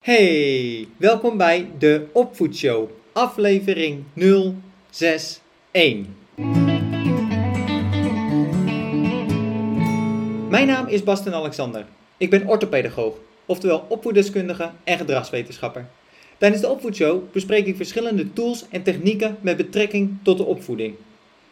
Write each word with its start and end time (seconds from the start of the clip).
Hey, 0.00 0.88
welkom 0.96 1.36
bij 1.36 1.70
de 1.78 2.06
Opvoedshow, 2.12 2.90
aflevering 3.12 4.04
061. 4.14 6.06
Mijn 10.48 10.66
naam 10.66 10.86
is 10.86 11.02
Basten 11.02 11.34
Alexander. 11.34 11.86
Ik 12.16 12.30
ben 12.30 12.46
orthopedagoog, 12.46 13.14
oftewel 13.46 13.86
opvoeddeskundige 13.88 14.70
en 14.84 14.98
gedragswetenschapper. 14.98 15.86
Tijdens 16.38 16.62
de 16.62 16.68
Opvoedshow 16.68 17.32
bespreek 17.32 17.66
ik 17.66 17.76
verschillende 17.76 18.32
tools 18.32 18.64
en 18.70 18.82
technieken 18.82 19.36
met 19.40 19.56
betrekking 19.56 20.18
tot 20.22 20.36
de 20.36 20.44
opvoeding. 20.44 20.94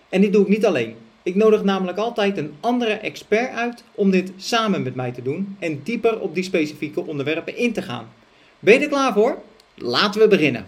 En 0.09 0.21
dit 0.21 0.33
doe 0.33 0.43
ik 0.43 0.49
niet 0.49 0.67
alleen. 0.67 0.95
Ik 1.23 1.35
nodig 1.35 1.65
namelijk 1.65 1.99
altijd 1.99 2.39
een 2.39 2.55
andere 2.61 2.93
expert 2.93 3.55
uit 3.55 3.85
om 3.95 4.11
dit 4.11 4.33
samen 4.37 4.83
met 4.83 4.95
mij 4.95 5.12
te 5.12 5.23
doen 5.23 5.57
en 5.59 5.80
dieper 5.83 6.21
op 6.21 6.35
die 6.35 6.45
specifieke 6.45 7.07
onderwerpen 7.07 7.57
in 7.57 7.73
te 7.73 7.83
gaan. 7.83 8.09
Ben 8.61 8.75
je 8.75 8.81
er 8.81 8.89
klaar 8.89 9.13
voor? 9.13 9.39
Laten 9.75 10.21
we 10.21 10.29
beginnen. 10.29 10.66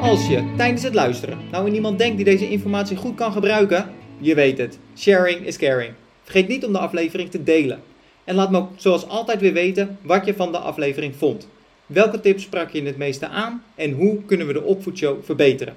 Als 0.00 0.28
je 0.28 0.52
tijdens 0.56 0.82
het 0.82 0.94
luisteren 0.94 1.38
nou 1.50 1.66
in 1.66 1.74
iemand 1.74 1.98
denkt 1.98 2.16
die 2.16 2.24
deze 2.24 2.50
informatie 2.50 2.96
goed 2.96 3.14
kan 3.14 3.32
gebruiken, 3.32 3.90
je 4.18 4.34
weet 4.34 4.58
het. 4.58 4.78
Sharing 4.96 5.46
is 5.46 5.56
caring. 5.56 5.92
Vergeet 6.22 6.48
niet 6.48 6.64
om 6.64 6.72
de 6.72 6.78
aflevering 6.78 7.30
te 7.30 7.42
delen. 7.42 7.82
En 8.24 8.34
laat 8.34 8.50
me 8.50 8.58
ook 8.58 8.70
zoals 8.76 9.08
altijd 9.08 9.40
weer 9.40 9.52
weten 9.52 9.98
wat 10.02 10.26
je 10.26 10.34
van 10.34 10.52
de 10.52 10.58
aflevering 10.58 11.16
vond. 11.16 11.48
Welke 11.86 12.20
tips 12.20 12.42
sprak 12.42 12.70
je 12.70 12.82
het 12.82 12.96
meeste 12.96 13.28
aan 13.28 13.62
en 13.74 13.92
hoe 13.92 14.24
kunnen 14.24 14.46
we 14.46 14.52
de 14.52 14.62
opvoedshow 14.62 15.24
verbeteren? 15.24 15.76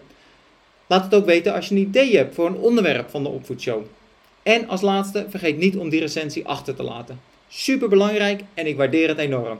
Laat 0.88 1.04
het 1.04 1.16
ook 1.16 1.26
weten 1.26 1.54
als 1.54 1.70
je 1.70 1.76
een 1.76 1.82
idee 1.82 2.18
hebt 2.18 2.36
voor 2.36 2.48
een 2.48 2.58
onderwerp 2.58 3.09
van 3.09 3.23
de 3.23 3.30
opvoedshow. 3.30 3.84
En 4.49 4.67
als 4.67 4.81
laatste, 4.81 5.26
vergeet 5.30 5.58
niet 5.58 5.77
om 5.77 5.89
die 5.89 5.99
recensie 5.99 6.48
achter 6.48 6.76
te 6.76 6.84
laten. 6.84 7.20
Super 7.48 7.89
belangrijk 7.89 8.42
en 8.53 8.67
ik 8.67 8.78
waardeer 8.78 9.08
het 9.08 9.17
enorm. 9.17 9.59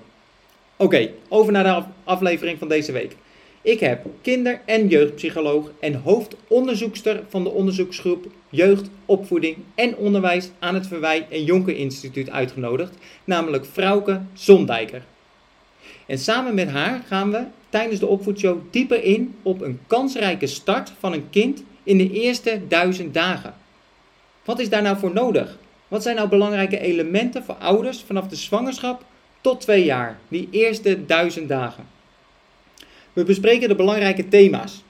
Oké, 0.76 1.12
over 1.28 1.52
naar 1.52 1.64
de 1.64 1.84
aflevering 2.04 2.60
van 2.60 2.68
deze 2.68 2.92
week. 2.92 3.16
Ik 3.62 3.80
heb 3.80 4.06
kinder- 4.22 4.62
en 4.66 4.88
jeugdpsycholoog 4.88 5.72
en 5.80 5.94
hoofdonderzoekster 5.94 7.24
van 7.28 7.44
de 7.44 7.50
onderzoeksgroep 7.50 8.28
Jeugd, 8.50 8.90
Opvoeding 9.06 9.58
en 9.76 9.96
Onderwijs 9.96 10.50
aan 10.60 10.74
het 10.74 10.88
Verwij 10.88 11.28
en 11.30 11.44
Jonker 11.44 11.76
Instituut 11.76 12.30
uitgenodigd, 12.30 12.96
namelijk 13.24 13.66
Frauke 13.66 14.22
Zondijker. 14.34 15.04
En 16.06 16.18
samen 16.18 16.54
met 16.54 16.70
haar 16.70 17.04
gaan 17.08 17.32
we 17.32 17.44
tijdens 17.70 18.00
de 18.00 18.08
opvoedshow 18.08 18.60
dieper 18.72 19.04
in 19.04 19.36
op 19.42 19.62
een 19.62 19.80
kansrijke 19.88 20.48
start 20.48 20.94
van 21.00 21.14
een 21.14 21.30
kind 21.30 21.64
in 21.84 21.98
de 21.98 22.12
eerste 22.12 22.62
duizend 22.68 23.14
dagen. 23.14 23.54
Wat 24.50 24.60
is 24.60 24.70
daar 24.70 24.82
nou 24.82 24.98
voor 24.98 25.14
nodig? 25.14 25.58
Wat 25.88 26.04
zijn 26.04 26.16
nou 26.16 26.30
belangrijke 26.30 26.80
elementen 26.80 27.44
voor 27.44 27.56
ouders 27.56 28.02
vanaf 28.02 28.28
de 28.28 28.36
zwangerschap 28.36 29.04
tot 29.42 29.62
twee 29.62 29.84
jaar, 29.84 30.20
die 30.28 30.48
eerste 30.52 31.06
duizend 31.06 31.50
dagen? 31.50 31.88
We 33.14 33.24
bespreken 33.24 33.70
de 33.70 33.76
belangrijke 33.76 34.28
thema's, 34.28 34.84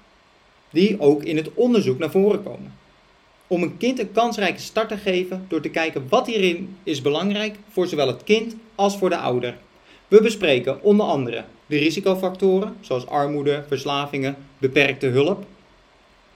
die 0.70 1.00
ook 1.00 1.24
in 1.24 1.38
het 1.38 1.54
onderzoek 1.54 2.00
naar 2.00 2.12
voren 2.12 2.44
komen. 2.44 2.74
Om 3.48 3.64
een 3.64 3.78
kind 3.78 4.00
een 4.00 4.12
kansrijke 4.12 4.60
start 4.60 4.90
te 4.90 4.98
geven 4.98 5.46
door 5.48 5.62
te 5.62 5.70
kijken 5.70 6.06
wat 6.10 6.28
hierin 6.28 6.78
is 6.84 7.02
belangrijk 7.02 7.56
voor 7.70 7.88
zowel 7.88 8.08
het 8.08 8.24
kind 8.24 8.56
als 8.76 8.98
voor 8.98 9.10
de 9.10 9.18
ouder. 9.18 9.58
We 10.08 10.22
bespreken 10.22 10.84
onder 10.84 11.06
andere 11.06 11.44
de 11.66 11.78
risicofactoren, 11.78 12.76
zoals 12.82 13.08
armoede, 13.08 13.64
verslavingen, 13.68 14.36
beperkte 14.58 15.08
hulp. 15.08 15.46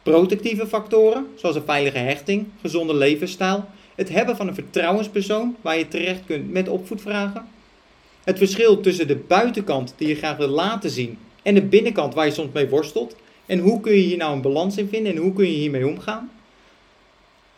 Protectieve 0.04 0.68
factoren, 0.68 1.28
zoals 1.36 1.56
een 1.56 1.64
veilige 1.66 1.98
hechting, 1.98 2.46
gezonde 2.62 2.96
levensstijl, 2.96 3.66
het 3.96 4.10
hebben 4.10 4.36
van 4.36 4.48
een 4.48 4.54
vertrouwenspersoon 4.54 5.56
waar 5.62 5.78
je 5.78 5.88
terecht 5.88 6.26
kunt 6.26 6.52
met 6.52 6.70
opvoedvragen. 6.70 7.48
Het 8.24 8.38
verschil 8.38 8.80
tussen 8.80 9.08
de 9.08 9.16
buitenkant 9.16 9.94
die 9.98 10.08
je 10.08 10.16
graag 10.16 10.38
wil 10.38 10.48
laten 10.48 10.90
zien 10.90 11.18
en 11.42 11.54
de 11.54 11.62
binnenkant 11.62 12.14
waar 12.14 12.26
je 12.26 12.32
soms 12.32 12.54
mee 12.54 12.70
worstelt. 12.70 13.16
En 13.46 13.60
hoe 13.60 13.80
kun 13.80 13.94
je 13.94 14.00
hier 14.00 14.18
nou 14.18 14.34
een 14.34 14.42
balans 14.42 14.78
in 14.78 14.88
vinden 14.88 15.12
en 15.12 15.18
hoe 15.18 15.34
kun 15.34 15.46
je 15.46 15.58
hiermee 15.58 15.88
omgaan? 15.88 16.32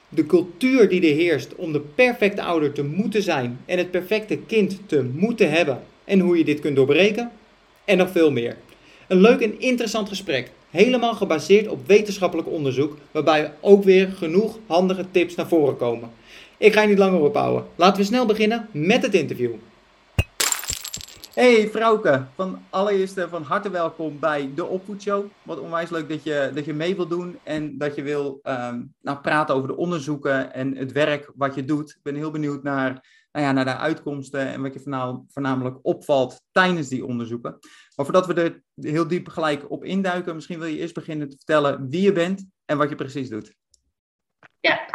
De 0.10 0.26
cultuur 0.26 0.90
die 0.90 1.02
er 1.02 1.16
heerst 1.16 1.56
om 1.56 1.74
de 1.74 1.82
perfecte 1.96 2.42
ouder 2.42 2.72
te 2.72 2.84
moeten 2.84 3.24
zijn 3.24 3.60
en 3.66 3.78
het 3.78 3.92
perfecte 3.92 4.38
kind 4.38 4.80
te 4.86 5.04
moeten 5.04 5.52
hebben 5.52 5.84
en 6.04 6.20
hoe 6.20 6.38
je 6.38 6.44
dit 6.44 6.60
kunt 6.60 6.76
doorbreken. 6.76 7.32
En 7.86 7.98
nog 7.98 8.12
veel 8.12 8.32
meer. 8.32 8.58
Een 9.08 9.22
leuk 9.22 9.40
en 9.40 9.60
interessant 9.60 10.10
gesprek, 10.10 10.52
helemaal 10.76 11.14
gebaseerd 11.14 11.68
op 11.68 11.88
wetenschappelijk 11.88 12.48
onderzoek, 12.48 12.98
waarbij 13.12 13.54
ook 13.62 13.84
weer 13.84 14.08
genoeg 14.08 14.60
handige 14.68 15.12
tips 15.12 15.36
naar 15.36 15.48
voren 15.48 15.78
komen. 15.78 16.10
Ik 16.58 16.74
ga 16.74 16.82
je 16.82 16.88
niet 16.88 16.98
langer 16.98 17.20
ophouden. 17.20 17.66
Laten 17.76 17.98
we 17.98 18.08
snel 18.08 18.26
beginnen 18.26 18.68
met 18.72 19.02
het 19.02 19.14
interview. 19.14 19.54
Hey 21.34 21.70
Vrouwke, 21.70 22.26
van 22.36 22.60
allereerst 22.70 23.26
van 23.30 23.44
harte 23.44 23.70
welkom 23.70 24.20
bij 24.20 24.50
de 24.56 24.66
Opvoedshow. 24.66 25.26
Wat 25.44 25.60
onwijs 25.60 25.90
leuk 25.90 26.10
dat 26.10 26.24
je, 26.24 26.52
dat 26.54 26.66
je 26.66 26.74
mee 26.74 26.96
wilt 26.96 27.10
doen 27.10 27.38
en 27.44 27.78
dat 27.78 27.96
je 27.96 28.04
wil 28.04 28.40
um, 28.44 28.94
nou, 29.02 29.18
praten 29.18 29.56
over 29.56 29.68
de 29.68 29.76
onderzoeken 29.76 30.54
en 30.54 30.76
het 30.76 30.92
werk 30.92 31.32
wat 31.36 31.56
je 31.56 31.66
doet. 31.66 31.90
Ik 31.90 32.04
ben 32.04 32.16
heel 32.16 32.32
benieuwd 32.32 32.64
naar, 32.64 33.06
nou 33.36 33.48
ja, 33.48 33.54
naar 33.54 33.66
de 33.66 33.78
uitkomsten 33.78 34.48
en 34.48 34.62
wat 34.62 34.74
je 34.74 35.24
voornamelijk 35.28 35.78
opvalt 35.82 36.42
tijdens 36.52 36.88
die 36.88 37.06
onderzoeken. 37.06 37.58
Maar 37.96 38.06
voordat 38.06 38.28
we 38.28 38.34
er 38.34 38.64
heel 38.76 39.08
diep 39.08 39.28
gelijk 39.28 39.72
op 39.72 39.84
induiken, 39.84 40.36
misschien 40.36 40.60
wil 40.60 40.68
je 40.68 40.78
eerst 40.78 40.94
beginnen 40.94 41.30
te 41.30 41.36
vertellen 41.36 41.90
wie 41.90 42.02
je 42.02 42.12
bent 42.12 42.46
en 42.66 42.78
wat 42.78 42.90
je 42.90 42.96
precies 42.96 43.30
doet. 43.30 43.56
Ja, 44.60 44.86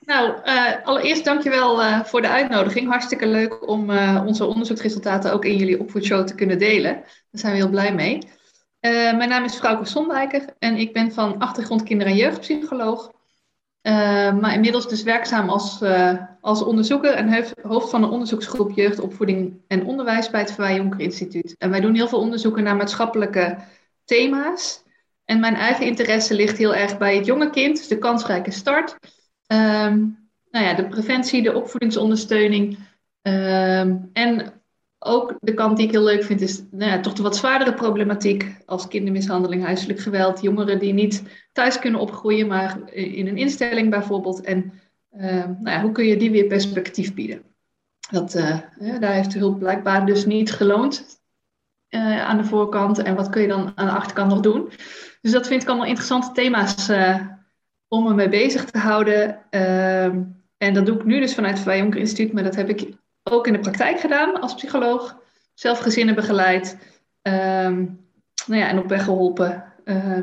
nou, 0.00 0.36
uh, 0.44 0.84
allereerst 0.84 1.24
dankjewel 1.24 1.82
uh, 1.82 2.04
voor 2.04 2.20
de 2.20 2.28
uitnodiging. 2.28 2.88
Hartstikke 2.88 3.26
leuk 3.26 3.68
om 3.68 3.90
uh, 3.90 4.22
onze 4.26 4.44
onderzoeksresultaten 4.44 5.32
ook 5.32 5.44
in 5.44 5.56
jullie 5.56 5.80
opvoedshow 5.80 6.26
te 6.26 6.34
kunnen 6.34 6.58
delen. 6.58 6.94
Daar 6.94 7.04
zijn 7.30 7.52
we 7.52 7.58
heel 7.58 7.70
blij 7.70 7.94
mee. 7.94 8.18
mijn 8.80 9.28
naam 9.28 9.44
is 9.44 9.56
Frauke 9.56 9.84
Sondijker 9.84 10.54
en 10.58 10.76
ik 10.76 10.92
ben 10.92 11.12
van 11.12 11.38
achtergrond 11.38 11.82
kinder- 11.82 12.06
en 12.06 12.16
jeugdpsycholoog. 12.16 13.12
maar 14.40 14.54
inmiddels 14.54 14.88
dus 14.88 15.02
werkzaam 15.02 15.48
als, 15.48 15.80
als 16.40 16.62
onderzoeker 16.62 17.12
en 17.12 17.44
hoofd 17.62 17.90
van 17.90 18.02
een 18.02 18.10
onderzoeksgroep 18.10 18.70
jeugdopvoeding 18.70 19.60
en 19.66 19.84
onderwijs 19.84 20.30
bij 20.30 20.40
het 20.40 20.52
Verwij 20.52 20.76
Jonker 20.76 21.00
Instituut. 21.00 21.54
En 21.58 21.70
wij 21.70 21.80
doen 21.80 21.94
heel 21.94 22.08
veel 22.08 22.20
onderzoeken 22.20 22.62
naar 22.62 22.76
maatschappelijke 22.76 23.58
thema's. 24.04 24.82
En 25.24 25.40
mijn 25.40 25.54
eigen 25.54 25.86
interesse 25.86 26.34
ligt 26.34 26.58
heel 26.58 26.74
erg 26.74 26.98
bij 26.98 27.16
het 27.16 27.26
jonge 27.26 27.50
kind, 27.50 27.76
dus 27.76 27.88
de 27.88 27.98
kansrijke 27.98 28.50
start. 28.50 28.96
Um, 29.46 30.28
nou 30.50 30.64
ja, 30.64 30.74
de 30.74 30.86
preventie, 30.88 31.42
de 31.42 31.54
opvoedingsondersteuning. 31.54 32.78
Um, 33.22 34.10
en 34.12 34.52
ook 34.98 35.34
de 35.40 35.54
kant 35.54 35.76
die 35.76 35.86
ik 35.86 35.92
heel 35.92 36.02
leuk 36.02 36.24
vind, 36.24 36.40
is 36.40 36.62
nou 36.70 36.90
ja, 36.90 37.00
toch 37.00 37.12
de 37.12 37.22
wat 37.22 37.36
zwaardere 37.36 37.74
problematiek 37.74 38.56
als 38.66 38.88
kindermishandeling, 38.88 39.64
huiselijk 39.64 40.00
geweld. 40.00 40.42
Jongeren 40.42 40.78
die 40.78 40.92
niet 40.92 41.22
thuis 41.52 41.78
kunnen 41.78 42.00
opgroeien, 42.00 42.46
maar 42.46 42.92
in 42.92 43.26
een 43.26 43.36
instelling 43.36 43.90
bijvoorbeeld. 43.90 44.40
En 44.40 44.72
nou 45.10 45.60
ja, 45.64 45.80
hoe 45.80 45.92
kun 45.92 46.04
je 46.04 46.16
die 46.16 46.30
weer 46.30 46.46
perspectief 46.46 47.14
bieden? 47.14 47.42
Dat, 48.10 48.32
ja, 48.80 48.98
daar 48.98 49.12
heeft 49.12 49.32
de 49.32 49.38
hulp 49.38 49.58
blijkbaar 49.58 50.06
dus 50.06 50.26
niet 50.26 50.52
geloond 50.52 51.20
uh, 51.90 52.22
aan 52.22 52.36
de 52.36 52.44
voorkant. 52.44 52.98
En 52.98 53.14
wat 53.14 53.28
kun 53.28 53.42
je 53.42 53.48
dan 53.48 53.72
aan 53.74 53.86
de 53.86 53.92
achterkant 53.92 54.30
nog 54.30 54.40
doen? 54.40 54.70
Dus 55.20 55.32
dat 55.32 55.46
vind 55.46 55.62
ik 55.62 55.68
allemaal 55.68 55.86
interessante 55.86 56.32
thema's 56.32 56.90
om 57.88 58.04
me 58.04 58.14
mee 58.14 58.28
bezig 58.28 58.64
te 58.64 58.78
houden. 58.78 59.38
Ehm, 59.50 60.22
en 60.56 60.74
dat 60.74 60.86
doe 60.86 60.96
ik 60.96 61.04
nu 61.04 61.20
dus 61.20 61.34
vanuit 61.34 61.64
het 61.64 61.76
Jonker 61.76 62.00
Instituut, 62.00 62.32
maar 62.32 62.42
dat 62.42 62.54
heb 62.54 62.68
ik 62.68 62.88
ook 63.22 63.46
in 63.46 63.52
de 63.52 63.58
praktijk 63.58 64.00
gedaan 64.00 64.40
als 64.40 64.54
psycholoog. 64.54 65.18
Zelf 65.54 65.78
gezinnen 65.78 66.14
begeleid. 66.14 66.78
Um, 67.22 68.08
nou 68.46 68.60
ja, 68.60 68.68
en 68.68 68.78
op 68.78 68.88
weg 68.88 69.04
geholpen 69.04 69.64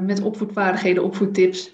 met 0.02 0.22
opvoedvaardigheden, 0.22 1.04
opvoedtips. 1.04 1.74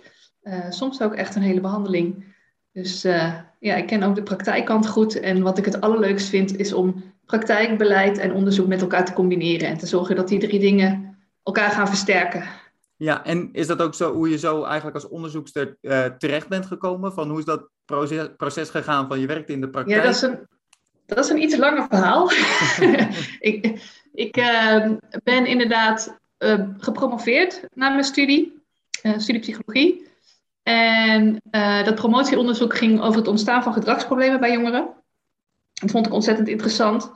Soms 0.69 1.01
ook 1.01 1.13
echt 1.13 1.35
een 1.35 1.41
hele 1.41 1.61
behandeling. 1.61 2.32
Dus 2.73 3.05
uh, 3.05 3.33
ja, 3.59 3.75
ik 3.75 3.87
ken 3.87 4.03
ook 4.03 4.15
de 4.15 4.23
praktijkkant 4.23 4.87
goed. 4.87 5.19
En 5.19 5.41
wat 5.41 5.57
ik 5.57 5.65
het 5.65 5.81
allerleukst 5.81 6.29
vind, 6.29 6.57
is 6.57 6.73
om 6.73 7.03
praktijk, 7.25 7.77
beleid 7.77 8.17
en 8.17 8.33
onderzoek 8.33 8.67
met 8.67 8.81
elkaar 8.81 9.05
te 9.05 9.13
combineren. 9.13 9.67
En 9.67 9.77
te 9.77 9.87
zorgen 9.87 10.15
dat 10.15 10.27
die 10.27 10.39
drie 10.39 10.59
dingen 10.59 11.17
elkaar 11.43 11.71
gaan 11.71 11.87
versterken. 11.87 12.43
Ja, 12.95 13.25
en 13.25 13.49
is 13.51 13.67
dat 13.67 13.81
ook 13.81 13.93
zo 13.93 14.13
hoe 14.13 14.29
je 14.29 14.37
zo 14.37 14.63
eigenlijk 14.63 14.95
als 14.95 15.07
onderzoekster 15.07 15.77
uh, 15.81 16.05
terecht 16.05 16.47
bent 16.47 16.65
gekomen? 16.65 17.13
Van 17.13 17.29
hoe 17.29 17.39
is 17.39 17.45
dat 17.45 17.69
proces, 17.85 18.27
proces 18.37 18.69
gegaan 18.69 19.07
van 19.07 19.19
je 19.19 19.27
werkt 19.27 19.49
in 19.49 19.61
de 19.61 19.69
praktijk? 19.69 19.97
Ja, 19.97 20.05
dat 20.05 20.15
is 20.15 20.21
een, 20.21 20.47
dat 21.05 21.25
is 21.25 21.29
een 21.29 21.41
iets 21.41 21.57
langer 21.57 21.85
verhaal. 21.89 22.31
ik 23.39 23.81
ik 24.13 24.37
uh, 24.37 24.91
ben 25.23 25.45
inderdaad 25.45 26.19
uh, 26.39 26.67
gepromoveerd 26.77 27.61
na 27.73 27.89
mijn 27.89 28.03
studie, 28.03 28.61
studie 29.17 29.41
En 30.63 31.41
dat 31.83 31.95
promotieonderzoek 31.95 32.77
ging 32.77 33.01
over 33.01 33.17
het 33.17 33.27
ontstaan 33.27 33.63
van 33.63 33.73
gedragsproblemen 33.73 34.39
bij 34.39 34.51
jongeren. 34.51 34.93
Dat 35.73 35.91
vond 35.91 36.05
ik 36.05 36.13
ontzettend 36.13 36.47
interessant. 36.47 37.11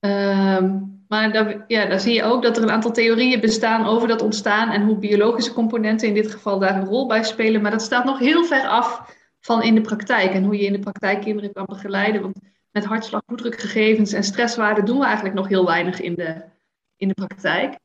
Ehm, 0.00 0.80
maar 1.08 1.32
daar, 1.32 1.64
ja, 1.66 1.86
daar 1.86 2.00
zie 2.00 2.14
je 2.14 2.22
ook 2.22 2.42
dat 2.42 2.56
er 2.56 2.62
een 2.62 2.70
aantal 2.70 2.92
theorieën 2.92 3.40
bestaan 3.40 3.86
over 3.86 4.08
dat 4.08 4.22
ontstaan 4.22 4.70
en 4.70 4.82
hoe 4.82 4.96
biologische 4.96 5.52
componenten 5.52 6.08
in 6.08 6.14
dit 6.14 6.30
geval 6.30 6.58
daar 6.58 6.76
een 6.76 6.86
rol 6.86 7.06
bij 7.06 7.22
spelen. 7.22 7.62
Maar 7.62 7.70
dat 7.70 7.82
staat 7.82 8.04
nog 8.04 8.18
heel 8.18 8.44
ver 8.44 8.66
af 8.66 9.16
van 9.40 9.62
in 9.62 9.74
de 9.74 9.80
praktijk 9.80 10.32
en 10.32 10.44
hoe 10.44 10.56
je 10.56 10.64
in 10.64 10.72
de 10.72 10.78
praktijk 10.78 11.20
kinderen 11.20 11.52
kan 11.52 11.64
begeleiden. 11.66 12.22
Want 12.22 12.38
met 12.70 12.84
hartslag, 12.84 13.24
bloeddrukgegevens 13.24 14.12
en 14.12 14.24
stresswaarden 14.24 14.84
doen 14.84 14.98
we 14.98 15.04
eigenlijk 15.04 15.34
nog 15.34 15.48
heel 15.48 15.66
weinig 15.66 16.00
in 16.00 16.14
de, 16.14 16.42
in 16.96 17.08
de 17.08 17.14
praktijk. 17.14 17.78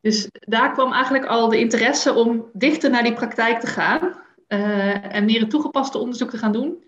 Dus 0.00 0.28
daar 0.30 0.72
kwam 0.72 0.92
eigenlijk 0.92 1.26
al 1.26 1.48
de 1.48 1.58
interesse 1.58 2.14
om 2.14 2.50
dichter 2.52 2.90
naar 2.90 3.02
die 3.02 3.12
praktijk 3.12 3.60
te 3.60 3.66
gaan 3.66 4.26
uh, 4.48 5.14
en 5.14 5.24
meer 5.24 5.42
een 5.42 5.48
toegepaste 5.48 5.98
onderzoek 5.98 6.30
te 6.30 6.38
gaan 6.38 6.52
doen. 6.52 6.84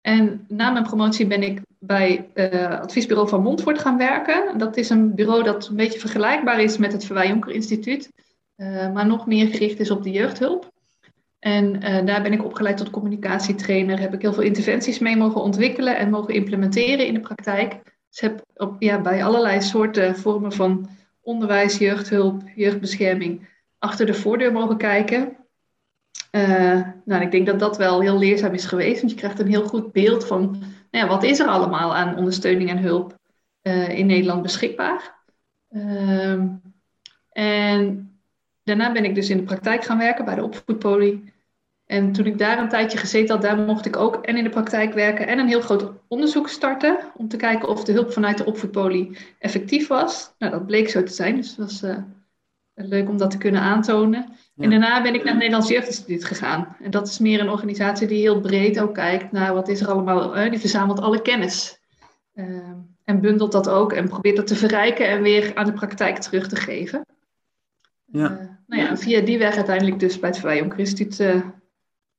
En 0.00 0.44
na 0.48 0.70
mijn 0.70 0.84
promotie 0.84 1.26
ben 1.26 1.42
ik 1.42 1.60
bij 1.78 2.30
uh, 2.34 2.80
adviesbureau 2.80 3.28
van 3.28 3.42
Montfort 3.42 3.78
gaan 3.78 3.98
werken. 3.98 4.58
Dat 4.58 4.76
is 4.76 4.90
een 4.90 5.14
bureau 5.14 5.42
dat 5.42 5.68
een 5.68 5.76
beetje 5.76 5.98
vergelijkbaar 5.98 6.60
is 6.60 6.78
met 6.78 6.92
het 6.92 7.04
Verwij 7.04 7.28
Jonker 7.28 7.52
Instituut, 7.52 8.10
uh, 8.56 8.92
maar 8.92 9.06
nog 9.06 9.26
meer 9.26 9.46
gericht 9.46 9.80
is 9.80 9.90
op 9.90 10.02
de 10.02 10.10
jeugdhulp. 10.10 10.70
En 11.38 11.80
daar 12.04 12.22
ben 12.22 12.32
ik 12.32 12.44
opgeleid 12.44 12.76
tot 12.76 12.90
communicatietrainer. 12.90 14.00
Heb 14.00 14.14
ik 14.14 14.22
heel 14.22 14.32
veel 14.32 14.42
interventies 14.42 14.98
mee 14.98 15.16
mogen 15.16 15.42
ontwikkelen 15.42 15.96
en 15.96 16.10
mogen 16.10 16.34
implementeren 16.34 17.06
in 17.06 17.14
de 17.14 17.20
praktijk. 17.20 17.80
Dus 18.08 18.20
heb 18.20 18.44
op, 18.54 18.76
ja, 18.78 19.00
bij 19.00 19.24
allerlei 19.24 19.62
soorten 19.62 20.16
vormen 20.16 20.52
van 20.52 20.88
onderwijs, 21.20 21.78
jeugdhulp, 21.78 22.42
jeugdbescherming 22.54 23.48
achter 23.78 24.06
de 24.06 24.14
voordeur 24.14 24.52
mogen 24.52 24.76
kijken. 24.76 25.36
Uh, 26.32 26.80
nou, 27.04 27.22
ik 27.22 27.30
denk 27.30 27.46
dat 27.46 27.58
dat 27.58 27.76
wel 27.76 28.00
heel 28.00 28.18
leerzaam 28.18 28.54
is 28.54 28.64
geweest, 28.64 29.00
want 29.00 29.12
je 29.12 29.18
krijgt 29.18 29.38
een 29.38 29.46
heel 29.46 29.66
goed 29.66 29.92
beeld 29.92 30.26
van 30.26 30.50
nou 30.90 31.04
ja, 31.04 31.06
wat 31.06 31.22
is 31.22 31.38
er 31.38 31.46
allemaal 31.46 31.94
aan 31.94 32.16
ondersteuning 32.16 32.70
en 32.70 32.78
hulp 32.78 33.18
uh, 33.62 33.98
in 33.98 34.06
Nederland 34.06 34.42
beschikbaar. 34.42 35.24
Uh, 35.70 36.40
en 37.30 38.12
daarna 38.62 38.92
ben 38.92 39.04
ik 39.04 39.14
dus 39.14 39.30
in 39.30 39.36
de 39.36 39.42
praktijk 39.42 39.84
gaan 39.84 39.98
werken 39.98 40.24
bij 40.24 40.34
de 40.34 40.42
opvoedpolie. 40.42 41.32
En 41.86 42.12
toen 42.12 42.26
ik 42.26 42.38
daar 42.38 42.58
een 42.58 42.68
tijdje 42.68 42.98
gezeten 42.98 43.34
had, 43.34 43.42
daar 43.42 43.58
mocht 43.58 43.86
ik 43.86 43.96
ook 43.96 44.16
en 44.24 44.36
in 44.36 44.44
de 44.44 44.50
praktijk 44.50 44.94
werken 44.94 45.26
en 45.26 45.38
een 45.38 45.48
heel 45.48 45.60
groot 45.60 45.92
onderzoek 46.08 46.48
starten. 46.48 46.98
Om 47.16 47.28
te 47.28 47.36
kijken 47.36 47.68
of 47.68 47.84
de 47.84 47.92
hulp 47.92 48.12
vanuit 48.12 48.38
de 48.38 48.44
opvoedpolie 48.44 49.18
effectief 49.38 49.88
was. 49.88 50.34
Nou, 50.38 50.52
dat 50.52 50.66
bleek 50.66 50.88
zo 50.88 51.02
te 51.02 51.12
zijn, 51.12 51.36
dus 51.36 51.48
het 51.48 51.56
was 51.56 51.82
uh, 51.82 51.96
leuk 52.74 53.08
om 53.08 53.16
dat 53.16 53.30
te 53.30 53.38
kunnen 53.38 53.60
aantonen. 53.60 54.26
Ja. 54.54 54.64
En 54.64 54.70
daarna 54.70 55.02
ben 55.02 55.14
ik 55.14 55.20
naar 55.20 55.32
het 55.32 55.38
Nederlands 55.38 55.68
Jeugdinstituut 55.68 56.24
gegaan. 56.24 56.76
En 56.80 56.90
dat 56.90 57.08
is 57.08 57.18
meer 57.18 57.40
een 57.40 57.50
organisatie 57.50 58.06
die 58.06 58.20
heel 58.20 58.40
breed 58.40 58.80
ook 58.80 58.94
kijkt 58.94 59.32
naar 59.32 59.54
wat 59.54 59.68
is 59.68 59.80
er 59.80 59.90
allemaal. 59.90 60.36
Uh, 60.36 60.50
die 60.50 60.58
verzamelt 60.58 61.00
alle 61.00 61.22
kennis. 61.22 61.80
Uh, 62.34 62.46
en 63.04 63.20
bundelt 63.20 63.52
dat 63.52 63.68
ook 63.68 63.92
en 63.92 64.08
probeert 64.08 64.36
dat 64.36 64.46
te 64.46 64.56
verrijken 64.56 65.08
en 65.08 65.22
weer 65.22 65.54
aan 65.54 65.66
de 65.66 65.72
praktijk 65.72 66.18
terug 66.18 66.48
te 66.48 66.56
geven. 66.56 67.06
Ja. 68.04 68.30
Uh, 68.30 68.48
nou 68.66 68.82
ja, 68.82 68.96
via 68.96 69.20
die 69.20 69.38
weg 69.38 69.56
uiteindelijk 69.56 69.98
dus 69.98 70.18
bij 70.18 70.28
het 70.28 70.38
Vrij 70.38 70.56
Jonker 70.56 70.78
Instituut 70.78 71.42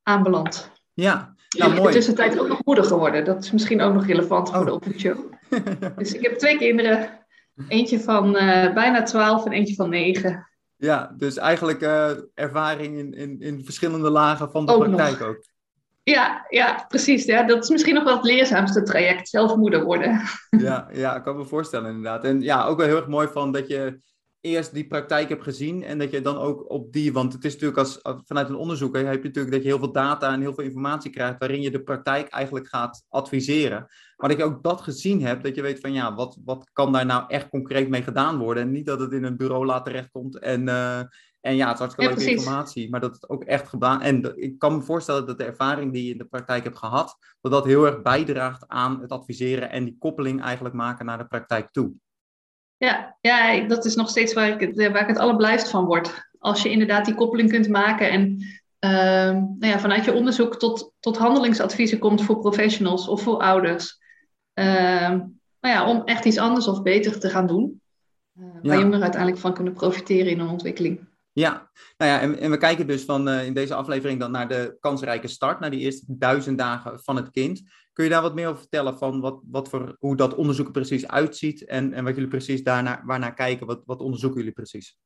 aanbeland. 0.04 0.72
Ja, 0.94 1.36
nou, 1.58 1.70
mooi. 1.70 1.82
In 1.82 1.88
de 1.88 1.94
tussentijd 1.94 2.40
ook 2.40 2.48
nog 2.48 2.66
moeder 2.66 2.84
geworden. 2.84 3.26
Dat 3.26 3.44
is 3.44 3.52
misschien 3.52 3.82
ook 3.82 3.94
nog 3.94 4.06
relevant 4.06 4.50
voor 4.50 4.60
oh. 4.60 4.66
de 4.66 4.74
opvoedshow. 4.74 5.32
dus 5.98 6.14
ik 6.14 6.22
heb 6.22 6.38
twee 6.38 6.58
kinderen. 6.58 7.23
Eentje 7.68 8.00
van 8.00 8.36
uh, 8.36 8.74
bijna 8.74 9.04
twaalf 9.04 9.46
en 9.46 9.52
eentje 9.52 9.76
van 9.76 9.90
negen. 9.90 10.50
Ja, 10.76 11.14
dus 11.18 11.38
eigenlijk 11.38 11.82
uh, 11.82 12.12
ervaring 12.34 12.98
in, 12.98 13.14
in, 13.14 13.42
in 13.42 13.66
verschillende 13.66 14.10
lagen 14.10 14.52
van 14.52 14.66
de 14.66 14.72
ook 14.72 14.84
praktijk 14.84 15.20
nog. 15.20 15.28
ook. 15.28 15.44
Ja, 16.04 16.46
ja, 16.50 16.86
precies. 16.88 17.26
Ja, 17.26 17.44
dat 17.44 17.64
is 17.64 17.70
misschien 17.70 17.94
nog 17.94 18.04
wel 18.04 18.16
het 18.16 18.26
leerzaamste 18.26 18.84
traject, 18.84 19.30
zelf 19.30 19.56
moeder 19.56 19.84
worden. 19.84 20.22
Ja, 20.50 20.88
ja, 20.92 21.16
ik 21.16 21.24
kan 21.24 21.38
me 21.38 21.46
voorstellen 21.46 21.88
inderdaad. 21.88 22.24
En 22.24 22.42
ja, 22.42 22.66
ook 22.66 22.78
wel 22.78 22.88
heel 22.88 22.96
erg 22.96 23.08
mooi 23.08 23.28
van 23.28 23.52
dat 23.52 23.68
je 23.68 24.02
eerst 24.44 24.74
die 24.74 24.88
praktijk 24.88 25.30
hebt 25.30 25.44
gezien 25.44 25.84
en 25.84 25.98
dat 25.98 26.12
je 26.12 26.22
dan 26.22 26.38
ook 26.38 26.72
op 26.72 26.94
die, 26.94 27.14
want 27.14 27.34
het 27.34 27.44
is 27.46 27.52
natuurlijk 27.52 27.80
als, 27.80 28.00
vanuit 28.02 28.50
een 28.50 28.56
onderzoek, 28.56 28.96
heb 28.96 29.06
je 29.06 29.28
natuurlijk 29.28 29.52
dat 29.52 29.62
je 29.62 29.68
heel 29.68 29.80
veel 29.80 29.92
data 29.92 30.34
en 30.34 30.42
heel 30.42 30.54
veel 30.54 30.64
informatie 30.64 31.12
krijgt 31.12 31.40
waarin 31.40 31.62
je 31.62 31.72
de 31.72 31.84
praktijk 31.84 32.28
eigenlijk 32.28 32.68
gaat 32.68 33.06
adviseren. 33.10 33.88
Maar 34.18 34.30
dat 34.30 34.38
je 34.38 34.44
ook 34.44 34.64
dat 34.64 34.82
gezien 34.82 35.22
hebt, 35.22 35.44
dat 35.44 35.56
je 35.56 35.62
weet 35.62 35.80
van 35.80 35.94
ja, 35.94 36.16
wat, 36.16 36.38
wat 36.46 36.70
kan 36.74 36.92
daar 36.92 37.06
nou 37.06 37.24
echt 37.28 37.50
concreet 37.50 37.90
mee 37.90 38.04
gedaan 38.04 38.38
worden 38.38 38.64
en 38.64 38.72
niet 38.72 38.86
dat 38.86 39.00
het 39.00 39.12
in 39.12 39.24
een 39.24 39.38
bureau 39.38 39.66
later 39.66 39.92
terechtkomt 39.92 40.40
en, 40.40 40.68
uh, 40.68 41.00
en 41.42 41.56
ja, 41.56 41.66
het 41.66 41.74
is 41.74 41.80
hartstikke 41.80 42.16
leuke 42.16 42.32
informatie, 42.32 42.90
maar 42.90 43.00
dat 43.00 43.14
het 43.14 43.30
ook 43.30 43.44
echt 43.44 43.68
gedaan, 43.68 44.02
en 44.02 44.38
ik 44.38 44.60
kan 44.60 44.76
me 44.76 44.82
voorstellen 44.82 45.28
dat 45.28 45.38
de 45.38 45.44
ervaring 45.44 45.94
die 45.94 46.06
je 46.06 46.12
in 46.12 46.18
de 46.18 46.26
praktijk 46.26 46.64
hebt 46.64 46.78
gehad, 46.78 47.18
dat 47.42 47.52
dat 47.52 47.66
heel 47.66 47.86
erg 47.86 48.02
bijdraagt 48.02 48.68
aan 48.68 49.02
het 49.02 49.12
adviseren 49.12 49.72
en 49.72 49.84
die 49.84 49.96
koppeling 50.00 50.42
eigenlijk 50.42 50.76
maken 50.76 51.06
naar 51.06 51.18
de 51.18 51.28
praktijk 51.28 51.72
toe. 51.72 51.94
Ja, 52.84 53.18
ja, 53.22 53.68
dat 53.68 53.86
is 53.86 53.96
nog 53.96 54.10
steeds 54.10 54.34
waar 54.34 54.48
ik, 54.48 54.60
het, 54.60 54.92
waar 54.92 55.02
ik 55.02 55.08
het 55.08 55.18
allerblijst 55.18 55.70
van 55.70 55.86
word. 55.86 56.28
Als 56.40 56.62
je 56.62 56.70
inderdaad 56.70 57.06
die 57.06 57.16
koppeling 57.16 57.50
kunt 57.50 57.68
maken 57.68 58.10
en 58.10 58.32
uh, 58.80 59.32
nou 59.32 59.68
ja, 59.68 59.80
vanuit 59.80 60.06
je 60.06 60.14
onderzoek 60.14 60.60
tot, 60.60 60.92
tot 61.00 61.18
handelingsadviezen 61.18 62.00
komt 62.00 62.24
voor 62.24 62.40
professionals 62.40 63.08
of 63.08 63.22
voor 63.22 63.38
ouders. 63.38 64.00
Uh, 64.54 65.10
nou 65.60 65.74
ja, 65.76 65.88
om 65.88 66.02
echt 66.06 66.26
iets 66.26 66.38
anders 66.38 66.68
of 66.68 66.82
beter 66.82 67.20
te 67.20 67.30
gaan 67.30 67.48
doen. 67.48 67.82
Uh, 68.40 68.46
waar 68.62 68.76
ja. 68.76 68.80
jongeren 68.80 69.02
uiteindelijk 69.02 69.42
van 69.42 69.54
kunnen 69.54 69.74
profiteren 69.74 70.32
in 70.32 70.40
hun 70.40 70.50
ontwikkeling. 70.50 71.08
Ja, 71.34 71.70
nou 71.98 72.12
ja, 72.12 72.20
en, 72.20 72.40
en 72.40 72.52
we 72.52 72.58
kijken 72.58 72.88
dus 72.88 73.04
van 73.04 73.28
uh, 73.28 73.46
in 73.46 73.54
deze 73.54 73.74
aflevering 73.74 74.20
dan 74.20 74.32
naar 74.32 74.48
de 74.48 74.78
kansrijke 74.80 75.28
start, 75.28 75.60
naar 75.60 75.72
die 75.72 75.80
eerste 75.80 76.06
duizend 76.08 76.58
dagen 76.58 77.00
van 77.00 77.16
het 77.16 77.30
kind. 77.30 77.62
Kun 77.94 78.04
je 78.04 78.10
daar 78.10 78.22
wat 78.22 78.36
meer 78.36 78.48
over 78.48 78.60
vertellen 78.60 78.98
van 78.98 79.22
wat, 79.22 79.40
wat 79.52 79.70
voor, 79.70 79.96
hoe 80.00 80.16
dat 80.16 80.36
onderzoek 80.36 80.66
er 80.66 80.72
precies 80.72 81.08
uitziet 81.08 81.66
en, 81.66 81.94
en 81.94 82.04
wat 82.04 82.14
jullie 82.14 82.30
precies 82.30 82.64
daarnaar 82.64 83.02
waarnaar 83.06 83.34
kijken? 83.34 83.68
Wat, 83.68 83.82
wat 83.86 84.02
onderzoeken 84.02 84.40
jullie 84.40 84.54
precies? 84.54 84.98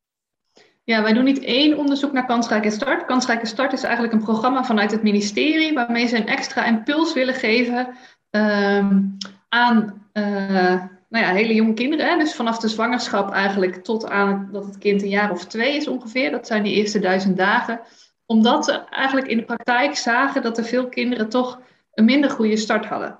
Ja, 0.84 1.02
wij 1.02 1.14
doen 1.14 1.24
niet 1.24 1.44
één 1.44 1.78
onderzoek 1.78 2.12
naar 2.12 2.26
kansrijke 2.26 2.72
start. 2.72 3.06
Kansrijke 3.06 3.46
start 3.46 3.74
is 3.74 3.84
eigenlijk 3.84 4.14
een 4.14 4.24
programma 4.24 4.64
vanuit 4.64 4.92
het 4.92 5.04
ministerie 5.04 5.74
waarmee 5.74 6.08
ze 6.08 6.18
een 6.18 6.28
extra 6.28 6.66
impuls 6.66 7.14
willen 7.14 7.34
geven 7.34 7.96
um, 8.30 9.18
aan 9.50 10.08
uh, 10.14 10.84
nou 11.10 11.26
ja, 11.26 11.34
hele 11.34 11.54
jonge 11.54 11.74
kinderen. 11.74 12.08
Hè? 12.08 12.18
Dus 12.18 12.36
vanaf 12.36 12.58
de 12.58 12.68
zwangerschap 12.68 13.32
eigenlijk 13.32 13.84
tot 13.84 14.10
aan 14.10 14.50
dat 14.52 14.66
het 14.66 14.78
kind 14.78 15.02
een 15.02 15.10
jaar 15.10 15.32
of 15.32 15.46
twee 15.46 15.76
is 15.76 15.88
ongeveer. 15.88 16.32
Dat 16.32 16.48
zijn 16.48 16.64
die 16.64 16.76
eerste 16.76 17.00
duizend 17.00 17.38
dagen. 17.38 17.80
Omdat 18.26 18.66
ze 18.66 18.72
eigenlijk 18.72 19.28
in 19.28 19.38
de 19.38 19.46
praktijk 19.46 19.96
zagen 19.96 20.42
dat 20.42 20.58
er 20.58 20.64
veel 20.64 20.90
kinderen 20.90 21.30
toch 21.30 21.62
een 21.94 22.06
minder 22.06 22.30
goede 22.30 22.58
start 22.58 22.86
hadden. 22.86 23.18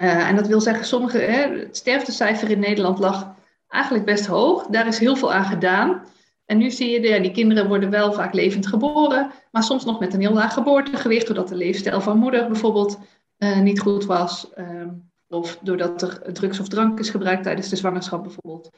Uh, 0.00 0.28
en 0.28 0.36
dat 0.36 0.46
wil 0.46 0.60
zeggen, 0.60 0.84
sommige, 0.84 1.18
hè, 1.18 1.58
het 1.58 1.76
sterftecijfer 1.76 2.50
in 2.50 2.58
Nederland 2.58 2.98
lag 2.98 3.34
eigenlijk 3.68 4.04
best 4.04 4.26
hoog. 4.26 4.66
Daar 4.66 4.86
is 4.86 4.98
heel 4.98 5.16
veel 5.16 5.32
aan 5.32 5.44
gedaan. 5.44 6.02
En 6.46 6.58
nu 6.58 6.70
zie 6.70 6.90
je, 6.90 7.08
ja, 7.08 7.18
die 7.18 7.30
kinderen 7.30 7.68
worden 7.68 7.90
wel 7.90 8.12
vaak 8.12 8.34
levend 8.34 8.66
geboren, 8.66 9.30
maar 9.50 9.62
soms 9.62 9.84
nog 9.84 10.00
met 10.00 10.14
een 10.14 10.20
heel 10.20 10.32
laag 10.32 10.54
geboortegewicht, 10.54 11.26
doordat 11.26 11.48
de 11.48 11.54
leefstijl 11.54 12.00
van 12.00 12.18
moeder 12.18 12.46
bijvoorbeeld 12.46 12.98
uh, 13.38 13.58
niet 13.58 13.80
goed 13.80 14.04
was. 14.04 14.50
Um, 14.56 15.09
of 15.30 15.58
doordat 15.62 16.02
er 16.02 16.32
drugs 16.32 16.60
of 16.60 16.68
drank 16.68 16.98
is 16.98 17.10
gebruikt 17.10 17.42
tijdens 17.42 17.68
de 17.68 17.76
zwangerschap 17.76 18.22
bijvoorbeeld. 18.22 18.70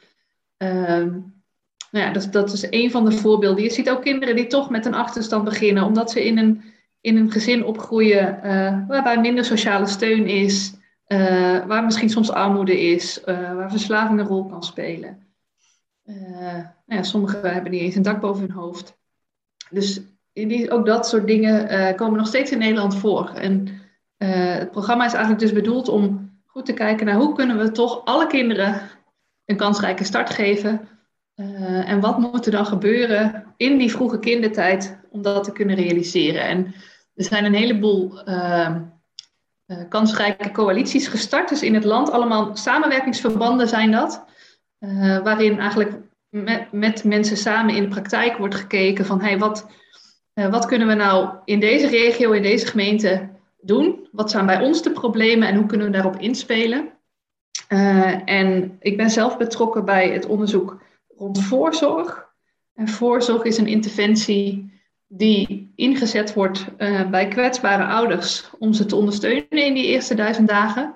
Um, 0.57 1.43
nou 1.91 2.07
ja, 2.07 2.13
dat, 2.13 2.33
dat 2.33 2.53
is 2.53 2.67
een 2.71 2.91
van 2.91 3.05
de 3.05 3.13
voorbeelden. 3.13 3.63
Je 3.63 3.71
ziet 3.71 3.91
ook 3.91 4.03
kinderen 4.03 4.37
die 4.37 4.47
toch 4.47 4.71
met 4.71 4.87
een 4.87 4.95
achterstand 4.95 5.45
beginnen, 5.45 5.85
omdat 5.85 6.11
ze 6.11 6.25
in 6.25 6.39
een, 6.39 6.63
in 7.01 7.17
een 7.17 7.31
gezin 7.31 7.65
opgroeien 7.65 8.41
uh, 8.45 8.89
waarbij 8.89 9.21
minder 9.21 9.45
sociale 9.45 9.87
steun 9.87 10.27
is, 10.27 10.75
uh, 11.09 11.67
waar 11.67 11.85
misschien 11.85 12.11
soms 12.11 12.31
armoede 12.31 12.81
is, 12.81 13.21
uh, 13.27 13.55
waar 13.55 13.71
verslaving 13.71 14.21
een 14.21 14.27
rol 14.27 14.47
kan 14.47 14.63
spelen. 14.63 15.27
nou 16.05 16.67
ja, 16.87 17.03
sommigen 17.03 17.53
hebben 17.53 17.71
niet 17.71 17.81
eens 17.81 17.95
een 17.95 18.03
dak 18.03 18.21
boven 18.21 18.43
hun 18.43 18.57
hoofd. 18.57 18.99
Dus 19.71 20.01
die, 20.33 20.71
ook 20.71 20.87
dat 20.87 21.09
soort 21.09 21.27
dingen 21.27 21.95
komen 21.97 22.19
nog 22.19 22.27
steeds 22.27 22.51
in 22.51 22.59
Nederland 22.59 22.97
voor. 22.97 23.31
En 23.35 23.69
het 24.17 24.71
programma 24.71 25.05
is 25.05 25.13
eigenlijk 25.13 25.43
dus 25.43 25.53
bedoeld 25.53 25.89
om 25.89 26.22
goed 26.53 26.67
te 26.67 26.73
kijken 26.73 27.07
naar 27.07 27.15
hoe 27.15 27.35
kunnen 27.35 27.59
we 27.59 27.71
toch 27.71 28.05
alle 28.05 28.27
kinderen 28.27 28.81
een 29.45 29.57
kansrijke 29.57 30.05
start 30.05 30.31
geven. 30.31 30.89
Uh, 31.37 31.89
en 31.89 32.01
wat 32.01 32.19
moet 32.19 32.47
er 32.47 32.53
dan 32.53 32.67
gebeuren 32.67 33.45
in 33.57 33.79
die 33.79 33.91
vroege 33.91 34.19
kindertijd 34.19 35.01
om 35.11 35.23
dat 35.23 35.45
te 35.45 35.53
kunnen 35.53 35.77
realiseren? 35.77 36.43
En 36.43 36.75
er 37.15 37.25
zijn 37.25 37.45
een 37.45 37.55
heleboel 37.55 38.29
uh, 38.29 38.77
uh, 39.67 39.79
kansrijke 39.89 40.51
coalities 40.51 41.09
gestart, 41.09 41.49
dus 41.49 41.63
in 41.63 41.75
het 41.75 41.85
land. 41.85 42.11
Allemaal 42.11 42.57
samenwerkingsverbanden 42.57 43.69
zijn 43.69 43.91
dat. 43.91 44.25
waarin 45.23 45.59
eigenlijk 45.59 45.93
met, 46.29 46.73
met, 46.73 47.05
mensen 47.05 47.37
samen 47.37 47.75
in 47.75 47.83
de 47.83 47.89
praktijk 47.89 48.37
wordt 48.37 48.55
gekeken 48.55 49.07
van 49.07 49.21
hey, 49.21 49.39
wat, 49.39 49.67
wat 50.35 50.67
kunnen 50.67 50.89
we 50.89 50.95
nou 50.95 51.29
in 51.45 51.61
deze 51.61 51.87
regio, 51.87 52.33
in 52.33 52.43
deze 52.43 52.67
gemeente 52.67 53.32
doen? 53.63 54.09
Wat 54.13 54.31
zijn 54.31 54.47
bij 54.47 54.63
ons 54.63 54.83
de 54.83 54.91
problemen 54.91 55.49
en 55.49 55.57
hoe 55.57 55.67
kunnen 55.67 55.87
we 55.87 55.93
daarop 55.93 56.17
inspelen? 56.17 56.91
Uh, 57.69 58.29
en 58.29 58.77
ik 58.81 58.97
ben 58.97 59.11
zelf 59.11 59.37
betrokken 59.37 59.85
bij 59.85 60.09
het 60.09 60.27
onderzoek 60.27 60.83
rond 61.17 61.43
voorzorg. 61.43 62.31
En 62.75 62.89
voorzorg 62.89 63.43
is 63.43 63.59
een 63.59 63.67
interventie 63.67 64.73
die 65.07 65.73
ingezet 65.77 66.35
wordt 66.35 66.65
uh, 66.79 67.11
bij 67.11 67.29
kwetsbare 67.29 67.85
ouders 67.85 68.51
om 68.59 68.73
ze 68.73 68.87
te 68.87 68.97
ondersteunen 68.97 69.51
in 69.51 69.75
die 69.75 69.87
eerste 69.87 70.15
duizend 70.15 70.49
dagen. 70.49 70.95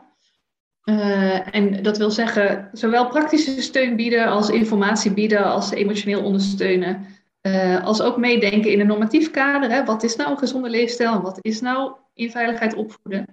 Uh, 0.84 1.54
en 1.54 1.82
dat 1.82 1.98
wil 1.98 2.10
zeggen, 2.10 2.68
zowel 2.72 3.08
praktische 3.08 3.62
steun 3.62 3.96
bieden 3.96 4.26
als 4.26 4.48
informatie 4.48 5.12
bieden, 5.12 5.44
als 5.44 5.70
emotioneel 5.70 6.22
ondersteunen. 6.22 7.06
Uh, 7.46 7.84
als 7.84 8.00
ook 8.00 8.16
meedenken 8.16 8.72
in 8.72 8.80
een 8.80 8.86
normatief 8.86 9.30
kader. 9.30 9.70
Hè? 9.70 9.84
Wat 9.84 10.02
is 10.02 10.16
nou 10.16 10.30
een 10.30 10.38
gezonde 10.38 10.68
leefstijl 10.68 11.12
en 11.12 11.22
wat 11.22 11.38
is 11.40 11.60
nou 11.60 11.92
in 12.14 12.30
veiligheid 12.30 12.74
opvoeden? 12.74 13.26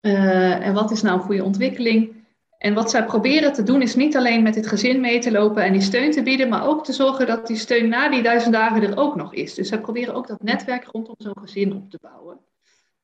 Uh, 0.00 0.66
en 0.66 0.74
wat 0.74 0.90
is 0.90 1.02
nou 1.02 1.18
een 1.18 1.24
goede 1.24 1.44
ontwikkeling? 1.44 2.24
En 2.58 2.74
wat 2.74 2.90
zij 2.90 3.04
proberen 3.04 3.52
te 3.52 3.62
doen 3.62 3.82
is 3.82 3.94
niet 3.94 4.16
alleen 4.16 4.42
met 4.42 4.54
het 4.54 4.66
gezin 4.66 5.00
mee 5.00 5.18
te 5.18 5.30
lopen 5.30 5.64
en 5.64 5.72
die 5.72 5.80
steun 5.80 6.10
te 6.10 6.22
bieden, 6.22 6.48
maar 6.48 6.66
ook 6.66 6.84
te 6.84 6.92
zorgen 6.92 7.26
dat 7.26 7.46
die 7.46 7.56
steun 7.56 7.88
na 7.88 8.08
die 8.08 8.22
duizend 8.22 8.52
dagen 8.52 8.82
er 8.82 8.96
ook 8.96 9.16
nog 9.16 9.34
is. 9.34 9.54
Dus 9.54 9.68
zij 9.68 9.80
proberen 9.80 10.14
ook 10.14 10.26
dat 10.26 10.42
netwerk 10.42 10.84
rondom 10.84 11.14
zo'n 11.18 11.38
gezin 11.40 11.74
op 11.74 11.90
te 11.90 11.98
bouwen. 12.00 12.38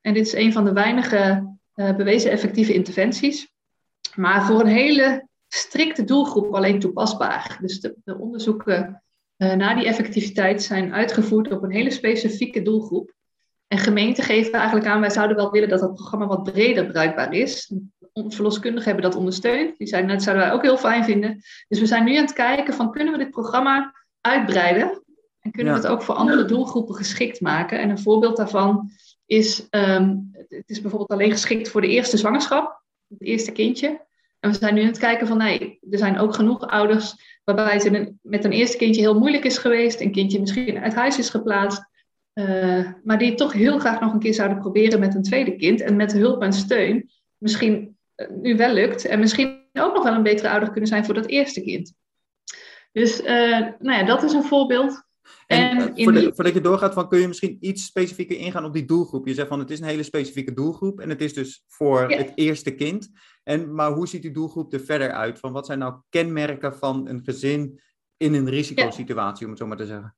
En 0.01 0.15
dit 0.15 0.27
is 0.27 0.33
een 0.33 0.53
van 0.53 0.65
de 0.65 0.73
weinige 0.73 1.55
uh, 1.75 1.97
bewezen 1.97 2.31
effectieve 2.31 2.75
interventies, 2.75 3.49
maar 4.15 4.45
voor 4.45 4.61
een 4.61 4.67
hele 4.67 5.29
strikte 5.49 6.05
doelgroep 6.05 6.55
alleen 6.55 6.81
toepasbaar. 6.81 7.59
Dus 7.61 7.81
de 7.81 8.19
onderzoeken 8.19 9.03
uh, 9.43 9.53
naar 9.55 9.77
die 9.77 9.87
effectiviteit 9.87 10.63
zijn 10.63 10.95
uitgevoerd 10.95 11.51
op 11.51 11.63
een 11.63 11.71
hele 11.71 11.91
specifieke 11.91 12.63
doelgroep. 12.63 13.13
En 13.67 13.79
gemeenten 13.79 14.25
geven 14.25 14.53
eigenlijk 14.53 14.87
aan, 14.87 15.01
wij 15.01 15.11
zouden 15.11 15.37
wel 15.37 15.51
willen 15.51 15.69
dat 15.69 15.81
dat 15.81 15.95
programma 15.95 16.27
wat 16.27 16.43
breder 16.43 16.87
bruikbaar 16.87 17.33
is. 17.33 17.73
Verloskundigen 18.13 18.87
hebben 18.87 19.11
dat 19.11 19.19
ondersteund. 19.19 19.79
Die 19.79 19.87
zeiden, 19.87 20.11
nou, 20.11 20.19
dat 20.19 20.23
zouden 20.23 20.47
wij 20.47 20.55
ook 20.55 20.63
heel 20.63 20.79
fijn 20.79 21.05
vinden. 21.05 21.41
Dus 21.69 21.81
we 21.81 21.87
zijn 21.87 22.05
nu 22.05 22.17
aan 22.17 22.25
het 22.25 22.33
kijken 22.33 22.75
van, 22.75 22.91
kunnen 22.91 23.13
we 23.13 23.19
dit 23.19 23.31
programma 23.31 23.95
uitbreiden? 24.21 25.03
En 25.41 25.51
kunnen 25.51 25.73
we 25.73 25.81
het 25.81 25.89
ook 25.89 26.03
voor 26.03 26.15
andere 26.15 26.45
doelgroepen 26.45 26.95
geschikt 26.95 27.41
maken? 27.41 27.81
En 27.81 27.91
een 27.91 27.99
voorbeeld 27.99 28.37
daarvan 28.37 28.91
is, 29.27 29.67
um, 29.71 30.31
het 30.49 30.71
is 30.71 30.81
bijvoorbeeld 30.81 31.11
alleen 31.11 31.31
geschikt 31.31 31.69
voor 31.69 31.81
de 31.81 31.89
eerste 31.89 32.17
zwangerschap, 32.17 32.83
het 33.09 33.23
eerste 33.23 33.53
kindje. 33.53 34.01
En 34.43 34.51
we 34.51 34.57
zijn 34.57 34.75
nu 34.75 34.81
aan 34.81 34.87
het 34.87 34.99
kijken 34.99 35.27
van, 35.27 35.37
nee, 35.37 35.79
er 35.91 35.99
zijn 35.99 36.19
ook 36.19 36.35
genoeg 36.35 36.67
ouders 36.67 37.15
waarbij 37.45 37.75
het 37.75 38.13
met 38.23 38.45
een 38.45 38.53
eerste 38.53 38.77
kindje 38.77 39.01
heel 39.01 39.19
moeilijk 39.19 39.45
is 39.45 39.59
geweest, 39.59 40.01
een 40.01 40.13
kindje 40.13 40.41
misschien 40.41 40.79
uit 40.79 40.95
huis 40.95 41.19
is 41.19 41.31
geplaatst, 41.31 41.85
uh, 42.35 42.91
maar 43.05 43.19
die 43.19 43.35
toch 43.35 43.53
heel 43.53 43.79
graag 43.79 44.01
nog 44.01 44.13
een 44.13 44.19
keer 44.19 44.35
zouden 44.35 44.59
proberen 44.59 45.01
met 45.01 45.15
een 45.15 45.23
tweede 45.23 45.57
kind 45.57 45.81
en 45.81 45.97
met 45.97 46.13
hulp 46.13 46.43
en 46.43 46.53
steun 46.53 47.11
misschien 47.39 47.97
uh, 48.17 48.29
nu 48.31 48.57
wel 48.57 48.73
lukt 48.73 49.05
en 49.05 49.19
misschien 49.19 49.61
ook 49.73 49.95
nog 49.95 50.05
wel 50.05 50.15
een 50.15 50.23
betere 50.23 50.51
ouder 50.51 50.71
kunnen 50.71 50.89
zijn 50.89 51.05
voor 51.05 51.15
dat 51.15 51.27
eerste 51.27 51.63
kind. 51.63 51.95
Dus 52.93 53.21
uh, 53.21 53.27
nou 53.59 53.99
ja, 53.99 54.05
dat 54.05 54.23
is 54.23 54.33
een 54.33 54.45
voorbeeld. 54.45 55.03
En, 55.47 55.95
en 55.95 56.35
voordat, 56.35 56.55
je 56.55 56.61
doorgaat, 56.61 56.95
van, 56.95 57.09
kun 57.09 57.21
je 57.21 57.29
misschien 57.29 57.57
iets 57.61 57.85
specifieker 57.85 58.37
ingaan 58.37 58.65
op 58.65 58.73
die 58.73 58.85
doelgroep? 58.85 59.27
Je 59.27 59.35
zegt 59.35 59.49
van 59.49 59.59
het 59.59 59.71
is 59.71 59.81
een 59.81 59.87
hele 59.87 60.03
specifieke 60.03 60.53
doelgroep 60.53 61.01
en 61.01 61.09
het 61.09 61.21
is 61.21 61.35
dus 61.35 61.63
voor 61.67 62.11
ja. 62.11 62.17
het 62.17 62.33
eerste 62.35 62.75
kind. 62.75 63.11
En, 63.43 63.75
maar 63.75 63.91
hoe 63.91 64.09
ziet 64.09 64.23
die 64.23 64.31
doelgroep 64.31 64.73
er 64.73 64.81
verder 64.81 65.13
uit? 65.13 65.39
Van 65.39 65.53
wat 65.53 65.67
zijn 65.67 65.79
nou 65.79 65.95
kenmerken 66.09 66.75
van 66.75 67.09
een 67.09 67.21
gezin 67.25 67.81
in 68.17 68.35
een 68.35 68.49
risicosituatie, 68.49 69.45
om 69.45 69.51
het 69.51 69.61
zo 69.61 69.67
maar 69.67 69.77
te 69.77 69.87
zeggen? 69.87 70.15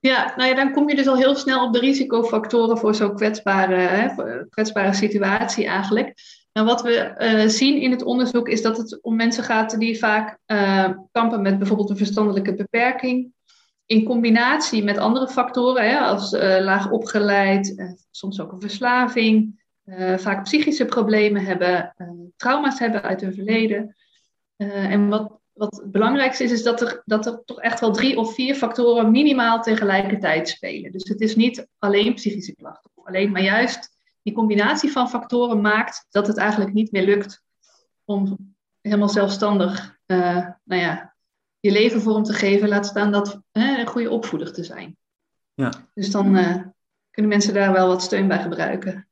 Ja, 0.00 0.32
nou 0.36 0.48
ja, 0.48 0.54
dan 0.54 0.72
kom 0.72 0.88
je 0.88 0.96
dus 0.96 1.06
al 1.06 1.16
heel 1.16 1.34
snel 1.34 1.66
op 1.66 1.72
de 1.72 1.78
risicofactoren 1.78 2.78
voor 2.78 2.94
zo'n 2.94 3.14
kwetsbare, 3.14 4.46
kwetsbare 4.50 4.92
situatie 4.92 5.66
eigenlijk. 5.66 6.14
Nou, 6.52 6.66
wat 6.66 6.82
we 6.82 7.14
uh, 7.18 7.48
zien 7.48 7.80
in 7.80 7.90
het 7.90 8.02
onderzoek 8.02 8.48
is 8.48 8.62
dat 8.62 8.76
het 8.76 9.02
om 9.02 9.16
mensen 9.16 9.44
gaat 9.44 9.78
die 9.78 9.98
vaak 9.98 10.38
uh, 10.46 10.88
kampen 11.12 11.42
met 11.42 11.58
bijvoorbeeld 11.58 11.90
een 11.90 11.96
verstandelijke 11.96 12.54
beperking. 12.54 13.32
In 13.86 14.04
combinatie 14.04 14.84
met 14.84 14.98
andere 14.98 15.28
factoren, 15.28 15.90
hè, 15.90 15.98
als 15.98 16.32
uh, 16.32 16.40
laag 16.60 16.90
opgeleid, 16.90 17.94
soms 18.10 18.40
ook 18.40 18.52
een 18.52 18.60
verslaving, 18.60 19.59
vaak 20.16 20.44
psychische 20.44 20.84
problemen 20.84 21.44
hebben, 21.44 21.94
trauma's 22.36 22.78
hebben 22.78 23.02
uit 23.02 23.20
hun 23.20 23.34
verleden. 23.34 23.96
en 24.56 25.08
wat 25.08 25.40
wat 25.60 25.76
het 25.76 25.92
belangrijkste 25.92 26.44
is, 26.44 26.50
is 26.50 26.62
dat 26.62 26.80
er, 26.80 27.02
dat 27.04 27.26
er 27.26 27.42
toch 27.44 27.60
echt 27.60 27.80
wel 27.80 27.92
drie 27.92 28.18
of 28.18 28.34
vier 28.34 28.54
factoren 28.54 29.10
minimaal 29.10 29.62
tegelijkertijd 29.62 30.48
spelen. 30.48 30.92
Dus 30.92 31.08
het 31.08 31.20
is 31.20 31.36
niet 31.36 31.68
alleen 31.78 32.14
psychische 32.14 32.54
klachten, 32.54 32.90
alleen, 32.94 33.30
maar 33.30 33.42
juist 33.42 33.96
die 34.22 34.34
combinatie 34.34 34.92
van 34.92 35.08
factoren 35.08 35.60
maakt 35.60 36.06
dat 36.10 36.26
het 36.26 36.36
eigenlijk 36.36 36.72
niet 36.72 36.92
meer 36.92 37.04
lukt 37.04 37.42
om 38.04 38.54
helemaal 38.80 39.08
zelfstandig 39.08 39.98
nou 40.06 40.56
ja, 40.64 41.14
je 41.60 41.70
leven 41.70 42.00
vorm 42.00 42.22
te 42.22 42.32
geven, 42.32 42.68
laat 42.68 42.86
staan 42.86 43.12
dat 43.12 43.40
een 43.52 43.86
goede 43.86 44.10
opvoeder 44.10 44.52
te 44.52 44.64
zijn. 44.64 44.96
Ja. 45.54 45.72
Dus 45.94 46.10
dan 46.10 46.32
kunnen 47.10 47.30
mensen 47.30 47.54
daar 47.54 47.72
wel 47.72 47.88
wat 47.88 48.02
steun 48.02 48.28
bij 48.28 48.38
gebruiken. 48.38 49.08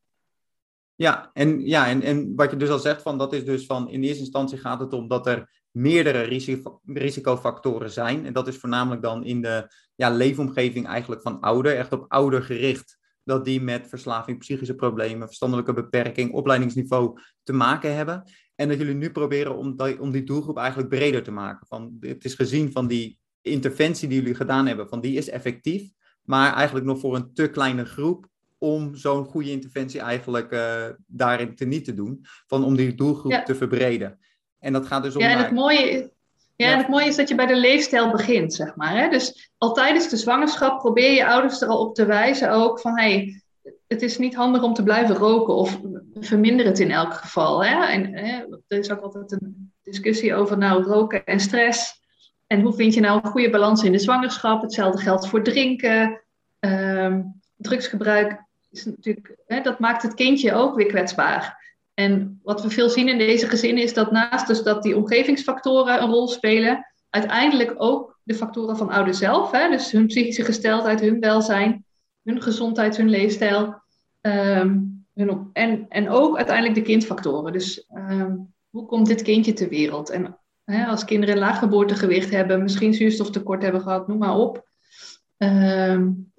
Ja, 0.98 1.30
en, 1.32 1.66
ja 1.66 1.88
en, 1.88 2.02
en 2.02 2.34
wat 2.34 2.50
je 2.50 2.56
dus 2.56 2.68
al 2.68 2.78
zegt, 2.78 3.02
van, 3.02 3.18
dat 3.18 3.32
is 3.32 3.44
dus 3.44 3.66
van 3.66 3.90
in 3.90 4.02
eerste 4.02 4.20
instantie 4.20 4.58
gaat 4.58 4.80
het 4.80 4.92
om 4.92 5.08
dat 5.08 5.26
er 5.26 5.50
meerdere 5.70 6.20
risico, 6.20 6.80
risicofactoren 6.84 7.90
zijn. 7.90 8.26
En 8.26 8.32
dat 8.32 8.48
is 8.48 8.56
voornamelijk 8.56 9.02
dan 9.02 9.24
in 9.24 9.42
de 9.42 9.74
ja, 9.94 10.10
leefomgeving 10.10 10.86
eigenlijk 10.86 11.22
van 11.22 11.40
ouder, 11.40 11.76
echt 11.76 11.92
op 11.92 12.04
ouder 12.08 12.42
gericht. 12.42 12.98
Dat 13.24 13.44
die 13.44 13.60
met 13.60 13.88
verslaving, 13.88 14.38
psychische 14.38 14.74
problemen, 14.74 15.26
verstandelijke 15.26 15.72
beperking, 15.72 16.32
opleidingsniveau 16.32 17.20
te 17.42 17.52
maken 17.52 17.94
hebben. 17.94 18.22
En 18.54 18.68
dat 18.68 18.78
jullie 18.78 18.94
nu 18.94 19.10
proberen 19.10 19.56
om, 19.56 19.76
die, 19.76 20.00
om 20.00 20.10
die 20.10 20.24
doelgroep 20.24 20.56
eigenlijk 20.56 20.88
breder 20.88 21.22
te 21.22 21.30
maken. 21.30 21.66
Van, 21.66 21.96
het 22.00 22.24
is 22.24 22.34
gezien 22.34 22.72
van 22.72 22.86
die 22.86 23.18
interventie 23.40 24.08
die 24.08 24.18
jullie 24.18 24.34
gedaan 24.34 24.66
hebben, 24.66 24.88
van 24.88 25.00
die 25.00 25.16
is 25.16 25.28
effectief, 25.28 25.90
maar 26.22 26.54
eigenlijk 26.54 26.86
nog 26.86 26.98
voor 26.98 27.16
een 27.16 27.32
te 27.34 27.50
kleine 27.50 27.84
groep 27.84 28.28
om 28.58 28.94
zo'n 28.94 29.24
goede 29.24 29.50
interventie 29.50 30.00
eigenlijk 30.00 30.52
uh, 30.52 30.84
daarin 31.06 31.54
te 31.54 31.64
niet 31.64 31.84
te 31.84 31.94
doen. 31.94 32.18
Van 32.46 32.64
om 32.64 32.76
die 32.76 32.94
doelgroep 32.94 33.32
ja. 33.32 33.42
te 33.42 33.54
verbreden. 33.54 34.18
En 34.58 34.72
dat 34.72 34.86
gaat 34.86 35.02
dus 35.02 35.16
om. 35.16 35.22
Ja, 35.22 35.30
en 35.30 35.38
het 35.38 35.52
mooie 35.52 35.90
is. 35.90 36.08
Ja, 36.56 36.72
En 36.72 36.78
het 36.78 36.88
mooie 36.88 37.06
is 37.06 37.16
dat 37.16 37.28
je 37.28 37.34
bij 37.34 37.46
de 37.46 37.56
leefstijl 37.56 38.10
begint, 38.10 38.54
zeg 38.54 38.76
maar. 38.76 38.96
Hè? 38.96 39.08
Dus 39.08 39.52
al 39.58 39.72
tijdens 39.72 40.08
de 40.08 40.16
zwangerschap 40.16 40.78
probeer 40.78 41.12
je 41.12 41.26
ouders 41.26 41.60
er 41.60 41.68
al 41.68 41.80
op 41.80 41.94
te 41.94 42.06
wijzen 42.06 42.50
ook 42.50 42.80
van... 42.80 42.98
Hey, 42.98 43.42
het 43.86 44.02
is 44.02 44.18
niet 44.18 44.34
handig 44.34 44.62
om 44.62 44.74
te 44.74 44.82
blijven 44.82 45.14
roken 45.14 45.54
of 45.54 45.80
verminder 46.14 46.66
het 46.66 46.78
in 46.78 46.90
elk 46.90 47.14
geval. 47.14 47.64
Hè? 47.64 47.84
En 47.84 48.14
hè, 48.14 48.44
er 48.66 48.78
is 48.78 48.90
ook 48.90 49.00
altijd 49.00 49.32
een 49.32 49.72
discussie 49.82 50.34
over 50.34 50.58
nou, 50.58 50.82
roken 50.82 51.24
en 51.24 51.40
stress. 51.40 52.00
En 52.46 52.60
hoe 52.60 52.72
vind 52.72 52.94
je 52.94 53.00
nou 53.00 53.20
een 53.22 53.30
goede 53.30 53.50
balans 53.50 53.82
in 53.82 53.92
de 53.92 53.98
zwangerschap? 53.98 54.62
Hetzelfde 54.62 55.02
geldt 55.02 55.28
voor 55.28 55.42
drinken. 55.42 56.24
Um, 56.60 57.40
drugsgebruik 57.56 58.46
is 58.70 58.84
natuurlijk, 58.84 59.36
hè, 59.46 59.60
dat 59.60 59.78
maakt 59.78 60.02
het 60.02 60.14
kindje 60.14 60.54
ook 60.54 60.76
weer 60.76 60.86
kwetsbaar. 60.86 61.66
En 61.94 62.40
wat 62.42 62.62
we 62.62 62.70
veel 62.70 62.90
zien 62.90 63.08
in 63.08 63.18
deze 63.18 63.46
gezinnen 63.46 63.82
is 63.82 63.94
dat 63.94 64.12
naast 64.12 64.46
dus 64.46 64.62
dat 64.62 64.82
die 64.82 64.96
omgevingsfactoren 64.96 66.02
een 66.02 66.10
rol 66.10 66.28
spelen, 66.28 66.86
uiteindelijk 67.10 67.74
ook 67.76 68.18
de 68.22 68.34
factoren 68.34 68.76
van 68.76 68.90
ouders 68.90 69.18
zelf, 69.18 69.50
hè, 69.50 69.70
dus 69.70 69.92
hun 69.92 70.06
psychische 70.06 70.44
gesteldheid, 70.44 71.00
hun 71.00 71.20
welzijn, 71.20 71.84
hun 72.22 72.42
gezondheid, 72.42 72.96
hun 72.96 73.08
leefstijl, 73.08 73.82
um, 74.20 75.06
hun, 75.14 75.50
en, 75.52 75.86
en 75.88 76.08
ook 76.08 76.36
uiteindelijk 76.36 76.74
de 76.74 76.82
kindfactoren. 76.82 77.52
Dus 77.52 77.86
um, 77.94 78.54
hoe 78.70 78.86
komt 78.86 79.06
dit 79.06 79.22
kindje 79.22 79.52
ter 79.52 79.68
wereld? 79.68 80.10
En 80.10 80.38
hè, 80.64 80.86
als 80.86 81.04
kinderen 81.04 81.34
een 81.34 81.40
laag 81.40 81.58
geboortegewicht 81.58 82.30
hebben, 82.30 82.62
misschien 82.62 82.94
zuurstoftekort 82.94 83.62
hebben 83.62 83.80
gehad, 83.80 84.08
noem 84.08 84.18
maar 84.18 84.36
op, 84.36 84.67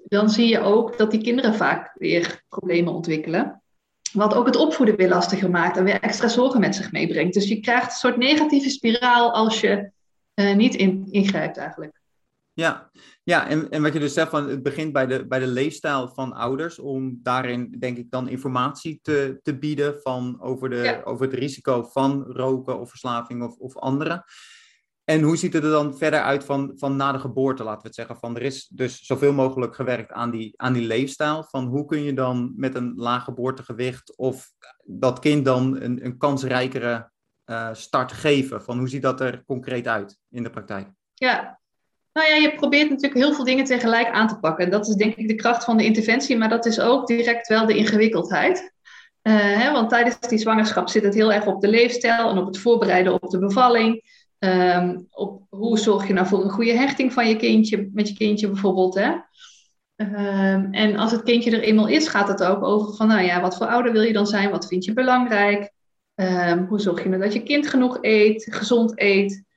dan 0.04 0.30
zie 0.30 0.48
je 0.48 0.60
ook 0.60 0.98
dat 0.98 1.12
die 1.12 1.22
kinderen 1.22 1.56
vaak 1.56 1.96
weer 1.98 2.44
problemen 2.50 2.94
ontwikkelen. 2.94 3.62
Wat 4.14 4.34
ook 4.34 4.46
het 4.46 4.56
opvoeden 4.56 4.96
weer 4.96 5.10
lastiger 5.10 5.50
maakt 5.50 5.78
en 5.78 5.84
weer 5.84 6.00
extra 6.00 6.28
zorgen 6.28 6.60
met 6.60 6.76
zich 6.76 6.92
meebrengt. 6.92 7.34
Dus 7.34 7.48
je 7.48 7.60
krijgt 7.60 7.86
een 7.86 7.98
soort 7.98 8.18
negatieve 8.18 8.70
spiraal 8.70 9.34
als 9.34 9.62
je 9.62 9.92
uh, 10.36 10.56
niet 10.56 10.76
in, 10.76 11.08
ingrijpt 11.12 11.58
eigenlijk. 11.58 12.00
Ja, 12.54 12.90
ja 13.24 13.48
en, 13.48 13.70
en 13.70 13.82
wat 13.82 13.94
je 13.94 14.00
dus 14.00 14.14
zegt, 14.14 14.30
van, 14.30 14.50
het 14.50 14.64
begint 14.64 14.94
bij 14.94 15.08
de, 15.08 15.28
bij 15.28 15.40
de 15.40 15.48
leefstijl 15.48 16.08
van 16.08 16.34
ouders, 16.34 16.80
om 16.80 17.20
daarin 17.24 17.76
denk 17.80 17.98
ik 17.98 18.12
dan 18.12 18.28
informatie 18.28 19.00
te, 19.02 19.40
te 19.44 19.58
bieden 19.58 20.00
van, 20.02 20.42
over, 20.42 20.70
de, 20.70 20.76
ja. 20.76 21.02
over 21.04 21.26
het 21.26 21.34
risico 21.34 21.84
van 21.84 22.24
roken 22.24 22.80
of 22.80 22.90
verslaving 22.90 23.44
of, 23.44 23.58
of 23.58 23.78
andere. 23.78 24.24
En 25.10 25.22
hoe 25.22 25.38
ziet 25.38 25.54
het 25.54 25.64
er 25.64 25.70
dan 25.70 25.98
verder 25.98 26.22
uit 26.22 26.44
van, 26.44 26.72
van 26.76 26.96
na 26.96 27.12
de 27.12 27.20
geboorte, 27.20 27.64
laten 27.64 27.82
we 27.82 27.88
het 27.88 27.96
zeggen? 27.96 28.18
Van 28.18 28.36
er 28.36 28.42
is 28.42 28.68
dus 28.68 29.00
zoveel 29.02 29.34
mogelijk 29.34 29.76
gewerkt 29.76 30.12
aan 30.12 30.32
die, 30.32 30.54
aan 30.56 30.74
die 30.74 30.88
leefstijl. 30.88 31.44
Van 31.44 31.66
hoe 31.66 31.86
kun 31.86 32.04
je 32.04 32.14
dan 32.14 32.54
met 32.56 32.76
een 32.76 32.94
laag 32.96 33.24
geboortegewicht 33.24 34.18
of 34.18 34.52
dat 34.84 35.20
kind 35.20 35.46
dan 35.46 35.82
een, 35.82 36.06
een 36.06 36.18
kansrijkere 36.18 37.10
uh, 37.46 37.70
start 37.74 38.12
geven? 38.12 38.64
Van 38.64 38.78
hoe 38.78 38.90
ziet 38.90 39.02
dat 39.02 39.22
er 39.22 39.44
concreet 39.46 39.88
uit 39.88 40.18
in 40.30 40.44
de 40.44 40.50
praktijk? 40.50 40.88
Ja, 41.14 41.60
nou 42.14 42.28
ja, 42.28 42.36
je 42.36 42.56
probeert 42.56 42.90
natuurlijk 42.90 43.22
heel 43.22 43.34
veel 43.34 43.46
dingen 43.46 43.66
tegelijk 43.66 44.10
aan 44.10 44.28
te 44.28 44.40
pakken. 44.40 44.66
En 44.66 44.72
dat 44.72 44.88
is 44.88 44.96
denk 44.96 45.16
ik 45.16 45.28
de 45.28 45.36
kracht 45.36 45.64
van 45.64 45.78
de 45.78 45.86
interventie, 45.86 46.38
maar 46.38 46.50
dat 46.50 46.66
is 46.66 46.80
ook 46.80 47.08
direct 47.08 47.48
wel 47.48 47.66
de 47.66 47.78
ingewikkeldheid. 47.78 48.74
Uh, 49.24 49.36
hè, 49.36 49.72
want 49.72 49.90
tijdens 49.90 50.20
die 50.20 50.40
zwangerschap 50.40 50.90
zit 50.90 51.04
het 51.04 51.14
heel 51.14 51.34
erg 51.34 51.46
op 51.46 51.62
de 51.62 51.68
leefstijl 51.68 52.30
en 52.30 52.38
op 52.38 52.46
het 52.46 52.58
voorbereiden 52.58 53.14
op 53.14 53.30
de 53.30 53.40
bevalling. 53.40 54.18
Um, 54.40 55.08
op 55.12 55.44
hoe 55.50 55.78
zorg 55.78 56.08
je 56.08 56.14
nou 56.14 56.28
voor 56.28 56.44
een 56.44 56.50
goede 56.50 56.74
hechting 56.74 57.14
van 57.14 57.28
je 57.28 57.36
kindje, 57.36 57.90
met 57.94 58.08
je 58.08 58.16
kindje 58.16 58.48
bijvoorbeeld. 58.48 58.96
Hè? 58.96 59.12
Um, 59.96 60.74
en 60.74 60.96
als 60.96 61.12
het 61.12 61.24
kindje 61.24 61.52
er 61.52 61.62
eenmaal 61.62 61.88
is, 61.88 62.08
gaat 62.08 62.28
het 62.28 62.44
ook 62.44 62.64
over 62.64 62.96
van, 62.96 63.08
nou 63.08 63.22
ja, 63.22 63.42
wat 63.42 63.58
voor 63.58 63.68
ouder 63.68 63.92
wil 63.92 64.02
je 64.02 64.14
dan 64.14 64.28
zijn? 64.28 64.50
Wat 64.50 64.68
vind 64.68 64.86
je 64.86 64.94
belangrijk? 64.94 65.72
Um, 66.16 66.66
hoe 66.66 66.80
zorg 66.80 67.04
je 67.04 67.10
nou 67.10 67.22
dat 67.22 67.34
je 67.34 67.44
kind 67.44 67.68
genoeg 67.68 67.98
eet, 68.02 68.48
gezond 68.50 69.02
eet? 69.02 69.48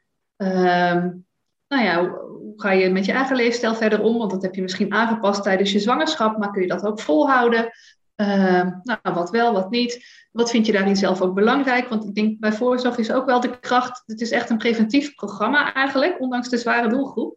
nou 1.69 1.85
ja, 1.85 2.09
hoe 2.09 2.53
ga 2.57 2.71
je 2.71 2.91
met 2.91 3.05
je 3.05 3.13
eigen 3.13 3.37
leefstijl 3.37 3.75
verder 3.75 4.03
om? 4.03 4.19
Want 4.19 4.31
dat 4.31 4.43
heb 4.43 4.55
je 4.55 4.63
misschien 4.63 4.93
aangepast 4.93 5.43
tijdens 5.43 5.73
je 5.73 5.79
zwangerschap, 5.79 6.39
maar 6.39 6.51
kun 6.51 6.63
je 6.63 6.69
dat 6.69 6.87
ook 6.87 7.01
volhouden? 7.01 7.71
Uh, 8.17 8.67
nou, 8.83 8.99
wat 9.03 9.31
wel, 9.31 9.53
wat 9.53 9.71
niet. 9.71 10.05
Wat 10.33 10.51
vind 10.51 10.67
je 10.67 10.73
daarin 10.73 10.97
zelf 10.97 11.21
ook 11.21 11.35
belangrijk? 11.35 11.89
Want 11.89 12.05
ik 12.05 12.15
denk 12.15 12.41
bij 12.41 12.53
voorzorg 12.53 12.99
is 12.99 13.13
ook 13.13 13.27
wel 13.27 13.41
de 13.41 13.59
kracht. 13.61 14.03
Het 14.07 14.21
is 14.21 14.31
echt 14.31 14.51
een 14.51 14.59
preventief 14.59 15.15
programma 15.15 15.75
eigenlijk, 15.75 16.21
ondanks 16.21 16.49
de 16.49 16.57
zware 16.57 16.89
doelgroep. 16.89 17.37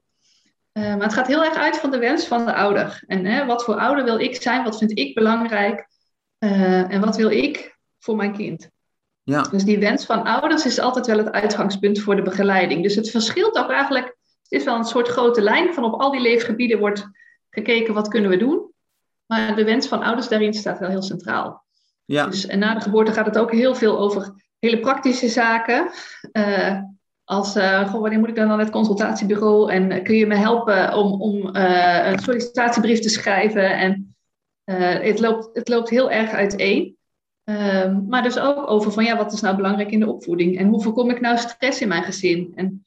Uh, 0.73 0.83
maar 0.83 1.03
het 1.03 1.13
gaat 1.13 1.27
heel 1.27 1.43
erg 1.43 1.55
uit 1.55 1.77
van 1.77 1.91
de 1.91 1.97
wens 1.97 2.25
van 2.25 2.45
de 2.45 2.53
ouder. 2.53 3.03
En 3.07 3.25
hè, 3.25 3.45
wat 3.45 3.63
voor 3.63 3.75
ouder 3.75 4.03
wil 4.03 4.19
ik 4.19 4.41
zijn? 4.41 4.63
Wat 4.63 4.77
vind 4.77 4.97
ik 4.97 5.15
belangrijk? 5.15 5.87
Uh, 6.39 6.91
en 6.91 7.01
wat 7.01 7.15
wil 7.15 7.29
ik 7.29 7.77
voor 7.99 8.15
mijn 8.15 8.33
kind? 8.33 8.69
Ja. 9.23 9.41
Dus 9.41 9.63
die 9.63 9.79
wens 9.79 10.05
van 10.05 10.23
ouders 10.23 10.65
is 10.65 10.79
altijd 10.79 11.05
wel 11.05 11.17
het 11.17 11.31
uitgangspunt 11.31 11.99
voor 11.99 12.15
de 12.15 12.21
begeleiding. 12.21 12.83
Dus 12.83 12.95
het 12.95 13.09
verschilt 13.09 13.57
ook 13.57 13.69
eigenlijk. 13.69 14.05
Het 14.41 14.59
is 14.59 14.63
wel 14.63 14.75
een 14.75 14.83
soort 14.83 15.07
grote 15.07 15.41
lijn 15.41 15.73
van 15.73 15.83
op 15.83 16.01
al 16.01 16.11
die 16.11 16.21
leefgebieden 16.21 16.79
wordt 16.79 17.07
gekeken 17.49 17.93
wat 17.93 18.07
kunnen 18.07 18.29
we 18.29 18.37
doen. 18.37 18.73
Maar 19.25 19.55
de 19.55 19.63
wens 19.63 19.87
van 19.87 20.03
ouders 20.03 20.27
daarin 20.27 20.53
staat 20.53 20.79
wel 20.79 20.89
heel 20.89 21.01
centraal. 21.01 21.65
Ja. 22.05 22.27
Dus, 22.27 22.45
en 22.45 22.59
na 22.59 22.73
de 22.73 22.81
geboorte 22.81 23.11
gaat 23.11 23.25
het 23.25 23.37
ook 23.37 23.51
heel 23.51 23.75
veel 23.75 23.99
over 23.99 24.33
hele 24.59 24.79
praktische 24.79 25.27
zaken. 25.27 25.91
Uh, 26.31 26.79
als, 27.23 27.55
uh, 27.55 27.89
goh, 27.89 28.01
wanneer 28.01 28.19
moet 28.19 28.29
ik 28.29 28.35
dan 28.35 28.47
naar 28.47 28.59
het 28.59 28.69
consultatiebureau? 28.69 29.71
En 29.71 29.91
uh, 29.91 30.03
kun 30.03 30.15
je 30.15 30.27
me 30.27 30.35
helpen 30.35 30.93
om, 30.93 31.21
om 31.21 31.49
een 31.55 32.19
sollicitatiebrief 32.19 32.99
te 32.99 33.09
schrijven? 33.09 33.77
En 33.77 34.15
het, 35.01 35.19
loopt, 35.19 35.49
het 35.53 35.67
loopt 35.67 35.89
heel 35.89 36.11
erg 36.11 36.31
uiteen. 36.31 36.97
Um, 37.49 38.05
maar 38.09 38.23
dus 38.23 38.39
ook 38.39 38.69
over 38.69 38.91
van 38.91 39.03
ja, 39.03 39.17
wat 39.17 39.33
is 39.33 39.41
nou 39.41 39.55
belangrijk 39.55 39.91
in 39.91 39.99
de 39.99 40.11
opvoeding? 40.11 40.57
En 40.57 40.67
hoe 40.67 40.81
voorkom 40.81 41.09
ik 41.09 41.21
nou 41.21 41.37
stress 41.37 41.81
in 41.81 41.87
mijn 41.87 42.03
gezin? 42.03 42.51
En 42.55 42.85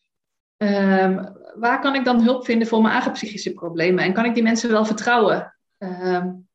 um, 0.57 1.37
waar 1.55 1.81
kan 1.81 1.95
ik 1.95 2.05
dan 2.05 2.23
hulp 2.23 2.45
vinden 2.45 2.69
voor 2.69 2.81
mijn 2.81 2.93
eigen 2.93 3.13
psychische 3.13 3.53
problemen? 3.53 4.05
En 4.05 4.13
kan 4.13 4.25
ik 4.25 4.35
die 4.35 4.43
mensen 4.43 4.71
wel 4.71 4.85
vertrouwen? 4.85 5.58
Um, 5.79 6.49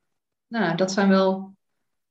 nou, 0.48 0.76
dat 0.76 0.92
zijn 0.92 1.10
wel 1.10 1.56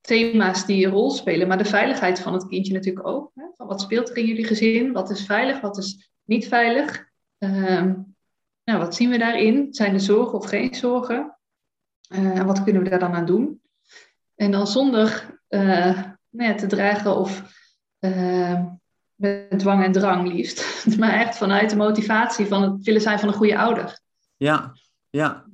thema's 0.01 0.67
die 0.67 0.87
een 0.87 0.93
rol 0.93 1.11
spelen. 1.11 1.49
Maar 1.49 1.59
de 1.59 1.65
veiligheid 1.65 2.21
van 2.21 2.33
het 2.33 2.47
kindje 2.47 2.73
natuurlijk 2.73 3.07
ook. 3.07 3.31
Hè? 3.35 3.45
Van 3.57 3.67
wat 3.67 3.81
speelt 3.81 4.11
er 4.11 4.17
in 4.17 4.27
jullie 4.27 4.47
gezin? 4.47 4.93
Wat 4.93 5.11
is 5.11 5.27
veilig? 5.27 5.61
Wat 5.61 5.79
is 5.79 6.11
niet 6.25 6.49
veilig? 6.49 7.11
nou, 8.65 8.79
wat 8.79 8.95
zien 8.95 9.11
we 9.11 9.19
daarin? 9.19 9.75
Zijn 9.75 9.95
er 9.95 10.01
zorgen 10.01 10.39
of 10.39 10.47
geen 10.47 10.75
zorgen? 10.75 11.39
Uh, 12.09 12.39
en 12.39 12.47
wat 12.47 12.63
kunnen 12.63 12.83
we 12.83 12.89
daar 12.89 12.99
dan 12.99 13.15
aan 13.15 13.27
doen? 13.27 13.61
En 14.35 14.51
dan 14.51 14.67
zonder 14.67 15.39
uh, 15.49 16.03
nou 16.31 16.57
te 16.57 16.67
dragen 16.67 17.17
of 17.17 17.43
uh, 18.01 18.65
met 19.15 19.59
dwang 19.59 19.85
en 19.85 19.93
drang 19.93 20.29
liefst. 20.29 20.87
maar 20.99 21.13
echt 21.13 21.37
vanuit 21.37 21.71
de 21.71 21.77
motivatie 21.77 22.47
van 22.47 22.63
het 22.63 22.85
willen 22.85 23.01
zijn 23.01 23.19
van 23.19 23.29
een 23.29 23.35
goede 23.35 23.59
ouder. 23.59 24.01
Ja, 24.37 24.73
ja. 25.11 25.45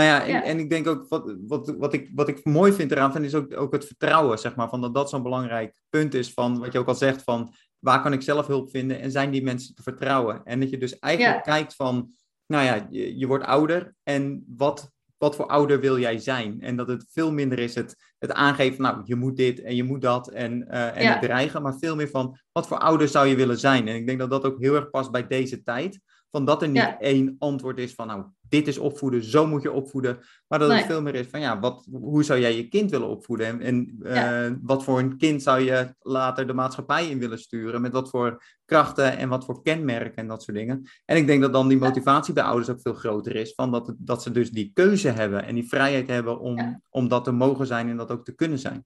Nou 0.00 0.12
ja, 0.12 0.26
en, 0.26 0.42
en, 0.42 0.58
ik 0.58 0.70
denk 0.70 0.86
ook, 0.86 1.08
wat, 1.08 1.36
wat, 1.46 1.74
wat, 1.78 1.92
ik, 1.92 2.10
wat 2.14 2.28
ik 2.28 2.44
mooi 2.44 2.72
vind 2.72 2.90
eraan, 2.90 3.12
vind, 3.12 3.24
is 3.24 3.34
ook, 3.34 3.56
ook 3.56 3.72
het 3.72 3.86
vertrouwen, 3.86 4.38
zeg 4.38 4.56
maar, 4.56 4.68
van 4.68 4.80
dat 4.80 4.94
dat 4.94 5.10
zo'n 5.10 5.22
belangrijk 5.22 5.82
punt 5.88 6.14
is 6.14 6.32
van, 6.32 6.58
wat 6.58 6.72
je 6.72 6.78
ook 6.78 6.88
al 6.88 6.94
zegt, 6.94 7.22
van 7.22 7.54
waar 7.78 8.02
kan 8.02 8.12
ik 8.12 8.22
zelf 8.22 8.46
hulp 8.46 8.70
vinden 8.70 9.00
en 9.00 9.10
zijn 9.10 9.30
die 9.30 9.42
mensen 9.42 9.74
te 9.74 9.82
vertrouwen? 9.82 10.40
En 10.44 10.60
dat 10.60 10.70
je 10.70 10.78
dus 10.78 10.98
eigenlijk 10.98 11.42
kijkt 11.42 11.74
van, 11.74 12.12
nou 12.46 12.64
ja, 12.64 12.86
je, 12.90 13.18
je 13.18 13.26
wordt 13.26 13.44
ouder 13.44 13.94
en 14.02 14.44
wat 14.56 14.90
wat 15.18 15.36
voor 15.36 15.46
ouder 15.46 15.80
wil 15.80 15.98
jij 15.98 16.18
zijn? 16.18 16.60
En 16.60 16.76
dat 16.76 16.88
het 16.88 17.06
veel 17.08 17.32
minder 17.32 17.58
is 17.58 17.74
het, 17.74 18.12
het 18.18 18.32
aangeven, 18.32 18.82
nou, 18.82 19.00
je 19.04 19.16
moet 19.16 19.36
dit 19.36 19.60
en 19.60 19.76
je 19.76 19.84
moet 19.84 20.00
dat 20.02 20.28
en, 20.28 20.66
uh, 20.70 20.96
en 20.96 21.06
het 21.12 21.22
dreigen, 21.22 21.62
maar 21.62 21.78
veel 21.78 21.96
meer 21.96 22.08
van, 22.08 22.38
wat 22.52 22.66
voor 22.66 22.78
ouder 22.78 23.08
zou 23.08 23.26
je 23.26 23.36
willen 23.36 23.58
zijn? 23.58 23.88
En 23.88 23.94
ik 23.94 24.06
denk 24.06 24.18
dat 24.18 24.30
dat 24.30 24.44
ook 24.44 24.60
heel 24.60 24.74
erg 24.74 24.90
past 24.90 25.10
bij 25.10 25.26
deze 25.26 25.62
tijd, 25.62 26.00
van 26.30 26.44
dat 26.44 26.62
er 26.62 26.68
niet 26.68 26.96
één 26.98 27.36
antwoord 27.38 27.78
is 27.78 27.94
van, 27.94 28.06
nou, 28.06 28.24
dit 28.50 28.68
is 28.68 28.78
opvoeden, 28.78 29.24
zo 29.24 29.46
moet 29.46 29.62
je 29.62 29.72
opvoeden. 29.72 30.18
Maar 30.48 30.58
dat 30.58 30.70
het 30.72 30.84
veel 30.84 31.02
meer 31.02 31.14
is 31.14 31.26
van, 31.26 31.40
ja, 31.40 31.60
wat, 31.60 31.86
hoe 31.90 32.24
zou 32.24 32.40
jij 32.40 32.56
je 32.56 32.68
kind 32.68 32.90
willen 32.90 33.08
opvoeden? 33.08 33.46
En, 33.46 33.60
en 33.60 33.98
uh, 34.02 34.56
wat 34.62 34.84
voor 34.84 34.98
een 34.98 35.16
kind 35.16 35.42
zou 35.42 35.60
je 35.60 35.94
later 36.00 36.46
de 36.46 36.52
maatschappij 36.52 37.08
in 37.08 37.18
willen 37.18 37.38
sturen? 37.38 37.80
Met 37.80 37.92
wat 37.92 38.10
voor 38.10 38.42
krachten 38.64 39.16
en 39.16 39.28
wat 39.28 39.44
voor 39.44 39.62
kenmerken 39.62 40.16
en 40.16 40.28
dat 40.28 40.42
soort 40.42 40.56
dingen. 40.56 40.88
En 41.04 41.16
ik 41.16 41.26
denk 41.26 41.42
dat 41.42 41.52
dan 41.52 41.68
die 41.68 41.78
motivatie 41.78 42.34
bij 42.34 42.44
ouders 42.44 42.70
ook 42.70 42.80
veel 42.80 42.94
groter 42.94 43.36
is. 43.36 43.54
Van 43.54 43.70
dat, 43.70 43.94
dat 43.98 44.22
ze 44.22 44.30
dus 44.30 44.50
die 44.50 44.70
keuze 44.74 45.08
hebben 45.08 45.44
en 45.44 45.54
die 45.54 45.68
vrijheid 45.68 46.08
hebben 46.08 46.40
om, 46.40 46.82
om 46.90 47.08
dat 47.08 47.24
te 47.24 47.32
mogen 47.32 47.66
zijn 47.66 47.88
en 47.88 47.96
dat 47.96 48.10
ook 48.10 48.24
te 48.24 48.34
kunnen 48.34 48.58
zijn. 48.58 48.84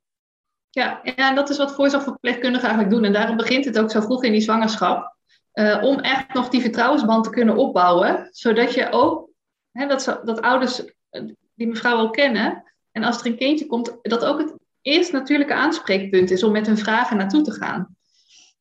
Ja, 0.70 1.02
en 1.02 1.34
dat 1.34 1.50
is 1.50 1.58
wat 1.58 1.74
voorzorgverpleegkundigen 1.74 2.68
eigenlijk 2.68 2.94
doen. 2.94 3.04
En 3.04 3.12
daarom 3.12 3.36
begint 3.36 3.64
het 3.64 3.78
ook 3.78 3.90
zo 3.90 4.00
vroeg 4.00 4.24
in 4.24 4.32
die 4.32 4.40
zwangerschap. 4.40 5.16
Uh, 5.54 5.82
om 5.82 5.98
echt 5.98 6.34
nog 6.34 6.48
die 6.48 6.60
vertrouwensband 6.60 7.24
te 7.24 7.30
kunnen 7.30 7.56
opbouwen. 7.56 8.28
Zodat 8.30 8.74
je 8.74 8.88
ook 8.90 9.30
hè, 9.74 9.86
dat, 9.86 10.20
dat 10.24 10.40
ouders 10.40 10.84
eh, 11.10 11.22
die 11.54 11.66
mevrouw 11.66 11.96
al 11.96 12.10
kennen. 12.10 12.72
En 12.92 13.04
als 13.04 13.20
er 13.20 13.26
een 13.26 13.36
kindje 13.36 13.66
komt, 13.66 13.98
dat 14.02 14.24
ook 14.24 14.38
het 14.38 14.54
eerst 14.82 15.12
natuurlijke 15.12 15.54
aanspreekpunt 15.54 16.30
is 16.30 16.42
om 16.42 16.52
met 16.52 16.66
hun 16.66 16.78
vragen 16.78 17.16
naartoe 17.16 17.42
te 17.42 17.52
gaan. 17.52 17.96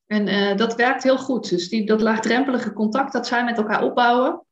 En 0.06 0.28
uh, 0.28 0.58
dat 0.58 0.76
werkt 0.76 1.04
heel 1.04 1.18
goed. 1.18 1.50
Dus 1.50 1.70
die, 1.70 1.86
dat 1.86 2.02
laagdrempelige 2.02 2.74
contact 2.74 3.14
dat 3.14 3.28
zij 3.28 3.44
met 3.44 3.58
elkaar 3.58 3.84
opbouwen, 3.84 4.46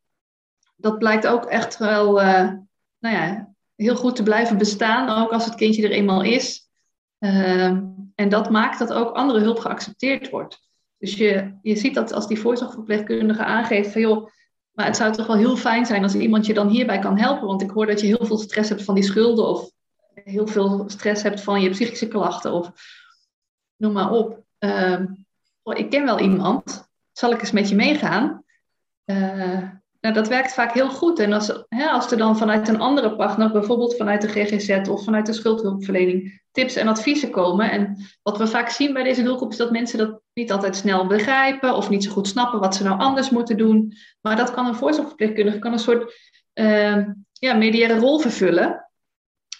dat 0.76 0.98
blijkt 0.98 1.28
ook 1.28 1.46
echt 1.46 1.78
wel 1.78 2.22
uh, 2.22 2.52
nou 3.00 3.16
ja, 3.16 3.54
heel 3.76 3.96
goed 3.96 4.16
te 4.16 4.24
blijven 4.24 4.58
bestaan, 4.58 5.24
ook 5.24 5.32
als 5.32 5.46
het 5.46 5.56
kindje 5.56 5.84
er 5.84 5.92
eenmaal 5.92 6.24
is. 6.24 6.70
Uh, 7.20 7.66
en 8.16 8.30
dat 8.30 8.50
maakt 8.50 8.80
dat 8.80 8.94
ook 8.94 9.16
andere 9.16 9.40
hulp 9.40 9.60
geaccepteerd 9.60 10.30
wordt. 10.30 10.70
Dus 10.98 11.14
je, 11.14 11.58
je 11.62 11.76
ziet 11.76 11.96
dat 11.96 12.14
als 12.14 12.28
die 12.28 12.40
voorzorgverpleegkundige 12.40 13.44
aangeeft 13.44 13.92
van 13.92 14.02
joh, 14.02 14.30
maar 14.72 14.86
het 14.86 14.96
zou 14.96 15.14
toch 15.14 15.28
wel 15.28 15.36
heel 15.36 15.58
fijn 15.58 15.86
zijn 15.86 16.04
als 16.04 16.16
iemand 16.16 16.46
je 16.46 16.54
dan 16.54 16.68
hierbij 16.68 17.00
kan 17.00 17.18
helpen. 17.18 17.48
Want 17.48 17.62
ik 17.62 17.70
hoor 17.70 17.86
dat 17.86 18.02
je 18.02 18.08
heel 18.08 18.26
veel 18.26 18.38
stress 18.38 18.70
hebt 18.70 18.84
van 18.84 18.96
die 18.96 19.04
schulden 19.04 19.48
of 19.48 19.72
heel 20.14 20.48
veel 20.48 20.84
stress 20.88 21.24
hebt 21.24 21.42
van 21.42 21.62
je 21.62 21.70
psychische 21.70 22.08
klachten 22.08 22.52
of 22.52 22.72
noem 23.76 23.94
maar 23.94 24.12
op. 24.12 24.44
Uh, 24.60 25.00
ik 25.64 25.90
ken 25.90 26.06
wel 26.06 26.20
iemand, 26.20 26.90
zal 27.12 27.32
ik 27.32 27.40
eens 27.40 27.52
met 27.52 27.70
je 27.70 27.76
meegaan? 27.76 28.44
Uh, 29.06 29.70
nou, 30.02 30.16
dat 30.16 30.28
werkt 30.28 30.54
vaak 30.54 30.74
heel 30.74 30.90
goed. 30.90 31.20
En 31.20 31.34
als, 31.34 31.66
hè, 31.70 31.90
als 31.90 32.12
er 32.12 32.18
dan 32.18 32.38
vanuit 32.38 32.68
een 32.68 32.80
andere 32.80 33.16
partner, 33.16 33.52
bijvoorbeeld 33.52 33.96
vanuit 33.96 34.22
de 34.22 34.28
GGZ 34.28 34.88
of 34.90 35.04
vanuit 35.04 35.26
de 35.26 35.34
schuldhulpverlening, 35.34 36.41
tips 36.52 36.76
en 36.76 36.88
adviezen 36.88 37.32
komen. 37.32 37.72
En 37.72 37.98
wat 38.22 38.38
we 38.38 38.48
vaak 38.48 38.70
zien 38.70 38.94
bij 38.94 39.04
deze 39.04 39.24
doelgroep 39.24 39.52
is 39.52 39.58
dat 39.58 39.72
mensen 39.72 39.98
dat 39.98 40.22
niet 40.34 40.52
altijd 40.52 40.76
snel 40.76 41.08
begrijpen 41.08 41.76
of 41.76 41.90
niet 41.90 42.04
zo 42.04 42.12
goed 42.12 42.28
snappen 42.28 42.60
wat 42.60 42.76
ze 42.76 42.84
nou 42.84 43.00
anders 43.00 43.30
moeten 43.30 43.58
doen. 43.58 43.94
Maar 44.22 44.36
dat 44.36 44.52
kan 44.52 44.66
een 44.66 44.76
voorzorgverpleegkundige 44.76 45.60
kan 45.60 45.74
een 45.74 45.80
soort 45.80 46.14
uh, 46.54 47.06
ja, 47.32 47.54
mediaire 47.54 48.00
rol 48.00 48.20
vervullen. 48.20 48.90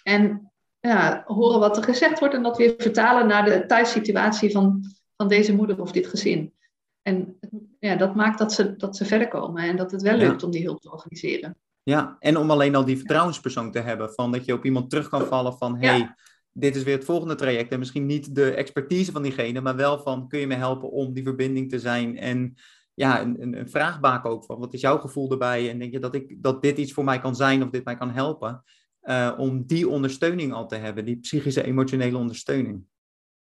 En 0.02 0.52
ja, 0.80 1.22
horen 1.26 1.60
wat 1.60 1.76
er 1.76 1.82
gezegd 1.82 2.18
wordt 2.18 2.34
en 2.34 2.42
dat 2.42 2.56
weer 2.56 2.74
vertalen 2.78 3.26
naar 3.26 3.44
de 3.44 3.66
thuissituatie 3.66 4.50
van, 4.50 4.84
van 5.16 5.28
deze 5.28 5.54
moeder 5.54 5.80
of 5.80 5.92
dit 5.92 6.06
gezin. 6.06 6.54
En 7.02 7.38
ja, 7.78 7.96
dat 7.96 8.14
maakt 8.14 8.38
dat 8.38 8.52
ze, 8.52 8.76
dat 8.76 8.96
ze 8.96 9.04
verder 9.04 9.28
komen 9.28 9.62
en 9.62 9.76
dat 9.76 9.90
het 9.90 10.02
wel 10.02 10.16
lukt 10.16 10.42
om 10.42 10.50
die 10.50 10.64
hulp 10.64 10.80
te 10.80 10.92
organiseren. 10.92 11.56
Ja, 11.82 12.16
en 12.18 12.36
om 12.36 12.50
alleen 12.50 12.74
al 12.74 12.84
die 12.84 12.96
vertrouwenspersoon 12.96 13.72
te 13.72 13.80
hebben, 13.80 14.12
van 14.12 14.32
dat 14.32 14.44
je 14.44 14.52
op 14.52 14.64
iemand 14.64 14.90
terug 14.90 15.08
kan 15.08 15.26
vallen 15.26 15.56
van, 15.56 15.76
hey, 15.76 16.14
dit 16.52 16.76
is 16.76 16.82
weer 16.82 16.94
het 16.94 17.04
volgende 17.04 17.34
traject. 17.34 17.72
En 17.72 17.78
misschien 17.78 18.06
niet 18.06 18.34
de 18.34 18.54
expertise 18.54 19.12
van 19.12 19.22
diegene, 19.22 19.60
maar 19.60 19.76
wel 19.76 19.98
van, 19.98 20.28
kun 20.28 20.38
je 20.38 20.46
me 20.46 20.54
helpen 20.54 20.90
om 20.90 21.12
die 21.12 21.22
verbinding 21.22 21.70
te 21.70 21.78
zijn? 21.78 22.18
En 22.18 22.54
ja, 22.94 23.20
een, 23.20 23.58
een, 23.58 23.68
vraagbaak 23.68 24.24
ook 24.24 24.44
van, 24.44 24.58
wat 24.58 24.74
is 24.74 24.80
jouw 24.80 24.98
gevoel 24.98 25.30
erbij? 25.30 25.70
En 25.70 25.78
denk 25.78 25.92
je 25.92 25.98
dat, 25.98 26.14
ik, 26.14 26.42
dat 26.42 26.62
dit 26.62 26.78
iets 26.78 26.92
voor 26.92 27.04
mij 27.04 27.20
kan 27.20 27.36
zijn 27.36 27.62
of 27.62 27.70
dit 27.70 27.84
mij 27.84 27.96
kan 27.96 28.10
helpen? 28.10 28.62
Uh, 29.02 29.32
om 29.36 29.66
die 29.66 29.88
ondersteuning 29.88 30.52
al 30.52 30.66
te 30.66 30.76
hebben, 30.76 31.04
die 31.04 31.16
psychische, 31.16 31.64
emotionele 31.64 32.16
ondersteuning. 32.16 32.84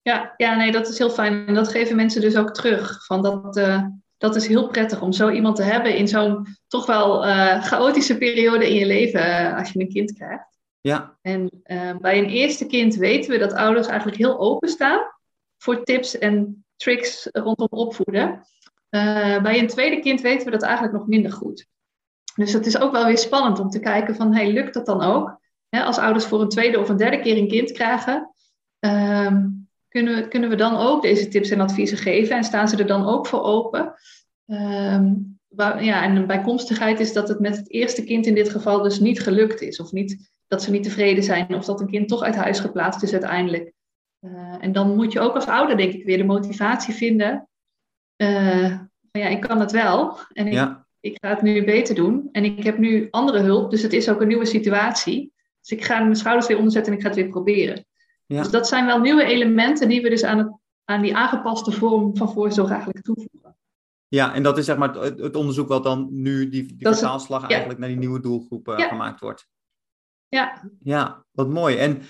Ja, 0.03 0.35
ja, 0.37 0.57
nee, 0.57 0.73
dat 0.73 0.89
is 0.89 0.99
heel 0.99 1.11
fijn. 1.11 1.47
En 1.47 1.55
dat 1.55 1.69
geven 1.69 1.97
mensen 1.97 2.21
dus 2.21 2.37
ook 2.37 2.55
terug. 2.55 3.05
Van 3.05 3.23
dat, 3.23 3.57
uh, 3.57 3.87
dat 4.17 4.37
is 4.37 4.47
heel 4.47 4.69
prettig 4.69 5.01
om 5.01 5.13
zo 5.13 5.31
iemand 5.31 5.57
te 5.57 5.63
hebben 5.63 5.97
in 5.97 6.09
zo'n 6.09 6.47
toch 6.69 6.87
wel 6.87 7.27
uh, 7.27 7.63
chaotische 7.63 8.19
periode 8.19 8.69
in 8.69 8.75
je 8.75 8.87
leven 8.87 9.55
als 9.55 9.73
je 9.73 9.81
een 9.81 9.89
kind 9.89 10.13
krijgt. 10.13 10.54
Ja. 10.87 11.19
En 11.23 11.51
bij 12.01 12.19
een 12.19 12.29
eerste 12.29 12.67
kind 12.67 12.95
weten 12.95 13.31
we 13.31 13.39
dat 13.39 13.53
ouders 13.53 13.87
eigenlijk 13.87 14.19
heel 14.19 14.39
open 14.39 14.69
staan 14.69 15.01
voor 15.57 15.85
tips 15.85 16.19
en 16.19 16.65
tricks 16.77 17.29
rondom 17.33 17.69
opvoeden. 17.71 18.47
bij 19.43 19.59
een 19.59 19.67
tweede 19.67 20.01
kind 20.01 20.21
weten 20.21 20.45
we 20.45 20.51
dat 20.51 20.63
eigenlijk 20.63 20.95
nog 20.95 21.07
minder 21.07 21.33
goed. 21.33 21.67
Dus 22.35 22.53
het 22.53 22.67
is 22.67 22.79
ook 22.79 22.93
wel 22.93 23.07
weer 23.07 23.19
spannend 23.19 23.59
om 23.59 23.71
te 23.71 23.79
kijken 23.79 24.15
van, 24.15 24.35
hey, 24.35 24.53
lukt 24.53 24.75
dat 24.75 24.87
dan 24.87 25.03
ook? 25.03 25.43
als 25.69 25.99
ouders 25.99 26.25
voor 26.25 26.41
een 26.41 26.49
tweede 26.49 26.79
of 26.79 26.89
een 26.89 26.97
derde 26.97 27.21
keer 27.21 27.37
een 27.37 27.49
kind 27.49 27.73
krijgen, 27.73 28.35
ehm, 28.79 29.49
kunnen 29.89 30.15
we, 30.15 30.29
kunnen 30.29 30.49
we 30.51 30.57
dan 30.57 30.77
ook 30.77 31.03
deze 31.03 31.29
tips 31.29 31.51
en 31.51 31.61
adviezen 31.61 31.99
geven 31.99 32.37
en 32.37 32.45
staan 32.45 32.69
ze 32.69 32.77
er 32.77 32.87
dan 32.87 33.07
ook 33.07 33.27
voor 33.27 33.43
open? 33.43 33.95
Waar, 35.49 35.85
ja, 35.85 36.03
en 36.03 36.17
een 36.17 36.27
bijkomstigheid 36.27 37.01
is 37.01 37.13
dat 37.13 37.29
het 37.29 37.41
met 37.41 37.57
het 37.57 37.71
eerste 37.71 38.05
kind 38.05 38.27
in 38.27 38.35
dit 38.35 38.51
geval 38.51 38.83
dus 38.83 39.01
niet 39.01 39.21
gelukt 39.21 39.61
is. 39.61 39.81
Of 39.81 39.93
niet, 39.93 40.33
dat 40.55 40.63
ze 40.63 40.71
niet 40.71 40.83
tevreden 40.83 41.25
zijn 41.25 41.55
of 41.55 41.65
dat 41.65 41.81
een 41.81 41.91
kind 41.91 42.09
toch 42.09 42.23
uit 42.23 42.35
huis 42.35 42.61
geplaatst 42.61 43.03
is 43.03 43.13
uiteindelijk. 43.13 43.73
Uh, 44.21 44.57
en 44.61 44.73
dan 44.73 44.95
moet 44.95 45.13
je 45.13 45.21
ook 45.21 45.35
als 45.35 45.47
ouder 45.47 45.77
denk 45.77 45.93
ik 45.93 46.05
weer 46.05 46.17
de 46.17 46.25
motivatie 46.25 46.95
vinden. 46.95 47.49
Uh, 48.17 48.69
van 49.13 49.21
ja, 49.21 49.27
ik 49.27 49.41
kan 49.41 49.61
het 49.61 49.73
wel. 49.73 50.19
En 50.33 50.47
ik, 50.47 50.77
ik 51.01 51.17
ga 51.21 51.29
het 51.29 51.43
nu 51.43 51.65
beter 51.65 51.95
doen 51.95 52.29
en 52.33 52.45
ik 52.45 52.65
heb 52.65 52.79
nu 52.79 53.09
andere 53.11 53.39
hulp, 53.39 53.71
dus 53.71 53.83
het 53.83 53.93
is 53.93 54.09
ook 54.09 54.21
een 54.21 54.29
nieuwe 54.29 54.45
situatie. 54.45 55.33
Dus 55.61 55.79
ik 55.79 55.85
ga 55.85 56.01
mijn 56.01 56.17
schouders 56.17 56.47
weer 56.47 56.57
onderzetten 56.57 56.93
en 56.93 56.99
ik 56.99 57.05
ga 57.05 57.11
het 57.11 57.21
weer 57.21 57.31
proberen. 57.31 57.87
Ja. 58.27 58.43
Dus 58.43 58.51
dat 58.51 58.69
zijn 58.69 58.87
wel 58.87 59.01
nieuwe 59.01 59.25
elementen 59.25 59.89
die 59.89 60.03
we 60.03 60.09
dus 60.09 60.25
aan, 60.25 60.39
het, 60.39 60.53
aan 60.85 61.03
die 61.03 61.17
aangepaste 61.17 61.73
vorm 61.73 62.17
van 62.17 62.33
voorzorg 62.33 62.71
eigenlijk 62.71 63.05
toevoegen. 63.05 63.57
Ja, 64.09 64.35
en 64.35 64.43
dat 64.43 64.59
is 64.59 64.65
zeg 64.65 64.77
maar 64.77 64.95
het, 64.95 65.19
het 65.19 65.37
onderzoek 65.37 65.69
wat 65.69 65.85
dan 65.85 66.09
nu 66.11 66.49
die, 66.49 66.67
die 66.67 66.89
vertaalslag 66.89 67.49
eigenlijk 67.49 67.79
naar 67.79 67.89
die 67.89 67.99
nieuwe 67.99 68.21
doelgroep 68.21 68.69
uh, 68.69 68.89
gemaakt 68.89 69.21
wordt. 69.21 69.49
Ja. 70.35 70.71
Ja, 70.83 71.25
wat 71.31 71.49
mooi. 71.49 71.77
En 71.77 72.03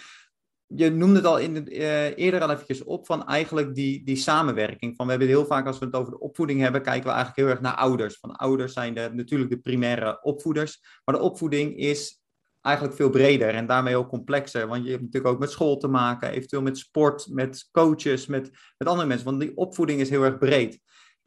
je 0.66 0.90
noemde 0.90 1.16
het 1.16 1.24
al 1.24 1.38
in 1.38 1.54
het, 1.54 1.70
uh, 1.70 2.18
eerder 2.18 2.40
al 2.40 2.50
eventjes 2.50 2.84
op 2.84 3.06
van 3.06 3.26
eigenlijk 3.26 3.74
die, 3.74 4.04
die 4.04 4.16
samenwerking. 4.16 4.96
Van 4.96 5.04
we 5.04 5.10
hebben 5.10 5.28
het 5.30 5.38
heel 5.38 5.46
vaak 5.46 5.66
als 5.66 5.78
we 5.78 5.84
het 5.84 5.94
over 5.94 6.12
de 6.12 6.20
opvoeding 6.20 6.60
hebben, 6.60 6.82
kijken 6.82 7.04
we 7.04 7.14
eigenlijk 7.14 7.38
heel 7.38 7.48
erg 7.48 7.60
naar 7.60 7.74
ouders. 7.74 8.18
Van 8.18 8.36
ouders 8.36 8.72
zijn 8.72 8.94
de, 8.94 9.10
natuurlijk 9.12 9.50
de 9.50 9.58
primaire 9.58 10.22
opvoeders, 10.22 11.00
maar 11.04 11.14
de 11.14 11.20
opvoeding 11.20 11.76
is 11.76 12.22
eigenlijk 12.60 12.96
veel 12.96 13.10
breder 13.10 13.54
en 13.54 13.66
daarmee 13.66 13.96
ook 13.96 14.08
complexer. 14.08 14.66
Want 14.66 14.84
je 14.84 14.90
hebt 14.90 15.02
natuurlijk 15.02 15.34
ook 15.34 15.40
met 15.40 15.50
school 15.50 15.76
te 15.76 15.88
maken, 15.88 16.30
eventueel 16.30 16.62
met 16.62 16.78
sport, 16.78 17.28
met 17.30 17.68
coaches, 17.72 18.26
met, 18.26 18.50
met 18.78 18.88
andere 18.88 19.08
mensen. 19.08 19.26
Want 19.26 19.40
die 19.40 19.56
opvoeding 19.56 20.00
is 20.00 20.10
heel 20.10 20.24
erg 20.24 20.38
breed. 20.38 20.80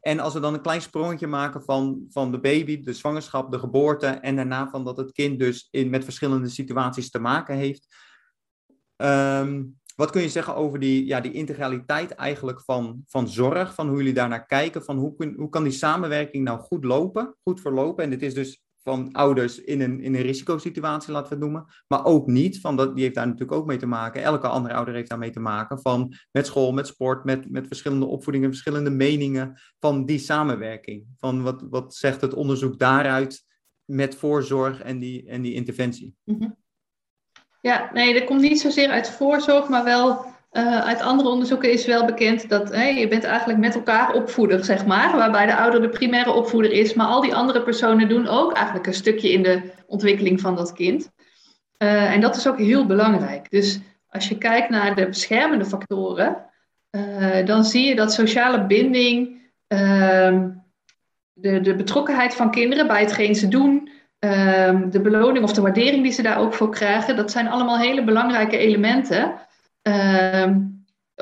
En 0.07 0.19
als 0.19 0.33
we 0.33 0.39
dan 0.39 0.53
een 0.53 0.61
klein 0.61 0.81
sprongetje 0.81 1.27
maken 1.27 1.63
van, 1.63 2.05
van 2.09 2.31
de 2.31 2.39
baby, 2.39 2.81
de 2.81 2.93
zwangerschap, 2.93 3.51
de 3.51 3.59
geboorte 3.59 4.07
en 4.07 4.35
daarna 4.35 4.69
van 4.69 4.83
dat 4.83 4.97
het 4.97 5.11
kind 5.11 5.39
dus 5.39 5.67
in, 5.71 5.89
met 5.89 6.03
verschillende 6.03 6.49
situaties 6.49 7.09
te 7.09 7.19
maken 7.19 7.55
heeft. 7.55 7.87
Ehm, 8.95 9.63
wat 9.95 10.09
kun 10.09 10.21
je 10.21 10.29
zeggen 10.29 10.55
over 10.55 10.79
die, 10.79 11.05
ja, 11.05 11.21
die 11.21 11.31
integraliteit 11.31 12.11
eigenlijk 12.11 12.61
van, 12.61 13.03
van 13.07 13.27
zorg, 13.27 13.73
van 13.73 13.87
hoe 13.87 13.97
jullie 13.97 14.13
daarnaar 14.13 14.45
kijken, 14.45 14.83
van 14.83 14.97
hoe, 14.97 15.15
kun, 15.15 15.33
hoe 15.37 15.49
kan 15.49 15.63
die 15.63 15.71
samenwerking 15.71 16.43
nou 16.43 16.59
goed 16.59 16.83
lopen, 16.83 17.35
goed 17.43 17.61
verlopen? 17.61 18.03
En 18.03 18.09
dit 18.09 18.21
is 18.21 18.33
dus 18.33 18.63
van 18.87 19.11
ouders 19.11 19.61
in 19.61 19.81
een, 19.81 20.01
in 20.01 20.15
een 20.15 20.21
risicosituatie, 20.21 21.11
laten 21.11 21.29
we 21.29 21.35
het 21.35 21.43
noemen. 21.43 21.65
Maar 21.87 22.05
ook 22.05 22.27
niet, 22.27 22.59
van 22.59 22.75
dat, 22.75 22.95
die 22.95 23.03
heeft 23.03 23.15
daar 23.15 23.25
natuurlijk 23.25 23.51
ook 23.51 23.65
mee 23.65 23.77
te 23.77 23.85
maken. 23.85 24.23
Elke 24.23 24.47
andere 24.47 24.73
ouder 24.75 24.93
heeft 24.93 25.09
daar 25.09 25.17
mee 25.17 25.31
te 25.31 25.39
maken. 25.39 25.81
Van 25.81 26.13
met 26.31 26.45
school, 26.45 26.71
met 26.71 26.87
sport, 26.87 27.23
met, 27.23 27.51
met 27.51 27.67
verschillende 27.67 28.05
opvoedingen, 28.05 28.49
verschillende 28.49 28.89
meningen. 28.89 29.59
Van 29.79 30.05
die 30.05 30.19
samenwerking. 30.19 31.05
Van 31.17 31.43
wat, 31.43 31.63
wat 31.69 31.95
zegt 31.95 32.21
het 32.21 32.33
onderzoek 32.33 32.79
daaruit 32.79 33.45
met 33.85 34.15
voorzorg 34.15 34.81
en 34.81 34.99
die, 34.99 35.27
en 35.27 35.41
die 35.41 35.53
interventie? 35.53 36.15
Mhm. 36.23 36.49
Ja, 37.61 37.89
nee, 37.93 38.13
dat 38.13 38.23
komt 38.23 38.41
niet 38.41 38.59
zozeer 38.59 38.89
uit 38.89 39.09
voorzorg, 39.09 39.69
maar 39.69 39.83
wel 39.83 40.25
uh, 40.51 40.79
uit 40.79 41.01
andere 41.01 41.29
onderzoeken 41.29 41.71
is 41.71 41.85
wel 41.85 42.05
bekend 42.05 42.49
dat 42.49 42.69
je 42.95 43.07
bent 43.09 43.23
eigenlijk 43.23 43.59
met 43.59 43.75
elkaar 43.75 44.13
opvoeder, 44.13 44.65
zeg 44.65 44.85
maar. 44.85 45.17
Waarbij 45.17 45.45
de 45.45 45.55
ouder 45.55 45.81
de 45.81 45.89
primaire 45.89 46.31
opvoeder 46.31 46.71
is. 46.71 46.93
Maar 46.93 47.07
al 47.07 47.21
die 47.21 47.35
andere 47.35 47.61
personen 47.61 48.09
doen 48.09 48.27
ook 48.27 48.53
eigenlijk 48.53 48.87
een 48.87 48.93
stukje 48.93 49.31
in 49.31 49.43
de 49.43 49.61
ontwikkeling 49.87 50.41
van 50.41 50.55
dat 50.55 50.73
kind. 50.73 51.11
Uh, 51.77 52.13
en 52.13 52.21
dat 52.21 52.35
is 52.35 52.47
ook 52.47 52.57
heel 52.57 52.85
belangrijk. 52.85 53.49
Dus 53.49 53.79
als 54.09 54.27
je 54.27 54.37
kijkt 54.37 54.69
naar 54.69 54.95
de 54.95 55.07
beschermende 55.07 55.65
factoren, 55.65 56.45
uh, 56.91 57.45
dan 57.45 57.63
zie 57.63 57.87
je 57.87 57.95
dat 57.95 58.13
sociale 58.13 58.65
binding, 58.65 59.41
ehm, 59.67 60.49
de, 61.33 61.61
de 61.61 61.75
betrokkenheid 61.75 62.35
van 62.35 62.51
kinderen 62.51 62.87
bij 62.87 63.01
hetgeen 63.01 63.35
ze 63.35 63.47
doen, 63.47 63.89
ehm, 64.19 64.89
de 64.89 65.01
beloning 65.01 65.43
of 65.43 65.53
de 65.53 65.61
waardering 65.61 66.03
die 66.03 66.11
ze 66.11 66.21
daar 66.21 66.39
ook 66.39 66.53
voor 66.53 66.71
krijgen, 66.71 67.15
dat 67.15 67.31
zijn 67.31 67.47
allemaal 67.47 67.77
hele 67.77 68.03
belangrijke 68.03 68.57
elementen 68.57 69.46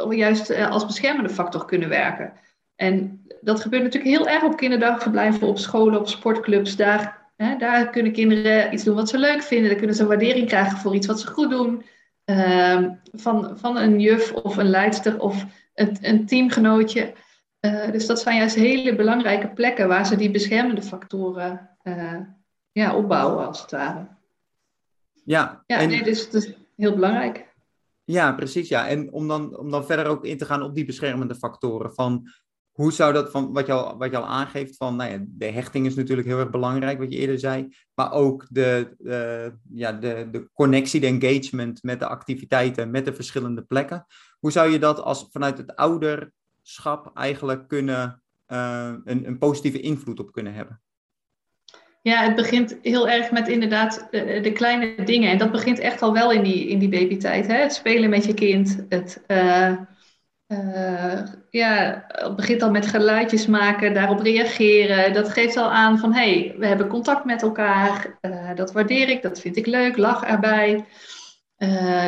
juist 0.10 0.50
eh, 0.50 0.70
als 0.70 0.86
beschermende 0.86 1.30
factor 1.30 1.66
kunnen 1.66 1.90
werken. 1.90 2.34
En 2.76 3.26
dat 3.42 3.62
gebeurt 3.62 3.84
natuurlijk 3.84 4.18
heel 4.18 4.28
erg 4.28 4.44
op 4.44 4.58
kinderdagverblijven, 4.58 5.48
op 5.48 5.58
scholen, 5.58 6.00
op 6.00 6.08
sportclubs. 6.08 6.76
Daar, 6.76 7.32
hè, 7.36 7.58
daar 7.58 7.90
kunnen 7.90 8.12
kinderen 8.12 8.74
iets 8.74 8.84
doen 8.84 8.96
wat 8.96 9.10
ze 9.10 9.18
leuk 9.18 9.42
vinden. 9.44 9.70
Daar 9.70 9.78
kunnen 9.78 9.96
ze 9.96 10.06
waardering 10.06 10.48
krijgen 10.48 10.78
voor 10.78 10.96
iets 10.96 11.08
wat 11.08 11.20
ze 11.20 11.28
goed 11.28 11.50
doen. 11.50 11.84
Ehm, 12.26 12.92
van, 13.12 13.58
van 13.58 13.78
een 13.78 14.00
juf 14.00 14.32
of 14.32 14.58
een 14.58 14.70
leidster 14.70 15.20
of 15.20 15.46
een, 15.74 15.98
een 16.02 16.26
teamgenootje. 16.26 17.14
Uh, 17.62 17.92
dus 17.92 18.06
dat 18.06 18.20
zijn 18.20 18.38
juist 18.38 18.56
hele 18.56 18.96
belangrijke 18.96 19.48
plekken 19.48 19.88
waar 19.88 20.06
ze 20.06 20.16
die 20.16 20.32
beschermende 20.32 20.82
factoren 20.82 21.70
uh, 21.84 22.20
ja, 22.72 22.96
opbouwen, 22.96 23.48
als 23.48 23.62
het 23.62 23.72
ware. 23.72 24.08
Ja, 25.24 25.64
ja 25.68 25.80
en... 25.80 25.90
nee, 25.90 26.04
dus 26.04 26.30
dat 26.30 26.44
is 26.44 26.54
heel 26.76 26.94
belangrijk. 26.94 27.45
Ja, 28.06 28.34
precies. 28.34 28.70
Ja. 28.70 28.88
En 28.88 29.12
om 29.12 29.28
dan, 29.28 29.58
om 29.58 29.72
dan 29.72 29.86
verder 29.86 30.06
ook 30.06 30.26
in 30.26 30.38
te 30.38 30.46
gaan 30.46 30.62
op 30.62 30.76
die 30.76 30.86
beschermende 30.86 31.36
factoren. 31.36 31.94
Van 31.94 32.30
hoe 32.72 32.94
zou 32.94 33.14
dat, 33.14 33.32
van 33.32 33.54
wat 33.54 33.66
je 33.66 33.72
al, 33.72 33.98
wat 33.98 34.12
je 34.12 34.18
al 34.18 34.28
aangeeft, 34.28 34.78
van 34.78 34.96
nou 34.96 35.12
ja, 35.12 35.26
de 35.28 35.46
hechting 35.46 35.86
is 35.86 35.96
natuurlijk 35.96 36.28
heel 36.28 36.40
erg 36.40 36.50
belangrijk, 36.50 37.00
wat 37.00 37.12
je 37.12 37.20
eerder 37.20 37.40
zei. 37.40 37.76
Maar 37.94 38.12
ook 38.12 38.46
de, 38.50 38.96
ja, 39.74 39.92
de, 39.92 40.28
de 40.32 40.50
connectie, 40.54 41.00
de 41.00 41.08
engagement 41.08 41.84
met 41.84 42.00
de 42.00 42.08
activiteiten, 42.08 42.92
met 42.92 43.06
de 43.06 43.14
verschillende 43.14 43.62
plekken. 43.62 44.06
Hoe 44.40 44.52
zou 44.52 44.70
je 44.70 44.80
dat 44.80 45.00
als 45.00 45.28
vanuit 45.32 45.58
het 45.58 45.76
ouderschap 45.76 47.12
eigenlijk 47.14 47.68
kunnen, 47.68 48.22
uh, 48.48 48.94
een, 49.04 49.28
een 49.28 49.38
positieve 49.38 49.80
invloed 49.80 50.20
op 50.20 50.32
kunnen 50.32 50.54
hebben? 50.54 50.82
Ja, 52.06 52.24
het 52.24 52.36
begint 52.36 52.78
heel 52.82 53.10
erg 53.10 53.32
met 53.32 53.48
inderdaad 53.48 54.08
de, 54.12 54.40
de, 54.42 54.52
kleine 54.52 55.04
dingen. 55.04 55.32
En 55.32 55.38
dat 55.38 55.52
begint 55.52 55.80
echt 55.80 56.02
al 56.02 56.14
wel 56.14 56.32
in 56.32 56.44
die, 56.44 56.68
in 56.68 56.80
die 56.80 56.90
babytijd. 56.90 57.48
Hè? 57.48 57.54
Het 57.54 57.74
spelen 57.74 58.10
met 58.10 58.26
je 58.26 58.34
kind. 58.34 58.86
Het, 58.90 59.24
uh, 59.28 59.78
ja, 61.50 62.06
het 62.08 62.36
begint 62.36 62.62
al 62.62 62.72
met 62.72 62.86
geluidjes 62.86 63.48
maken, 63.48 63.94
daarop 63.94 64.20
reageren. 64.20 65.14
Dat 65.14 65.30
geeft 65.30 65.58
al 65.58 65.72
aan 65.72 65.98
van, 66.00 66.14
hé, 66.14 66.40
hey, 66.40 66.56
we 66.58 66.66
hebben 66.66 66.88
contact 66.88 67.26
met 67.26 67.42
elkaar. 67.42 68.20
Dat 68.56 68.72
waardeer 68.72 69.10
ik, 69.10 69.22
dat 69.22 69.40
vind 69.40 69.58
ik 69.58 69.66
leuk, 69.66 69.98
lach 69.98 70.24
erbij. 70.24 70.86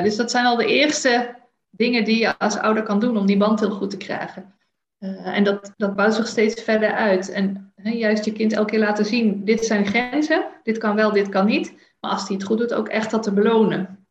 dus 0.03 0.15
dat 0.15 0.31
zijn 0.31 0.45
al 0.45 0.55
de 0.55 0.65
eerste 0.65 1.36
dingen 1.69 2.03
die 2.03 2.19
je 2.19 2.38
als 2.38 2.57
ouder 2.57 2.83
kan 2.83 2.99
doen 2.99 3.17
om 3.17 3.25
die 3.25 3.38
band 3.38 3.60
heel 3.60 3.71
goed 3.71 3.89
te 3.89 3.97
krijgen. 3.97 4.57
En 4.99 5.43
dat, 5.43 5.73
dat 5.77 5.95
bouwt 5.95 6.13
zich 6.13 6.27
steeds 6.27 6.63
verder 6.63 6.91
uit. 6.91 7.29
En 7.29 7.73
juist 7.83 8.25
je 8.25 8.31
kind 8.31 8.53
elke 8.53 8.69
keer 8.69 8.79
laten 8.79 9.05
zien, 9.05 9.45
dit 9.45 9.65
zijn 9.65 9.86
grenzen, 9.86 10.45
dit 10.63 10.77
kan 10.77 10.95
wel, 10.95 11.12
dit 11.12 11.29
kan 11.29 11.45
niet. 11.45 11.73
Maar 11.99 12.12
als 12.12 12.27
hij 12.27 12.36
het 12.36 12.45
goed 12.45 12.57
doet, 12.57 12.73
ook 12.73 12.88
echt 12.88 13.12
dat 13.12 13.23
te 13.23 13.33
belonen. 13.33 14.07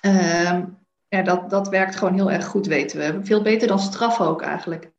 Ehm, 0.00 0.64
ja, 1.08 1.22
dat, 1.22 1.50
dat 1.50 1.68
werkt 1.68 1.96
gewoon 1.96 2.14
heel 2.14 2.30
erg 2.30 2.46
goed, 2.46 2.66
weten 2.66 2.98
we. 2.98 3.24
Veel 3.24 3.42
beter 3.42 3.68
dan 3.68 3.78
straffen 3.78 4.26
ook 4.26 4.42
eigenlijk. 4.42 4.92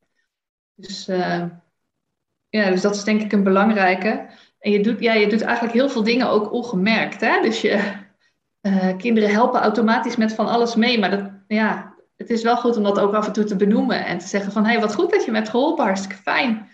Dus, 0.76 1.10
uh, 1.10 1.44
ja, 2.50 2.70
dus 2.70 2.82
dat 2.82 2.96
is 2.96 3.04
denk 3.04 3.22
ik 3.22 3.32
een 3.32 3.44
belangrijke. 3.44 4.28
En 4.60 4.72
je 4.72 4.82
doet, 4.82 5.00
ja, 5.00 5.14
je 5.14 5.28
doet 5.28 5.42
eigenlijk 5.42 5.74
heel 5.74 5.90
veel 5.90 6.04
dingen 6.04 6.30
ook 6.30 6.52
ongemerkt. 6.52 7.22
Hè? 7.22 7.42
Dus 7.42 7.62
je, 7.62 8.04
uh, 8.62 8.98
kinderen 8.98 9.30
helpen 9.30 9.62
automatisch 9.62 10.16
met 10.16 10.34
van 10.34 10.48
alles 10.48 10.76
mee. 10.76 11.00
Maar 11.00 11.12
dat, 11.12 11.30
ja, 11.48 11.95
het 12.16 12.30
is 12.30 12.44
wel 12.44 12.58
goed 12.58 12.78
om 12.78 12.84
dat 12.84 13.00
ook 13.00 13.14
af 13.14 13.28
en 13.28 13.34
toe 13.34 13.44
te 13.44 13.56
benoemen. 13.56 14.06
En 14.06 14.18
te 14.18 14.28
zeggen 14.28 14.52
van, 14.52 14.64
hé, 14.66 14.72
hey, 14.72 14.80
wat 14.80 14.96
goed 14.96 15.12
dat 15.12 15.26
je 15.26 15.32
me 15.32 15.38
hebt 15.38 15.50
geholpen, 15.50 15.84
hartstikke 15.84 16.22
fijn. 16.22 16.70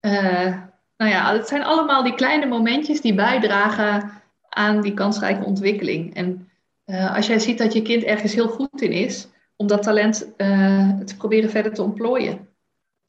Uh, 0.00 0.56
nou 0.96 1.10
ja, 1.10 1.32
het 1.32 1.48
zijn 1.48 1.64
allemaal 1.64 2.02
die 2.02 2.14
kleine 2.14 2.46
momentjes 2.46 3.00
die 3.00 3.14
bijdragen 3.14 4.10
aan 4.48 4.80
die 4.80 4.94
kansrijke 4.94 5.44
ontwikkeling. 5.44 6.14
En 6.14 6.48
uh, 6.86 7.16
als 7.16 7.26
jij 7.26 7.38
ziet 7.38 7.58
dat 7.58 7.72
je 7.72 7.82
kind 7.82 8.02
ergens 8.02 8.34
heel 8.34 8.48
goed 8.48 8.82
in 8.82 8.92
is, 8.92 9.28
om 9.56 9.66
dat 9.66 9.82
talent 9.82 10.26
uh, 10.36 10.98
te 10.98 11.16
proberen 11.16 11.50
verder 11.50 11.74
te 11.74 11.82
ontplooien. 11.82 12.48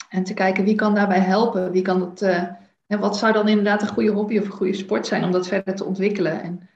En 0.09 0.23
te 0.23 0.33
kijken 0.33 0.63
wie 0.63 0.75
kan 0.75 0.95
daarbij 0.95 1.19
helpen, 1.19 1.71
wie 1.71 1.81
kan 1.81 2.17
en 2.87 2.99
wat 2.99 3.17
zou 3.17 3.33
dan 3.33 3.47
inderdaad 3.47 3.81
een 3.81 3.87
goede 3.87 4.11
hobby 4.11 4.37
of 4.37 4.45
een 4.45 4.51
goede 4.51 4.73
sport 4.73 5.07
zijn 5.07 5.23
om 5.23 5.31
dat 5.31 5.47
verder 5.47 5.75
te 5.75 5.85
ontwikkelen. 5.85 6.41
En 6.41 6.69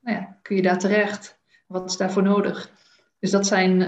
nou 0.00 0.16
ja, 0.16 0.38
kun 0.42 0.56
je 0.56 0.62
daar 0.62 0.78
terecht? 0.78 1.38
Wat 1.66 1.90
is 1.90 1.96
daarvoor 1.96 2.22
nodig? 2.22 2.70
Dus 3.18 3.30
dat 3.30 3.46
zijn 3.46 3.80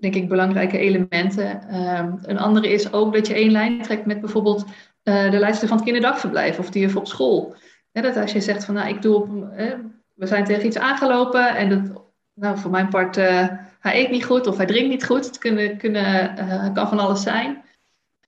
denk 0.00 0.14
ik 0.14 0.28
belangrijke 0.28 0.78
elementen. 0.78 1.68
Ehm, 1.68 2.12
een 2.22 2.38
andere 2.38 2.68
is 2.68 2.92
ook 2.92 3.14
dat 3.14 3.26
je 3.26 3.34
één 3.34 3.50
lijn 3.50 3.82
trekt 3.82 4.06
met 4.06 4.20
bijvoorbeeld 4.20 4.64
uh, 5.04 5.30
de 5.30 5.38
leidster 5.38 5.68
van 5.68 5.76
het 5.76 5.86
kinderdagverblijf 5.86 6.58
of 6.58 6.70
die 6.70 6.82
juf 6.82 6.96
op 6.96 7.06
school. 7.06 7.54
dat 7.92 8.16
als 8.16 8.32
je 8.32 8.40
zegt 8.40 8.64
van 8.64 8.74
nou, 8.74 8.88
ik 8.88 9.02
doe 9.02 9.14
op, 9.14 9.28
we 10.14 10.26
zijn 10.26 10.44
tegen 10.44 10.66
iets 10.66 10.78
aangelopen 10.78 11.56
en 11.56 11.68
dat, 11.68 12.02
nou, 12.34 12.58
voor 12.58 12.70
mijn 12.70 12.88
part, 12.88 13.16
uh, 13.16 13.48
hij 13.80 14.00
eet 14.00 14.10
niet 14.10 14.24
goed 14.24 14.46
of 14.46 14.56
hij 14.56 14.66
drinkt 14.66 14.88
niet 14.88 15.04
goed. 15.06 15.26
Het 15.26 15.38
kunnen, 15.38 15.76
kunnen, 15.76 16.34
kan 16.74 16.88
van 16.88 16.98
alles 16.98 17.22
zijn. 17.22 17.62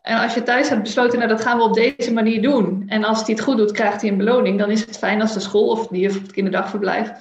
En 0.02 0.18
als 0.18 0.34
je 0.34 0.42
thuis 0.42 0.68
hebt 0.68 0.82
besloten, 0.82 1.18
nou 1.18 1.30
dat 1.30 1.40
gaan 1.40 1.56
we 1.58 1.64
op 1.64 1.74
deze 1.74 2.12
manier 2.12 2.42
doen. 2.42 2.84
En 2.86 3.04
als 3.04 3.18
hij 3.18 3.34
het 3.34 3.44
goed 3.44 3.56
doet, 3.56 3.72
krijgt 3.72 4.00
hij 4.00 4.10
een 4.10 4.16
beloning. 4.16 4.58
Dan 4.58 4.70
is 4.70 4.80
het 4.80 4.98
fijn 4.98 5.20
als 5.20 5.32
de 5.34 5.40
school 5.40 5.68
of 5.68 5.86
die 5.86 6.00
juf 6.00 6.16
op 6.16 6.22
het 6.22 6.32
kinderdagverblijf 6.32 7.12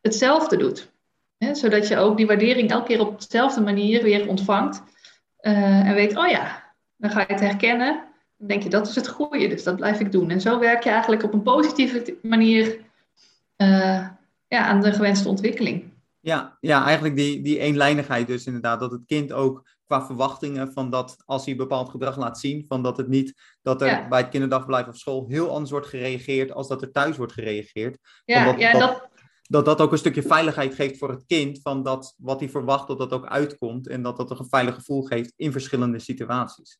hetzelfde 0.00 0.56
doet. 0.56 0.90
Zodat 1.38 1.88
je 1.88 1.96
ook 1.96 2.16
die 2.16 2.26
waardering 2.26 2.70
elke 2.70 2.86
keer 2.86 3.00
op 3.00 3.20
dezelfde 3.20 3.60
manier 3.60 4.02
weer 4.02 4.28
ontvangt. 4.28 4.82
en 5.40 5.94
weet, 5.94 6.16
oh 6.16 6.28
ja, 6.28 6.74
dan 6.96 7.10
ga 7.10 7.20
je 7.20 7.26
het 7.32 7.40
herkennen. 7.40 8.06
Dan 8.36 8.48
denk 8.48 8.62
je, 8.62 8.68
dat 8.68 8.88
is 8.88 8.94
het 8.94 9.08
goede, 9.08 9.48
dus 9.48 9.62
dat 9.62 9.76
blijf 9.76 10.00
ik 10.00 10.12
doen. 10.12 10.30
En 10.30 10.40
zo 10.40 10.58
werk 10.58 10.82
je 10.82 10.90
eigenlijk 10.90 11.22
op 11.22 11.32
een 11.32 11.42
positieve 11.42 12.16
manier 12.22 12.78
uh, 13.56 14.08
ja, 14.48 14.66
aan 14.66 14.80
de 14.80 14.92
gewenste 14.92 15.28
ontwikkeling. 15.28 15.92
Ja, 16.20 16.56
ja 16.60 16.84
eigenlijk 16.84 17.16
die, 17.16 17.42
die 17.42 17.58
eenlijnigheid 17.58 18.26
dus 18.26 18.46
inderdaad. 18.46 18.80
Dat 18.80 18.90
het 18.90 19.04
kind 19.06 19.32
ook 19.32 19.76
qua 19.84 20.06
verwachtingen 20.06 20.72
van 20.72 20.90
dat 20.90 21.16
als 21.24 21.44
hij 21.44 21.56
bepaald 21.56 21.88
gedrag 21.88 22.16
laat 22.16 22.38
zien, 22.38 22.64
van 22.68 22.82
dat 22.82 22.96
het 22.96 23.08
niet 23.08 23.34
dat 23.62 23.82
er 23.82 24.08
bij 24.08 24.20
het 24.20 24.28
kinderdagverblijf 24.28 24.86
of 24.86 24.96
school 24.96 25.26
heel 25.28 25.50
anders 25.50 25.70
wordt 25.70 25.86
gereageerd 25.86 26.52
als 26.52 26.68
dat 26.68 26.82
er 26.82 26.92
thuis 26.92 27.16
wordt 27.16 27.32
gereageerd. 27.32 27.98
Ja, 28.24 28.54
ja 28.56 28.72
dat, 28.72 28.80
dat 28.80 29.08
dat 29.48 29.80
ook 29.80 29.92
een 29.92 29.98
stukje 29.98 30.22
veiligheid 30.22 30.74
geeft 30.74 30.98
voor 30.98 31.10
het 31.10 31.24
kind, 31.26 31.60
van 31.62 31.82
dat 31.82 32.14
wat 32.18 32.40
hij 32.40 32.48
verwacht 32.48 32.86
dat 32.86 32.98
dat 32.98 33.12
ook 33.12 33.26
uitkomt 33.26 33.88
en 33.88 34.02
dat 34.02 34.16
dat 34.16 34.30
een 34.30 34.48
veilig 34.48 34.74
gevoel 34.74 35.02
geeft 35.02 35.32
in 35.36 35.52
verschillende 35.52 35.98
situaties. 35.98 36.78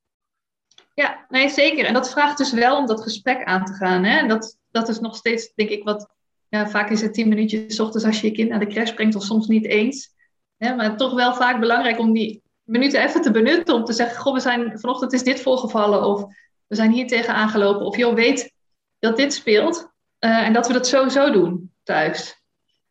Ja, 0.94 1.26
nee, 1.28 1.48
zeker. 1.48 1.84
En 1.84 1.94
dat 1.94 2.10
vraagt 2.10 2.38
dus 2.38 2.52
wel 2.52 2.76
om 2.76 2.86
dat 2.86 3.02
gesprek 3.02 3.44
aan 3.44 3.64
te 3.64 3.72
gaan. 3.72 4.04
Hè? 4.04 4.26
Dat, 4.26 4.56
dat 4.70 4.88
is 4.88 5.00
nog 5.00 5.16
steeds, 5.16 5.52
denk 5.54 5.70
ik, 5.70 5.84
wat. 5.84 6.16
Ja, 6.48 6.68
vaak 6.68 6.90
is 6.90 7.00
het 7.00 7.14
tien 7.14 7.28
minuutjes 7.28 7.74
s 7.74 7.78
ochtends 7.78 8.06
als 8.06 8.20
je 8.20 8.26
je 8.26 8.32
kind 8.32 8.48
naar 8.48 8.58
de 8.58 8.66
crash 8.66 8.92
brengt, 8.92 9.14
of 9.14 9.22
soms 9.22 9.46
niet 9.46 9.64
eens. 9.64 10.10
Hè? 10.56 10.74
Maar 10.74 10.96
toch 10.96 11.14
wel 11.14 11.34
vaak 11.34 11.60
belangrijk 11.60 11.98
om 11.98 12.12
die 12.12 12.42
minuten 12.62 13.02
even 13.02 13.20
te 13.20 13.30
benutten 13.30 13.74
om 13.74 13.84
te 13.84 13.92
zeggen: 13.92 14.20
Goh, 14.20 14.34
we 14.34 14.40
zijn 14.40 14.78
vanochtend 14.78 15.12
is 15.12 15.22
dit 15.22 15.40
voorgevallen, 15.40 16.04
of 16.04 16.24
we 16.66 16.74
zijn 16.74 16.92
hier 16.92 17.06
tegen 17.06 17.34
aangelopen, 17.34 17.86
of 17.86 17.96
joh, 17.96 18.14
weet 18.14 18.52
dat 18.98 19.16
dit 19.16 19.32
speelt 19.32 19.92
uh, 20.20 20.46
en 20.46 20.52
dat 20.52 20.66
we 20.66 20.72
dat 20.72 20.86
sowieso 20.86 21.30
doen 21.30 21.72
thuis. 21.82 22.42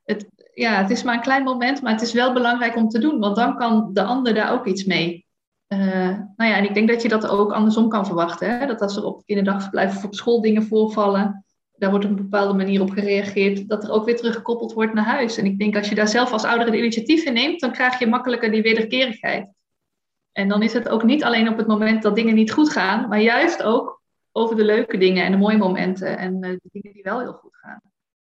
Het, 0.08 0.28
ja, 0.54 0.82
het 0.82 0.89
is 0.89 1.04
maar 1.04 1.15
een 1.15 1.22
klein 1.22 1.43
moment, 1.43 1.82
maar 1.82 1.91
het 1.91 2.02
is 2.02 2.13
wel 2.13 2.34
belangrijk 2.34 2.76
om 2.76 2.89
te 2.89 3.00
doen, 3.00 3.20
want 3.20 3.36
dan 3.36 3.58
kan 3.58 3.93
de 3.93 4.04
ander 4.04 4.34
daar 4.34 4.52
ook 4.52 4.65
iets 4.65 4.84
mee. 4.84 5.26
Uh, 5.67 5.80
nou 6.36 6.52
ja, 6.52 6.56
en 6.56 6.63
ik 6.63 6.74
denk 6.74 6.88
dat 6.88 7.02
je 7.02 7.10
dat 7.10 7.28
ook 7.28 7.52
andersom 7.52 7.89
kan 7.89 8.06
verwachten. 8.06 8.60
Hè? 8.60 8.65
Dat 8.65 8.82
als 8.82 8.96
er 8.96 9.04
op 9.04 9.26
kinderdagverblijf 9.26 9.96
of 9.96 10.04
op 10.04 10.15
school 10.15 10.41
dingen 10.41 10.63
voorvallen, 10.63 11.46
daar 11.78 11.89
wordt 11.89 12.06
op 12.06 12.12
een 12.12 12.17
bepaalde 12.17 12.54
manier 12.54 12.82
op 12.82 12.89
gereageerd, 12.89 13.70
dat 13.70 13.84
er 13.84 13.91
ook 13.91 14.06
weer 14.06 14.17
teruggekoppeld 14.17 14.74
wordt 14.74 14.93
naar 14.93 15.06
huis. 15.06 15.38
En 15.38 15.46
ik 15.46 15.60
denk 15.60 15.76
als 15.76 15.89
je 15.89 15.96
daar 15.96 16.08
zelf 16.08 16.32
als 16.32 16.43
ouder 16.43 16.65
het 16.65 16.76
initiatief 16.76 17.26
in 17.26 17.34
neemt, 17.34 17.60
dan 17.60 17.72
krijg 17.72 18.00
je 18.00 18.08
makkelijker 18.08 18.52
die 18.52 18.62
wederkerigheid. 18.62 19.50
En 20.32 20.48
dan 20.48 20.62
is 20.62 20.74
het 20.74 20.89
ook 20.89 21.04
niet 21.04 21.24
alleen 21.24 21.50
op 21.50 21.58
het 21.58 21.67
moment 21.67 22.04
dat 22.04 22.15
dingen 22.15 22.36
niet 22.36 22.52
goed 22.52 22.70
gaan, 22.70 23.08
maar 23.08 23.22
juist 23.22 23.63
ook 23.63 24.02
over 24.32 24.56
de 24.56 24.65
leuke 24.65 24.98
dingen 24.98 25.26
en 25.26 25.32
de 25.32 25.38
mooie 25.38 25.58
momenten 25.58 26.17
en 26.17 26.34
uh, 26.34 26.50
de 26.50 26.70
dingen 26.72 26.93
die 26.93 27.04
wel 27.04 27.20
heel 27.20 27.34
goed 27.34 27.56
gaan. 27.56 27.82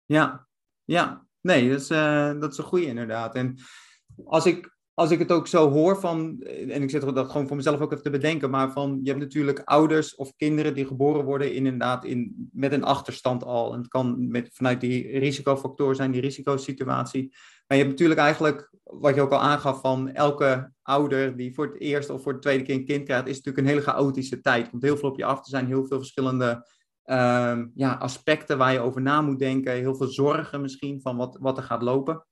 Ja, 0.04 0.46
ja. 0.84 1.23
Nee, 1.44 1.70
dat 1.70 1.80
is, 1.80 1.90
uh, 1.90 2.40
dat 2.40 2.52
is 2.52 2.58
een 2.58 2.64
goede 2.64 2.86
inderdaad. 2.86 3.34
En 3.34 3.58
als 4.24 4.46
ik 4.46 4.74
als 4.94 5.10
ik 5.10 5.18
het 5.18 5.32
ook 5.32 5.46
zo 5.46 5.70
hoor 5.70 6.00
van, 6.00 6.40
en 6.42 6.82
ik 6.82 6.90
zit 6.90 7.14
dat 7.14 7.30
gewoon 7.30 7.46
voor 7.46 7.56
mezelf 7.56 7.80
ook 7.80 7.92
even 7.92 8.04
te 8.04 8.10
bedenken, 8.10 8.50
maar 8.50 8.72
van 8.72 9.00
je 9.02 9.08
hebt 9.08 9.22
natuurlijk 9.22 9.62
ouders 9.64 10.14
of 10.14 10.36
kinderen 10.36 10.74
die 10.74 10.86
geboren 10.86 11.24
worden 11.24 11.54
inderdaad 11.54 12.04
in, 12.04 12.48
met 12.52 12.72
een 12.72 12.84
achterstand 12.84 13.44
al. 13.44 13.72
En 13.72 13.78
het 13.78 13.88
kan 13.88 14.28
met, 14.28 14.50
vanuit 14.52 14.80
die 14.80 15.18
risicofactor 15.18 15.94
zijn, 15.94 16.10
die 16.10 16.20
risicosituatie. 16.20 17.28
Maar 17.66 17.78
je 17.78 17.84
hebt 17.84 17.90
natuurlijk 17.90 18.20
eigenlijk, 18.20 18.70
wat 18.82 19.14
je 19.14 19.20
ook 19.20 19.32
al 19.32 19.40
aangaf, 19.40 19.80
van 19.80 20.10
elke 20.10 20.72
ouder 20.82 21.36
die 21.36 21.54
voor 21.54 21.66
het 21.66 21.80
eerste 21.80 22.12
of 22.12 22.22
voor 22.22 22.32
het 22.32 22.42
tweede 22.42 22.64
keer 22.64 22.74
een 22.74 22.84
kind 22.84 23.04
krijgt, 23.04 23.26
is 23.26 23.36
natuurlijk 23.36 23.58
een 23.58 23.72
hele 23.72 23.86
chaotische 23.86 24.40
tijd. 24.40 24.70
Komt 24.70 24.82
heel 24.82 24.96
veel 24.96 25.08
op 25.08 25.18
je 25.18 25.24
af. 25.24 25.38
Er 25.38 25.44
zijn 25.44 25.66
heel 25.66 25.86
veel 25.86 25.98
verschillende 25.98 26.66
uh, 27.06 27.58
ja, 27.74 27.92
aspecten 27.92 28.58
waar 28.58 28.72
je 28.72 28.80
over 28.80 29.02
na 29.02 29.20
moet 29.20 29.38
denken. 29.38 29.72
Heel 29.72 29.94
veel 29.94 30.08
zorgen 30.08 30.60
misschien 30.60 31.00
van 31.00 31.16
wat, 31.16 31.36
wat 31.40 31.56
er 31.56 31.62
gaat 31.62 31.82
lopen. 31.82 32.26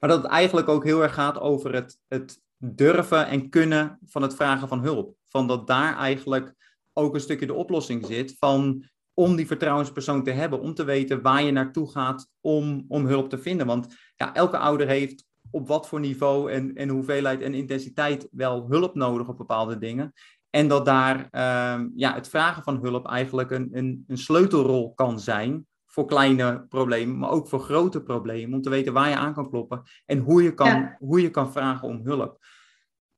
Maar 0.00 0.10
dat 0.10 0.22
het 0.22 0.30
eigenlijk 0.30 0.68
ook 0.68 0.84
heel 0.84 1.02
erg 1.02 1.14
gaat 1.14 1.40
over 1.40 1.74
het, 1.74 1.98
het 2.08 2.40
durven 2.56 3.26
en 3.26 3.48
kunnen 3.48 3.98
van 4.04 4.22
het 4.22 4.34
vragen 4.34 4.68
van 4.68 4.82
hulp. 4.82 5.16
Van 5.28 5.46
dat 5.46 5.66
daar 5.66 5.96
eigenlijk 5.96 6.54
ook 6.92 7.14
een 7.14 7.20
stukje 7.20 7.46
de 7.46 7.54
oplossing 7.54 8.06
zit 8.06 8.36
van 8.38 8.84
om 9.14 9.36
die 9.36 9.46
vertrouwenspersoon 9.46 10.22
te 10.22 10.30
hebben, 10.30 10.60
om 10.60 10.74
te 10.74 10.84
weten 10.84 11.22
waar 11.22 11.42
je 11.42 11.50
naartoe 11.50 11.90
gaat 11.90 12.28
om, 12.40 12.84
om 12.88 13.06
hulp 13.06 13.28
te 13.28 13.38
vinden. 13.38 13.66
Want 13.66 13.94
ja, 14.16 14.34
elke 14.34 14.58
ouder 14.58 14.86
heeft 14.86 15.26
op 15.50 15.68
wat 15.68 15.88
voor 15.88 16.00
niveau 16.00 16.52
en, 16.52 16.74
en 16.74 16.88
hoeveelheid 16.88 17.40
en 17.40 17.54
intensiteit 17.54 18.28
wel 18.30 18.66
hulp 18.68 18.94
nodig 18.94 19.28
op 19.28 19.36
bepaalde 19.36 19.78
dingen. 19.78 20.12
En 20.52 20.68
dat 20.68 20.84
daar 20.84 21.16
uh, 21.16 21.86
ja, 21.94 22.14
het 22.14 22.28
vragen 22.28 22.62
van 22.62 22.78
hulp 22.82 23.06
eigenlijk 23.06 23.50
een, 23.50 23.68
een, 23.72 24.04
een 24.06 24.18
sleutelrol 24.18 24.94
kan 24.94 25.20
zijn 25.20 25.66
voor 25.86 26.06
kleine 26.06 26.66
problemen, 26.68 27.18
maar 27.18 27.30
ook 27.30 27.48
voor 27.48 27.60
grote 27.60 28.02
problemen. 28.02 28.54
Om 28.54 28.62
te 28.62 28.70
weten 28.70 28.92
waar 28.92 29.08
je 29.08 29.16
aan 29.16 29.34
kan 29.34 29.50
kloppen 29.50 29.82
en 30.06 30.18
hoe 30.18 30.42
je 30.42 30.54
kan, 30.54 30.96
hoe 30.98 31.22
je 31.22 31.30
kan 31.30 31.52
vragen 31.52 31.88
om 31.88 32.00
hulp. 32.04 32.44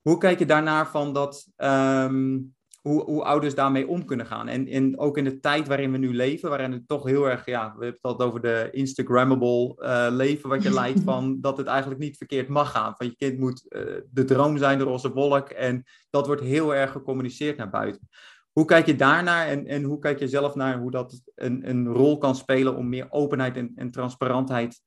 Hoe 0.01 0.19
kijk 0.19 0.39
je 0.39 0.47
daarnaar 0.47 0.89
van 0.89 1.13
dat, 1.13 1.49
um, 1.57 2.54
hoe, 2.89 3.05
hoe 3.05 3.25
ouders 3.25 3.55
daarmee 3.55 3.89
om 3.89 4.05
kunnen 4.05 4.27
gaan? 4.27 4.49
En, 4.49 4.67
en 4.67 4.99
ook 4.99 5.19
in 5.19 5.25
de 5.25 5.41
tijd 5.41 5.69
waarin 5.69 5.93
we 5.93 5.99
nu 5.99 6.15
leven, 6.15 6.49
waarin 6.49 6.73
het 6.73 6.89
toch 6.89 7.05
heel 7.05 7.31
erg, 7.31 7.47
ja, 7.47 7.65
we 7.65 7.85
hebben 7.85 8.01
het 8.03 8.03
altijd 8.03 8.29
over 8.29 8.41
de 8.41 8.69
Instagrammable 8.71 9.77
uh, 9.79 10.07
leven 10.11 10.49
wat 10.49 10.63
je 10.63 10.73
leidt 10.81 11.01
van 11.01 11.41
dat 11.41 11.57
het 11.57 11.67
eigenlijk 11.67 12.01
niet 12.01 12.17
verkeerd 12.17 12.49
mag 12.49 12.71
gaan. 12.71 12.95
Van 12.97 13.07
je 13.07 13.17
kind 13.17 13.39
moet 13.39 13.67
uh, 13.69 13.81
de 14.11 14.25
droom 14.25 14.59
zijn, 14.59 14.79
de 14.79 14.85
roze 14.85 15.13
wolk. 15.13 15.49
En 15.49 15.85
dat 16.11 16.27
wordt 16.27 16.43
heel 16.43 16.75
erg 16.75 16.93
gecommuniceerd 16.93 17.57
naar 17.57 17.71
buiten. 17.71 18.09
Hoe 18.53 18.65
kijk 18.65 18.87
je 18.87 18.97
daarnaar 18.97 19.47
en, 19.47 19.67
en 19.67 19.83
hoe 19.83 19.99
kijk 19.99 20.19
je 20.19 20.29
zelf 20.29 20.55
naar 20.55 20.79
hoe 20.79 20.91
dat 20.91 21.23
een, 21.35 21.69
een 21.69 21.89
rol 21.89 22.19
kan 22.19 22.35
spelen 22.35 22.77
om 22.77 22.89
meer 22.89 23.07
openheid 23.11 23.57
en, 23.57 23.73
en 23.77 23.91
transparantheid 23.91 24.81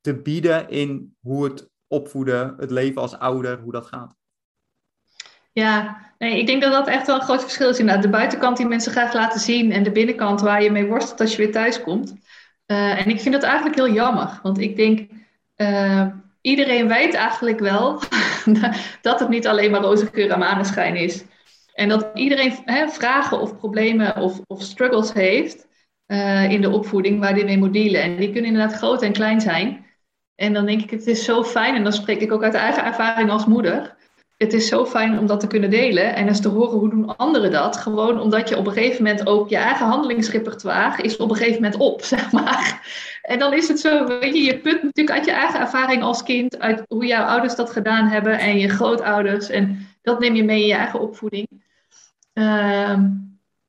te 0.00 0.20
bieden 0.22 0.68
in 0.68 1.16
hoe 1.20 1.44
het 1.44 1.70
opvoeden, 1.86 2.54
het 2.58 2.70
leven 2.70 3.00
als 3.00 3.18
ouder, 3.18 3.60
hoe 3.60 3.72
dat 3.72 3.86
gaat? 3.86 4.20
Ja, 5.52 6.00
nee, 6.18 6.38
ik 6.38 6.46
denk 6.46 6.62
dat 6.62 6.72
dat 6.72 6.88
echt 6.88 7.06
wel 7.06 7.16
een 7.16 7.22
groot 7.22 7.40
verschil 7.40 7.68
is 7.68 7.78
inderdaad. 7.78 8.02
De 8.02 8.08
buitenkant 8.08 8.56
die 8.56 8.66
mensen 8.66 8.92
graag 8.92 9.12
laten 9.12 9.40
zien 9.40 9.72
en 9.72 9.82
de 9.82 9.92
binnenkant 9.92 10.40
waar 10.40 10.62
je 10.62 10.70
mee 10.70 10.86
worstelt 10.86 11.20
als 11.20 11.30
je 11.30 11.36
weer 11.36 11.52
thuis 11.52 11.82
komt. 11.82 12.14
Uh, 12.66 13.00
en 13.00 13.10
ik 13.10 13.20
vind 13.20 13.34
dat 13.34 13.42
eigenlijk 13.42 13.74
heel 13.74 13.92
jammer, 13.92 14.40
want 14.42 14.58
ik 14.58 14.76
denk, 14.76 15.10
uh, 15.56 16.06
iedereen 16.40 16.88
weet 16.88 17.14
eigenlijk 17.14 17.58
wel 17.58 18.02
dat 19.02 19.20
het 19.20 19.28
niet 19.28 19.46
alleen 19.46 19.70
maar 19.70 19.80
roze 19.80 20.08
geur 20.12 20.30
en 20.30 20.38
maneschijn 20.38 20.96
is. 20.96 21.24
En 21.74 21.88
dat 21.88 22.10
iedereen 22.14 22.52
hè, 22.64 22.88
vragen 22.88 23.40
of 23.40 23.56
problemen 23.56 24.16
of, 24.16 24.40
of 24.46 24.62
struggles 24.62 25.12
heeft 25.12 25.66
uh, 26.06 26.50
in 26.50 26.60
de 26.60 26.70
opvoeding 26.70 27.20
waar 27.20 27.34
die 27.34 27.44
mee 27.44 27.58
moet 27.58 27.72
dealen. 27.72 28.02
En 28.02 28.16
die 28.16 28.30
kunnen 28.32 28.50
inderdaad 28.50 28.78
groot 28.78 29.02
en 29.02 29.12
klein 29.12 29.40
zijn. 29.40 29.86
En 30.34 30.52
dan 30.52 30.66
denk 30.66 30.82
ik, 30.82 30.90
het 30.90 31.06
is 31.06 31.24
zo 31.24 31.44
fijn, 31.44 31.74
en 31.74 31.82
dan 31.82 31.92
spreek 31.92 32.20
ik 32.20 32.32
ook 32.32 32.42
uit 32.42 32.54
eigen 32.54 32.84
ervaring 32.84 33.30
als 33.30 33.46
moeder. 33.46 33.96
Het 34.42 34.52
is 34.52 34.68
zo 34.68 34.86
fijn 34.86 35.18
om 35.18 35.26
dat 35.26 35.40
te 35.40 35.46
kunnen 35.46 35.70
delen 35.70 36.14
en 36.14 36.28
eens 36.28 36.40
te 36.40 36.48
horen 36.48 36.78
hoe 36.78 36.90
doen 36.90 37.16
anderen 37.16 37.50
dat. 37.50 37.76
Gewoon 37.76 38.20
omdat 38.20 38.48
je 38.48 38.56
op 38.56 38.66
een 38.66 38.72
gegeven 38.72 39.02
moment 39.02 39.26
ook 39.26 39.48
je 39.48 39.56
eigen 39.56 39.86
handelingsrepertoire 39.86 41.02
is 41.02 41.16
op 41.16 41.30
een 41.30 41.36
gegeven 41.36 41.62
moment 41.62 41.80
op, 41.80 42.02
zeg 42.14 42.32
maar. 42.32 42.90
En 43.22 43.38
dan 43.38 43.52
is 43.52 43.68
het 43.68 43.80
zo, 43.80 44.06
weet 44.06 44.34
je, 44.34 44.42
je 44.42 44.58
put 44.58 44.82
natuurlijk 44.82 45.16
uit 45.16 45.24
je 45.24 45.32
eigen 45.32 45.60
ervaring 45.60 46.02
als 46.02 46.22
kind, 46.22 46.58
uit 46.58 46.82
hoe 46.88 47.06
jouw 47.06 47.24
ouders 47.24 47.54
dat 47.54 47.70
gedaan 47.70 48.06
hebben 48.06 48.38
en 48.38 48.58
je 48.58 48.68
grootouders. 48.68 49.48
En 49.48 49.86
dat 50.02 50.20
neem 50.20 50.34
je 50.34 50.44
mee 50.44 50.60
in 50.60 50.66
je 50.66 50.74
eigen 50.74 51.00
opvoeding. 51.00 51.48
Ehm, 52.32 53.10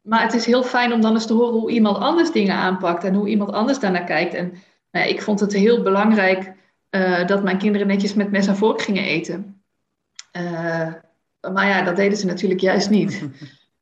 maar 0.02 0.22
het 0.22 0.34
is 0.34 0.46
heel 0.46 0.64
fijn 0.64 0.94
om 0.94 1.02
dan 1.02 1.14
eens 1.14 1.28
te 1.28 1.34
horen 1.34 1.60
hoe 1.60 1.72
iemand 1.72 1.98
anders 1.98 2.32
dingen 2.32 2.56
aanpakt 2.56 3.04
en 3.04 3.14
hoe 3.14 3.28
iemand 3.28 3.52
anders 3.52 3.80
daarnaar 3.80 4.04
kijkt. 4.04 4.34
En 4.34 4.54
nou, 4.92 5.08
ik 5.08 5.22
vond 5.22 5.40
het 5.40 5.54
heel 5.54 5.82
belangrijk 5.82 6.54
uh, 6.92 7.28
dat 7.28 7.44
mijn 7.44 7.58
kinderen 7.58 7.88
netjes 7.88 8.14
met 8.14 8.32
mes 8.32 8.48
en 8.48 8.56
vork 8.56 8.82
gingen 8.82 9.04
eten. 9.04 9.63
Uh, 10.38 10.94
maar 11.54 11.68
ja, 11.68 11.82
dat 11.82 11.96
deden 11.96 12.18
ze 12.18 12.26
natuurlijk 12.26 12.62
juist 12.62 12.90
niet. 12.90 13.22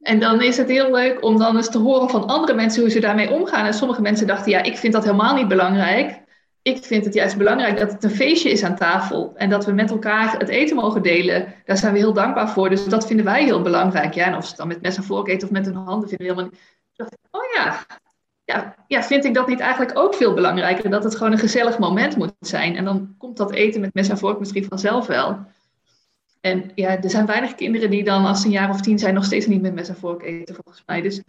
En 0.01 0.19
dan 0.19 0.41
is 0.41 0.57
het 0.57 0.67
heel 0.67 0.91
leuk 0.91 1.23
om 1.23 1.37
dan 1.37 1.55
eens 1.55 1.69
te 1.69 1.77
horen 1.77 2.09
van 2.09 2.27
andere 2.27 2.53
mensen 2.53 2.81
hoe 2.81 2.91
ze 2.91 2.99
daarmee 2.99 3.31
omgaan. 3.31 3.65
En 3.65 3.73
sommige 3.73 4.01
mensen 4.01 4.27
dachten, 4.27 4.51
ja, 4.51 4.63
ik 4.63 4.77
vind 4.77 4.93
dat 4.93 5.03
helemaal 5.03 5.35
niet 5.35 5.47
belangrijk 5.47 6.21
ik 6.61 6.83
vind 6.83 7.05
het 7.05 7.13
juist 7.13 7.37
belangrijk 7.37 7.77
dat 7.77 7.91
het 7.91 8.03
een 8.03 8.09
feestje 8.09 8.51
is 8.51 8.63
aan 8.63 8.75
tafel. 8.75 9.33
En 9.35 9.49
dat 9.49 9.65
we 9.65 9.71
met 9.71 9.89
elkaar 9.89 10.37
het 10.37 10.49
eten 10.49 10.75
mogen 10.75 11.01
delen. 11.01 11.53
Daar 11.65 11.77
zijn 11.77 11.93
we 11.93 11.99
heel 11.99 12.13
dankbaar 12.13 12.49
voor. 12.49 12.69
Dus 12.69 12.85
dat 12.85 13.07
vinden 13.07 13.25
wij 13.25 13.43
heel 13.43 13.61
belangrijk. 13.61 14.13
Ja, 14.13 14.25
en 14.25 14.35
of 14.35 14.43
ze 14.43 14.49
het 14.49 14.57
dan 14.57 14.67
met 14.67 14.81
mes 14.81 14.97
en 14.97 15.03
vork 15.03 15.27
eten 15.27 15.47
of 15.47 15.53
met 15.53 15.65
hun 15.65 15.75
handen 15.75 16.09
vinden 16.09 16.27
we 16.27 16.33
helemaal 16.33 16.51
niet. 16.51 16.61
dacht 16.95 17.17
oh 17.31 17.41
ja. 17.55 17.85
ja. 18.43 18.75
Ja, 18.87 19.03
vind 19.03 19.25
ik 19.25 19.33
dat 19.33 19.47
niet 19.47 19.59
eigenlijk 19.59 19.97
ook 19.97 20.15
veel 20.15 20.33
belangrijker? 20.33 20.89
Dat 20.89 21.03
het 21.03 21.15
gewoon 21.15 21.31
een 21.31 21.39
gezellig 21.39 21.77
moment 21.77 22.15
moet 22.15 22.33
zijn. 22.39 22.75
En 22.75 22.85
dan 22.85 23.15
komt 23.17 23.37
dat 23.37 23.51
eten 23.51 23.81
met 23.81 23.93
mes 23.93 24.09
en 24.09 24.17
vork 24.17 24.39
misschien 24.39 24.65
vanzelf 24.65 25.07
wel. 25.07 25.37
En 26.41 26.71
ja, 26.75 27.01
er 27.01 27.09
zijn 27.09 27.25
weinig 27.25 27.55
kinderen 27.55 27.89
die 27.89 28.03
dan 28.03 28.25
als 28.25 28.39
ze 28.39 28.45
een 28.45 28.51
jaar 28.51 28.69
of 28.69 28.81
tien 28.81 28.99
zijn 28.99 29.13
nog 29.13 29.25
steeds 29.25 29.45
niet 29.45 29.61
met 29.61 29.73
mes 29.73 29.89
en 29.89 29.95
vork 29.95 30.23
eten, 30.23 30.55
volgens 30.55 30.83
mij. 30.85 31.01
Dus 31.01 31.21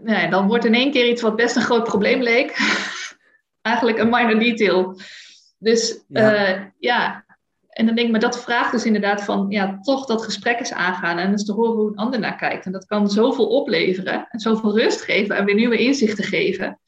nee, 0.00 0.30
dan 0.30 0.46
wordt 0.46 0.64
in 0.64 0.74
één 0.74 0.90
keer 0.90 1.08
iets 1.08 1.22
wat 1.22 1.36
best 1.36 1.56
een 1.56 1.62
groot 1.62 1.84
probleem 1.84 2.22
leek 2.22 2.56
eigenlijk 3.62 3.98
een 3.98 4.08
minor 4.08 4.38
detail. 4.38 5.00
Dus 5.58 6.04
ja. 6.08 6.56
Uh, 6.56 6.64
ja. 6.78 7.24
en 7.68 7.86
dan 7.86 7.94
denk 7.94 8.06
ik, 8.06 8.12
maar 8.12 8.20
dat 8.20 8.42
vraagt 8.42 8.72
dus 8.72 8.84
inderdaad 8.84 9.22
van, 9.22 9.46
ja, 9.48 9.78
toch 9.80 10.06
dat 10.06 10.24
gesprek 10.24 10.58
eens 10.58 10.72
aangaan 10.72 11.18
en 11.18 11.30
eens 11.30 11.44
te 11.44 11.52
horen 11.52 11.76
hoe 11.76 11.90
een 11.90 11.96
ander 11.96 12.20
naar 12.20 12.36
kijkt. 12.36 12.66
En 12.66 12.72
dat 12.72 12.86
kan 12.86 13.10
zoveel 13.10 13.46
opleveren 13.46 14.26
en 14.28 14.40
zoveel 14.40 14.78
rust 14.78 15.00
geven 15.00 15.36
en 15.36 15.44
weer 15.44 15.54
nieuwe 15.54 15.78
inzichten 15.78 16.24
geven. 16.24 16.80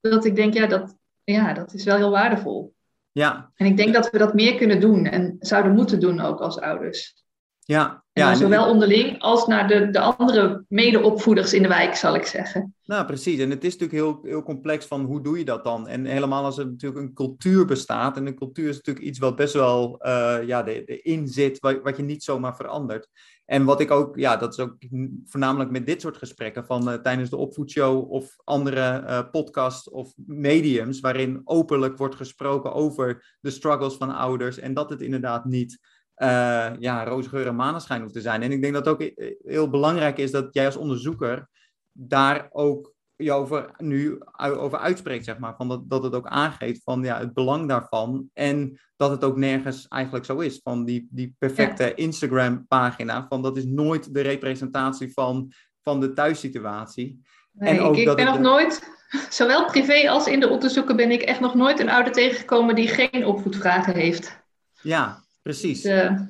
Dat 0.00 0.24
ik 0.24 0.36
denk, 0.36 0.54
ja, 0.54 0.66
dat, 0.66 0.96
ja, 1.24 1.52
dat 1.52 1.74
is 1.74 1.84
wel 1.84 1.96
heel 1.96 2.10
waardevol. 2.10 2.74
Ja. 3.14 3.50
En 3.54 3.66
ik 3.66 3.76
denk 3.76 3.94
dat 3.94 4.10
we 4.10 4.18
dat 4.18 4.34
meer 4.34 4.54
kunnen 4.54 4.80
doen 4.80 5.06
en 5.06 5.36
zouden 5.40 5.74
moeten 5.74 6.00
doen 6.00 6.20
ook 6.20 6.40
als 6.40 6.60
ouders. 6.60 7.22
Ja, 7.60 8.04
ja 8.12 8.34
zowel 8.34 8.68
onderling 8.68 9.20
als 9.20 9.46
naar 9.46 9.68
de, 9.68 9.90
de 9.90 10.00
andere 10.00 10.64
medeopvoeders 10.68 11.52
in 11.52 11.62
de 11.62 11.68
wijk, 11.68 11.94
zal 11.94 12.14
ik 12.14 12.26
zeggen. 12.26 12.74
Nou, 12.84 13.06
precies. 13.06 13.40
En 13.40 13.50
het 13.50 13.64
is 13.64 13.76
natuurlijk 13.76 14.02
heel, 14.04 14.18
heel 14.22 14.42
complex 14.42 14.86
van 14.86 15.04
hoe 15.04 15.22
doe 15.22 15.38
je 15.38 15.44
dat 15.44 15.64
dan? 15.64 15.88
En 15.88 16.04
helemaal 16.04 16.44
als 16.44 16.58
er 16.58 16.66
natuurlijk 16.66 17.00
een 17.00 17.14
cultuur 17.14 17.64
bestaat. 17.64 18.16
En 18.16 18.26
een 18.26 18.36
cultuur 18.36 18.68
is 18.68 18.76
natuurlijk 18.76 19.06
iets 19.06 19.18
wat 19.18 19.36
best 19.36 19.54
wel 19.54 20.00
uh, 20.06 20.36
ja, 20.46 20.66
erin 20.66 21.28
zit, 21.28 21.58
wat, 21.58 21.82
wat 21.82 21.96
je 21.96 22.02
niet 22.02 22.22
zomaar 22.22 22.56
verandert. 22.56 23.08
En 23.44 23.64
wat 23.64 23.80
ik 23.80 23.90
ook, 23.90 24.16
ja, 24.16 24.36
dat 24.36 24.52
is 24.52 24.58
ook 24.58 24.76
voornamelijk 25.24 25.70
met 25.70 25.86
dit 25.86 26.00
soort 26.00 26.16
gesprekken 26.16 26.66
van 26.66 26.88
uh, 26.88 26.94
tijdens 26.94 27.30
de 27.30 27.36
opvoedshow 27.36 28.12
of 28.12 28.36
andere 28.44 29.02
uh, 29.02 29.30
podcasts 29.30 29.90
of 29.90 30.12
mediums, 30.26 31.00
waarin 31.00 31.40
openlijk 31.44 31.98
wordt 31.98 32.14
gesproken 32.14 32.72
over 32.72 33.36
de 33.40 33.50
struggles 33.50 33.94
van 33.94 34.14
ouders 34.14 34.58
en 34.58 34.74
dat 34.74 34.90
het 34.90 35.00
inderdaad 35.00 35.44
niet 35.44 35.78
uh, 36.16 36.72
ja, 36.78 37.04
roze 37.04 37.28
geur 37.28 37.46
en 37.46 37.56
maneschijn 37.56 38.00
hoeft 38.00 38.14
te 38.14 38.20
zijn. 38.20 38.42
En 38.42 38.52
ik 38.52 38.62
denk 38.62 38.74
dat 38.74 38.88
ook 38.88 39.12
heel 39.44 39.70
belangrijk 39.70 40.18
is 40.18 40.30
dat 40.30 40.54
jij 40.54 40.66
als 40.66 40.76
onderzoeker 40.76 41.48
daar 41.92 42.48
ook 42.50 42.93
je 43.16 43.32
over, 43.32 43.70
nu 43.76 44.18
over 44.36 44.78
uitspreekt, 44.78 45.24
zeg 45.24 45.38
maar. 45.38 45.56
Van 45.56 45.68
dat, 45.68 45.90
dat 45.90 46.02
het 46.02 46.14
ook 46.14 46.26
aangeeft 46.26 46.82
van 46.82 47.02
ja, 47.02 47.18
het 47.18 47.34
belang 47.34 47.68
daarvan. 47.68 48.30
En 48.32 48.80
dat 48.96 49.10
het 49.10 49.24
ook 49.24 49.36
nergens 49.36 49.88
eigenlijk 49.88 50.24
zo 50.24 50.38
is. 50.38 50.60
Van 50.62 50.84
die, 50.84 51.08
die 51.10 51.34
perfecte 51.38 51.94
Instagram-pagina. 51.94 53.26
Van 53.28 53.42
dat 53.42 53.56
is 53.56 53.64
nooit 53.64 54.14
de 54.14 54.20
representatie 54.20 55.12
van, 55.12 55.52
van 55.82 56.00
de 56.00 56.12
thuissituatie. 56.12 57.20
en 57.58 57.80
ook 57.80 57.96
ik, 57.96 58.08
ik 58.08 58.16
ben 58.16 58.24
nog 58.24 58.38
nooit, 58.38 58.82
zowel 59.30 59.64
privé 59.64 60.10
als 60.10 60.26
in 60.26 60.40
de 60.40 60.48
onderzoeken, 60.48 60.96
ben 60.96 61.10
ik 61.10 61.22
echt 61.22 61.40
nog 61.40 61.54
nooit 61.54 61.80
een 61.80 61.90
ouder 61.90 62.12
tegengekomen 62.12 62.74
die 62.74 62.88
geen 62.88 63.26
opvoedvragen 63.26 63.94
heeft. 63.94 64.42
Ja, 64.82 65.24
Precies. 65.44 65.82
Dus, 65.82 65.92
uh, 65.92 66.20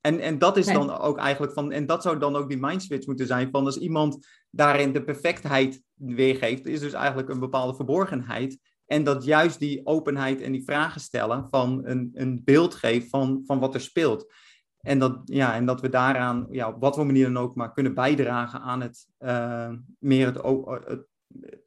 en, 0.00 0.20
en 0.20 0.38
dat 0.38 0.56
is 0.56 0.66
dan 0.66 0.98
ook 0.98 1.18
eigenlijk 1.18 1.52
van, 1.52 1.72
en 1.72 1.86
dat 1.86 2.02
zou 2.02 2.18
dan 2.18 2.36
ook 2.36 2.48
die 2.48 2.58
mindswitch 2.58 3.06
moeten 3.06 3.26
zijn 3.26 3.48
van 3.50 3.64
als 3.64 3.78
iemand 3.78 4.26
daarin 4.50 4.92
de 4.92 5.04
perfectheid 5.04 5.82
weergeeft, 5.98 6.66
is 6.66 6.80
dus 6.80 6.92
eigenlijk 6.92 7.28
een 7.28 7.40
bepaalde 7.40 7.74
verborgenheid. 7.74 8.58
En 8.86 9.04
dat 9.04 9.24
juist 9.24 9.58
die 9.58 9.86
openheid 9.86 10.40
en 10.40 10.52
die 10.52 10.64
vragen 10.64 11.00
stellen 11.00 11.46
van 11.50 11.80
een, 11.84 12.10
een 12.14 12.44
beeld 12.44 12.74
geeft 12.74 13.08
van, 13.08 13.42
van 13.46 13.58
wat 13.58 13.74
er 13.74 13.80
speelt. 13.80 14.32
En 14.80 14.98
dat, 14.98 15.20
ja, 15.24 15.54
en 15.54 15.66
dat 15.66 15.80
we 15.80 15.88
daaraan, 15.88 16.46
ja, 16.50 16.68
op 16.68 16.80
wat 16.80 16.94
voor 16.94 17.06
manier 17.06 17.24
dan 17.24 17.42
ook, 17.42 17.54
maar 17.54 17.72
kunnen 17.72 17.94
bijdragen 17.94 18.60
aan 18.60 18.80
het 18.80 19.06
uh, 19.18 19.72
meer 19.98 20.26
het, 20.26 20.40
het, 20.86 21.06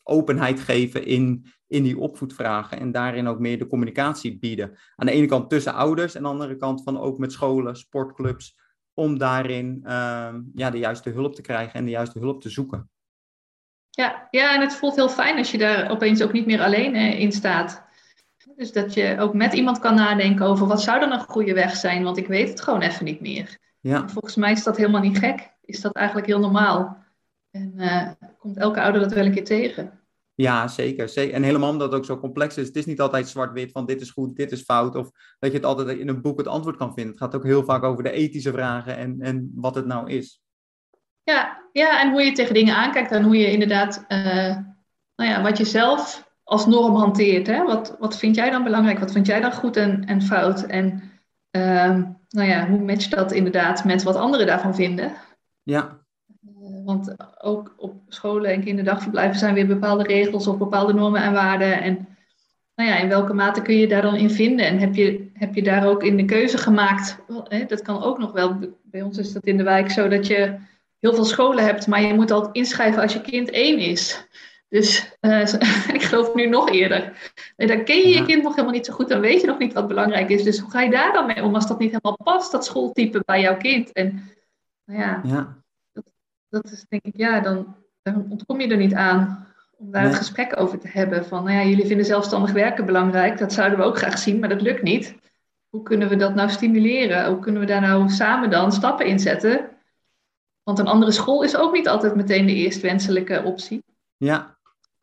openheid 0.03 0.59
geven 0.59 1.05
in, 1.05 1.45
in 1.67 1.83
die 1.83 1.99
opvoedvragen 1.99 2.79
en 2.79 2.91
daarin 2.91 3.27
ook 3.27 3.39
meer 3.39 3.57
de 3.57 3.67
communicatie 3.67 4.39
bieden. 4.39 4.77
Aan 4.95 5.05
de 5.05 5.11
ene 5.11 5.25
kant 5.25 5.49
tussen 5.49 5.73
ouders 5.73 6.15
en 6.15 6.25
aan 6.25 6.35
de 6.35 6.41
andere 6.41 6.59
kant 6.59 6.83
van 6.83 6.99
ook 6.99 7.17
met 7.17 7.31
scholen, 7.31 7.75
sportclubs, 7.75 8.59
om 8.93 9.17
daarin 9.17 9.79
uh, 9.83 10.35
ja, 10.53 10.69
de 10.69 10.77
juiste 10.77 11.09
hulp 11.09 11.35
te 11.35 11.41
krijgen 11.41 11.73
en 11.73 11.85
de 11.85 11.91
juiste 11.91 12.19
hulp 12.19 12.41
te 12.41 12.49
zoeken. 12.49 12.89
Ja, 13.93 14.27
ja, 14.31 14.55
en 14.55 14.61
het 14.61 14.75
voelt 14.75 14.95
heel 14.95 15.09
fijn 15.09 15.37
als 15.37 15.51
je 15.51 15.57
daar 15.57 15.91
opeens 15.91 16.21
ook 16.21 16.31
niet 16.31 16.45
meer 16.45 16.61
alleen 16.61 16.95
eh, 16.95 17.19
in 17.19 17.31
staat. 17.31 17.83
Dus 18.55 18.71
dat 18.71 18.93
je 18.93 19.15
ook 19.19 19.33
met 19.33 19.53
iemand 19.53 19.79
kan 19.79 19.95
nadenken 19.95 20.45
over 20.45 20.67
wat 20.67 20.81
zou 20.81 20.99
dan 20.99 21.11
een 21.11 21.19
goede 21.19 21.53
weg 21.53 21.75
zijn, 21.75 22.03
want 22.03 22.17
ik 22.17 22.27
weet 22.27 22.49
het 22.49 22.61
gewoon 22.61 22.81
even 22.81 23.05
niet 23.05 23.21
meer. 23.21 23.59
Ja. 23.79 24.07
volgens 24.07 24.35
mij 24.35 24.51
is 24.51 24.63
dat 24.63 24.77
helemaal 24.77 25.01
niet 25.01 25.17
gek. 25.17 25.49
Is 25.61 25.81
dat 25.81 25.95
eigenlijk 25.95 26.27
heel 26.27 26.39
normaal. 26.39 26.97
En 27.51 27.73
uh, 27.77 28.11
komt 28.39 28.57
elke 28.57 28.81
ouder 28.81 29.01
dat 29.01 29.13
wel 29.13 29.25
een 29.25 29.33
keer 29.33 29.43
tegen. 29.43 29.99
Ja, 30.35 30.67
zeker, 30.67 31.09
zeker. 31.09 31.33
En 31.33 31.43
helemaal 31.43 31.69
omdat 31.69 31.91
het 31.91 31.99
ook 31.99 32.05
zo 32.05 32.19
complex 32.19 32.57
is. 32.57 32.67
Het 32.67 32.75
is 32.75 32.85
niet 32.85 33.01
altijd 33.01 33.27
zwart-wit 33.27 33.71
van 33.71 33.85
dit 33.85 34.01
is 34.01 34.11
goed, 34.11 34.35
dit 34.35 34.51
is 34.51 34.61
fout. 34.61 34.95
Of 34.95 35.09
dat 35.39 35.51
je 35.51 35.57
het 35.57 35.65
altijd 35.65 35.97
in 35.97 36.07
een 36.07 36.21
boek 36.21 36.37
het 36.37 36.47
antwoord 36.47 36.77
kan 36.77 36.93
vinden. 36.93 37.11
Het 37.11 37.21
gaat 37.21 37.35
ook 37.35 37.43
heel 37.43 37.63
vaak 37.63 37.83
over 37.83 38.03
de 38.03 38.11
ethische 38.11 38.51
vragen 38.51 38.97
en, 38.97 39.15
en 39.19 39.51
wat 39.55 39.75
het 39.75 39.85
nou 39.85 40.09
is. 40.09 40.40
Ja, 41.23 41.61
ja, 41.71 42.01
en 42.01 42.11
hoe 42.11 42.21
je 42.21 42.31
tegen 42.31 42.53
dingen 42.53 42.75
aankijkt 42.75 43.11
en 43.11 43.23
hoe 43.23 43.37
je 43.37 43.51
inderdaad, 43.51 44.05
uh, 44.09 44.55
nou 45.15 45.29
ja, 45.29 45.41
wat 45.41 45.57
je 45.57 45.65
zelf 45.65 46.29
als 46.43 46.65
norm 46.65 46.95
hanteert. 46.95 47.47
Hè? 47.47 47.63
Wat, 47.63 47.95
wat 47.99 48.17
vind 48.17 48.35
jij 48.35 48.49
dan 48.49 48.63
belangrijk? 48.63 48.99
Wat 48.99 49.11
vind 49.11 49.25
jij 49.25 49.39
dan 49.39 49.53
goed 49.53 49.77
en, 49.77 50.05
en 50.05 50.21
fout? 50.21 50.63
En 50.63 51.01
uh, 51.51 51.97
nou 52.29 52.47
ja, 52.47 52.67
hoe 52.67 52.79
match 52.79 53.07
dat 53.07 53.31
inderdaad 53.31 53.83
met 53.83 54.03
wat 54.03 54.15
anderen 54.15 54.45
daarvan 54.45 54.75
vinden? 54.75 55.11
Ja. 55.63 55.99
Want 56.85 57.15
ook 57.43 57.73
op 57.77 58.01
scholen 58.07 58.51
en 58.51 58.63
kinderdagverblijven 58.63 59.39
zijn 59.39 59.53
weer 59.53 59.67
bepaalde 59.67 60.03
regels 60.03 60.47
of 60.47 60.57
bepaalde 60.57 60.93
normen 60.93 61.21
en 61.21 61.33
waarden. 61.33 61.81
En 61.81 62.07
nou 62.75 62.89
ja, 62.89 62.97
in 62.97 63.07
welke 63.07 63.33
mate 63.33 63.61
kun 63.61 63.77
je 63.77 63.87
daar 63.87 64.01
dan 64.01 64.15
in 64.15 64.31
vinden? 64.31 64.65
En 64.65 64.79
heb 64.79 64.95
je, 64.95 65.29
heb 65.33 65.55
je 65.55 65.63
daar 65.63 65.87
ook 65.87 66.03
in 66.03 66.17
de 66.17 66.25
keuze 66.25 66.57
gemaakt? 66.57 67.17
Dat 67.67 67.81
kan 67.81 68.03
ook 68.03 68.17
nog 68.17 68.31
wel. 68.31 68.57
Bij 68.83 69.01
ons 69.01 69.17
is 69.17 69.33
dat 69.33 69.45
in 69.45 69.57
de 69.57 69.63
wijk 69.63 69.91
zo 69.91 70.07
dat 70.07 70.27
je 70.27 70.57
heel 71.01 71.13
veel 71.13 71.25
scholen 71.25 71.63
hebt, 71.63 71.87
maar 71.87 72.01
je 72.01 72.13
moet 72.13 72.31
altijd 72.31 72.55
inschrijven 72.55 73.01
als 73.01 73.13
je 73.13 73.21
kind 73.21 73.49
één 73.49 73.79
is. 73.79 74.27
Dus 74.67 75.17
uh, 75.21 75.53
ik 75.97 76.01
geloof 76.01 76.33
nu 76.33 76.47
nog 76.47 76.69
eerder. 76.69 77.31
dan 77.55 77.83
ken 77.83 77.97
je 77.97 78.07
je 78.07 78.25
kind 78.25 78.43
nog 78.43 78.51
helemaal 78.51 78.75
niet 78.75 78.85
zo 78.85 78.93
goed, 78.93 79.09
dan 79.09 79.21
weet 79.21 79.41
je 79.41 79.47
nog 79.47 79.57
niet 79.57 79.73
wat 79.73 79.87
belangrijk 79.87 80.29
is. 80.29 80.43
Dus 80.43 80.59
hoe 80.59 80.71
ga 80.71 80.81
je 80.81 80.89
daar 80.89 81.13
dan 81.13 81.25
mee 81.25 81.43
om 81.43 81.55
als 81.55 81.67
dat 81.67 81.79
niet 81.79 81.91
helemaal 81.91 82.17
past, 82.23 82.51
dat 82.51 82.65
schooltype 82.65 83.21
bij 83.25 83.41
jouw 83.41 83.57
kind? 83.57 83.91
En 83.91 84.21
nou 84.85 84.99
ja, 84.99 85.21
ja 85.23 85.61
dat 86.51 86.71
is 86.71 86.85
denk 86.89 87.03
ik, 87.03 87.17
ja, 87.17 87.39
dan, 87.39 87.75
dan 88.01 88.25
ontkom 88.29 88.61
je 88.61 88.67
er 88.67 88.77
niet 88.77 88.93
aan 88.93 89.47
om 89.77 89.91
daar 89.91 90.01
nee. 90.01 90.11
het 90.11 90.19
gesprek 90.19 90.59
over 90.59 90.79
te 90.79 90.87
hebben. 90.87 91.25
Van, 91.25 91.43
nou 91.43 91.57
ja, 91.57 91.63
jullie 91.63 91.85
vinden 91.85 92.05
zelfstandig 92.05 92.51
werken 92.51 92.85
belangrijk, 92.85 93.37
dat 93.37 93.53
zouden 93.53 93.77
we 93.77 93.83
ook 93.83 93.97
graag 93.97 94.17
zien, 94.17 94.39
maar 94.39 94.49
dat 94.49 94.61
lukt 94.61 94.81
niet. 94.81 95.15
Hoe 95.69 95.83
kunnen 95.83 96.09
we 96.09 96.15
dat 96.15 96.35
nou 96.35 96.49
stimuleren? 96.49 97.27
Hoe 97.27 97.39
kunnen 97.39 97.61
we 97.61 97.67
daar 97.67 97.81
nou 97.81 98.09
samen 98.09 98.49
dan 98.49 98.71
stappen 98.71 99.05
in 99.05 99.19
zetten? 99.19 99.69
Want 100.63 100.79
een 100.79 100.87
andere 100.87 101.11
school 101.11 101.43
is 101.43 101.55
ook 101.55 101.73
niet 101.73 101.87
altijd 101.87 102.15
meteen 102.15 102.45
de 102.45 102.53
eerst 102.53 102.81
wenselijke 102.81 103.43
optie. 103.43 103.83
Ja, 104.17 104.57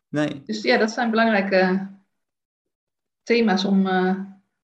nee. 0.07 0.41
Dus 0.45 0.61
ja, 0.61 0.77
dat 0.77 0.91
zijn 0.91 1.09
belangrijke 1.09 1.87
thema's 3.23 3.65
om, 3.65 3.87
uh, 3.87 4.19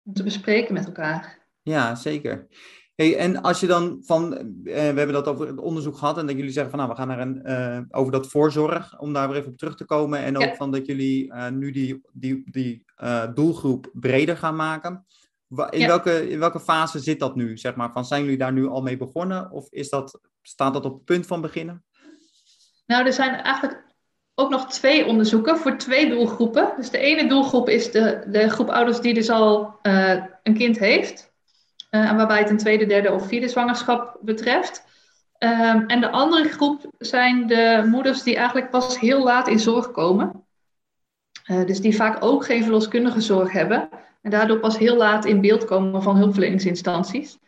om 0.03 0.13
te 0.13 0.23
bespreken 0.23 0.75
met 0.75 0.87
elkaar. 0.87 1.39
Ja, 1.63 1.95
zeker. 1.95 2.47
Hey, 2.95 3.17
en 3.17 3.43
als 3.43 3.61
je 3.61 3.67
dan 3.67 4.03
van, 4.03 4.33
uh, 4.33 4.41
we 4.65 4.71
hebben 4.73 5.13
dat 5.13 5.27
over 5.27 5.47
het 5.47 5.59
onderzoek 5.59 5.97
gehad 5.97 6.19
en 6.19 6.27
dat 6.27 6.37
jullie 6.37 6.53
zeggen 6.53 6.71
van 6.71 6.79
nou, 6.79 6.91
we 6.91 6.99
gaan 6.99 7.09
naar 7.09 7.21
een, 7.21 7.43
uh, 7.45 7.99
over 7.99 8.13
dat 8.13 8.27
voorzorg, 8.27 9.01
om 9.01 9.13
daar 9.13 9.29
weer 9.29 9.37
even 9.37 9.51
op 9.51 9.59
terug 9.59 9.77
te 9.77 9.85
komen. 9.85 10.19
En 10.19 10.37
ook 10.37 10.57
van 10.57 10.71
dat 10.71 10.87
jullie 10.87 11.33
uh, 11.33 11.49
nu 11.49 11.71
die, 11.71 12.01
die, 12.13 12.43
die 12.51 12.85
doelgroep 13.35 13.91
breder 13.93 14.37
gaan 14.37 14.57
maken. 14.57 15.07
In, 15.71 15.79
ja. 15.79 15.87
welke, 15.87 16.31
in 16.31 16.39
welke 16.39 16.61
fase 16.61 16.99
zit 16.99 17.21
dat 17.21 17.35
nu, 17.35 17.57
zeg 17.57 17.75
maar? 17.75 17.93
Van, 17.93 18.05
zijn 18.05 18.23
jullie 18.23 18.39
daar 18.39 18.53
nu 18.53 18.67
al 18.69 18.83
mee 18.83 18.97
begonnen 18.97 19.51
of 19.51 19.67
is 19.71 19.89
dat, 19.89 20.21
staat 20.43 20.73
dat 20.73 20.85
op 20.85 20.95
het 20.95 21.05
punt 21.05 21.27
van 21.27 21.41
beginnen? 21.41 21.85
Nou, 22.87 23.07
er 23.07 23.13
zijn 23.13 23.35
eigenlijk 23.35 23.85
ook 24.35 24.51
nog 24.51 24.73
twee 24.73 25.07
onderzoeken 25.07 25.57
voor 25.57 25.77
twee 25.77 26.09
doelgroepen. 26.09 26.73
Dus 26.77 26.91
de 26.91 26.99
ene 26.99 27.29
doelgroep 27.29 27.69
is 27.69 27.91
de, 27.91 28.25
de 28.27 28.51
groep 28.51 28.69
ouders 28.69 29.01
die 29.01 29.15
dus 29.15 29.31
al 29.31 29.79
een 29.83 30.55
kind 30.55 30.79
heeft. 30.79 31.33
Uh, 31.91 32.17
waarbij 32.17 32.39
het 32.39 32.51
een 32.51 32.57
tweede, 32.57 32.87
derde 32.87 33.13
of 33.13 33.27
vierde 33.27 33.49
zwangerschap 33.49 34.19
betreft. 34.21 34.85
Um, 35.39 35.87
en 35.87 36.01
de 36.01 36.11
andere 36.11 36.49
groep 36.49 36.91
zijn 36.99 37.47
de 37.47 37.87
moeders 37.91 38.23
die 38.23 38.37
eigenlijk 38.37 38.71
pas 38.71 39.01
heel 39.01 39.23
laat 39.23 39.49
in 39.49 39.59
zorg 39.59 39.91
komen. 39.91 40.45
Uh, 41.51 41.67
dus 41.67 41.81
die 41.81 41.97
vaak 41.97 42.25
ook 42.25 42.45
geen 42.45 42.63
verloskundige 42.63 43.21
zorg 43.21 43.53
hebben. 43.53 43.89
En 44.23 44.31
daardoor 44.31 44.59
pas 44.59 44.79
heel 44.79 44.97
laat 44.97 45.25
in 45.25 45.41
beeld 45.41 45.65
komen 45.65 46.03
van 46.03 46.17
hulpverleningsinstanties. 46.17 47.39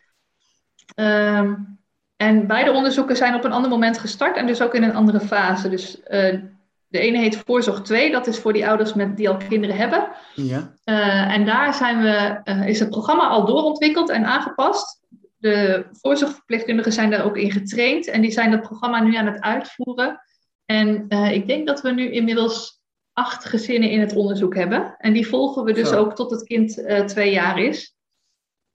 Um, 0.95 1.79
en 2.15 2.47
beide 2.47 2.71
onderzoeken 2.71 3.15
zijn 3.15 3.35
op 3.35 3.43
een 3.43 3.51
ander 3.51 3.69
moment 3.69 3.97
gestart 3.97 4.37
en 4.37 4.47
dus 4.47 4.61
ook 4.61 4.73
in 4.73 4.83
een 4.83 4.95
andere 4.95 5.19
fase. 5.19 5.69
Dus 5.69 5.97
uh, 5.97 6.39
de 6.87 6.99
ene 6.99 7.17
heet 7.17 7.37
Voorzorg 7.45 7.81
2, 7.81 8.11
dat 8.11 8.27
is 8.27 8.39
voor 8.39 8.53
die 8.53 8.67
ouders 8.67 8.93
met, 8.93 9.17
die 9.17 9.29
al 9.29 9.37
kinderen 9.37 9.75
hebben. 9.75 10.07
Ja. 10.35 10.73
Uh, 10.85 11.33
en 11.33 11.45
daar 11.45 11.73
zijn 11.73 12.01
we, 12.01 12.41
uh, 12.43 12.67
is 12.67 12.79
het 12.79 12.89
programma 12.89 13.27
al 13.27 13.45
doorontwikkeld 13.45 14.09
en 14.09 14.25
aangepast. 14.25 15.01
De 15.37 15.85
voorzorgverpleegkundigen 15.91 16.91
zijn 16.91 17.09
daar 17.09 17.25
ook 17.25 17.37
in 17.37 17.51
getraind 17.51 18.07
en 18.07 18.21
die 18.21 18.31
zijn 18.31 18.51
dat 18.51 18.61
programma 18.61 19.01
nu 19.01 19.15
aan 19.15 19.25
het 19.25 19.41
uitvoeren. 19.41 20.21
En 20.65 21.05
uh, 21.09 21.31
ik 21.31 21.47
denk 21.47 21.67
dat 21.67 21.81
we 21.81 21.91
nu 21.91 22.11
inmiddels 22.11 22.76
acht 23.17 23.45
gezinnen 23.45 23.89
in 23.89 23.99
het 23.99 24.15
onderzoek 24.15 24.55
hebben. 24.55 24.95
En 24.97 25.13
die 25.13 25.27
volgen 25.27 25.63
we 25.63 25.73
dus 25.73 25.89
Zo. 25.89 25.99
ook 25.99 26.15
tot 26.15 26.31
het 26.31 26.43
kind 26.43 26.83
twee 27.07 27.31
jaar 27.31 27.59
is. 27.59 27.95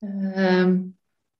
Ehm, 0.00 0.80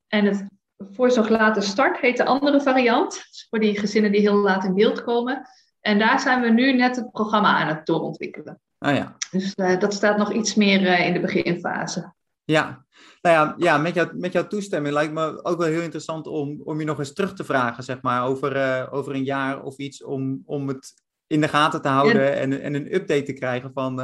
en 0.09 0.25
het 0.25 0.47
voorzorg 0.79 1.29
later 1.29 1.62
start 1.62 1.99
heet 1.99 2.17
de 2.17 2.25
andere 2.25 2.61
variant. 2.61 3.23
voor 3.51 3.61
die 3.61 3.79
gezinnen 3.79 4.12
die 4.12 4.21
heel 4.21 4.37
laat 4.37 4.65
in 4.65 4.75
beeld 4.75 5.03
komen. 5.03 5.49
En 5.81 5.99
daar 5.99 6.21
zijn 6.21 6.41
we 6.41 6.49
nu 6.49 6.73
net 6.73 6.97
het 6.97 7.11
programma 7.11 7.57
aan 7.57 7.69
het 7.69 7.87
doorontwikkelen. 7.87 8.61
Ah 8.79 8.95
ja. 8.95 9.17
Dus 9.31 9.53
uh, 9.57 9.79
dat 9.79 9.95
staat 9.95 10.16
nog 10.16 10.33
iets 10.33 10.55
meer 10.55 10.81
uh, 10.81 11.07
in 11.07 11.12
de 11.12 11.20
beginfase. 11.20 12.14
Ja, 12.45 12.85
nou 13.20 13.37
ja, 13.37 13.55
ja 13.59 13.79
met, 13.79 13.95
jou, 13.95 14.16
met 14.16 14.33
jouw 14.33 14.47
toestemming 14.47 14.95
lijkt 14.95 15.12
me 15.12 15.45
ook 15.45 15.59
wel 15.59 15.68
heel 15.68 15.83
interessant 15.83 16.26
om, 16.26 16.61
om 16.64 16.79
je 16.79 16.85
nog 16.85 16.99
eens 16.99 17.12
terug 17.12 17.35
te 17.35 17.45
vragen, 17.45 17.85
zeg 17.85 18.03
maar, 18.03 18.26
over, 18.26 18.57
uh, 18.57 18.87
over 18.91 19.14
een 19.14 19.24
jaar 19.24 19.62
of 19.62 19.76
iets, 19.76 20.05
om, 20.05 20.43
om 20.45 20.68
het 20.68 20.95
in 21.33 21.41
de 21.41 21.49
gaten 21.49 21.83
te 21.83 21.89
houden 21.89 22.37
en, 22.37 22.61
en 22.62 22.74
een 22.74 22.95
update 22.95 23.22
te 23.22 23.33
krijgen 23.33 23.70
van 23.74 23.95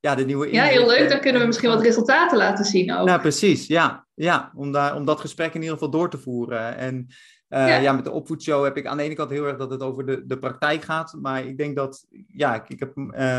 ja, 0.00 0.14
de 0.14 0.24
nieuwe 0.24 0.52
Ja, 0.52 0.64
heel 0.64 0.86
leuk. 0.86 1.08
Dan 1.08 1.20
kunnen 1.20 1.40
we 1.40 1.46
misschien 1.46 1.68
wat 1.68 1.82
resultaten 1.82 2.38
laten 2.38 2.64
zien 2.64 2.92
ook. 2.92 3.06
Nou, 3.06 3.20
precies. 3.20 3.66
Ja, 3.66 4.06
ja 4.14 4.52
om, 4.54 4.72
daar, 4.72 4.94
om 4.94 5.04
dat 5.04 5.20
gesprek 5.20 5.54
in 5.54 5.60
ieder 5.60 5.72
geval 5.72 5.90
door 5.90 6.10
te 6.10 6.18
voeren. 6.18 6.76
En 6.76 7.06
ja. 7.48 7.76
ja. 7.76 7.92
met 7.92 8.04
de 8.04 8.10
opvoedshow 8.10 8.64
heb 8.64 8.76
ik 8.76 8.86
aan 8.86 8.96
de 8.96 9.02
ene 9.02 9.14
kant 9.14 9.30
heel 9.30 9.46
erg 9.46 9.56
dat 9.56 9.70
het 9.70 9.82
over 9.82 10.06
de, 10.06 10.26
de 10.26 10.38
praktijk 10.38 10.82
gaat. 10.82 11.16
Maar 11.20 11.46
ik 11.46 11.58
denk 11.58 11.76
dat, 11.76 12.06
ja, 12.28 12.54
ik, 12.54 12.68
ik 12.68 12.78
heb 12.78 12.94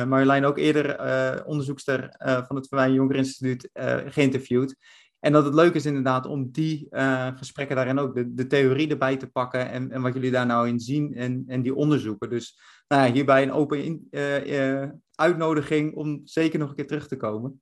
Marjolein 0.07 0.45
ook 0.45 0.57
eerder 0.57 1.45
onderzoekster 1.45 2.15
van 2.47 2.55
het 2.55 2.67
Verwijn 2.67 2.93
Jonker 2.93 3.15
Instituut 3.15 3.69
geïnterviewd. 4.05 4.75
En 5.19 5.31
dat 5.31 5.45
het 5.45 5.53
leuk 5.53 5.73
is 5.73 5.85
inderdaad 5.85 6.25
om 6.25 6.51
die 6.51 6.87
uh, 6.91 7.27
gesprekken 7.35 7.75
daarin 7.75 7.99
ook 7.99 8.15
de, 8.15 8.33
de 8.33 8.47
theorie 8.47 8.89
erbij 8.89 9.17
te 9.17 9.27
pakken 9.27 9.69
en, 9.69 9.91
en 9.91 10.01
wat 10.01 10.13
jullie 10.13 10.31
daar 10.31 10.45
nou 10.45 10.67
in 10.67 10.79
zien 10.79 11.13
en, 11.13 11.43
en 11.47 11.61
die 11.61 11.75
onderzoeken. 11.75 12.29
Dus 12.29 12.59
nou 12.87 13.11
hierbij 13.11 13.43
een 13.43 13.51
open 13.51 13.83
in, 13.83 14.07
uh, 14.11 14.79
uh, 14.81 14.89
uitnodiging 15.15 15.95
om 15.95 16.21
zeker 16.23 16.59
nog 16.59 16.69
een 16.69 16.75
keer 16.75 16.87
terug 16.87 17.07
te 17.07 17.17
komen. 17.17 17.61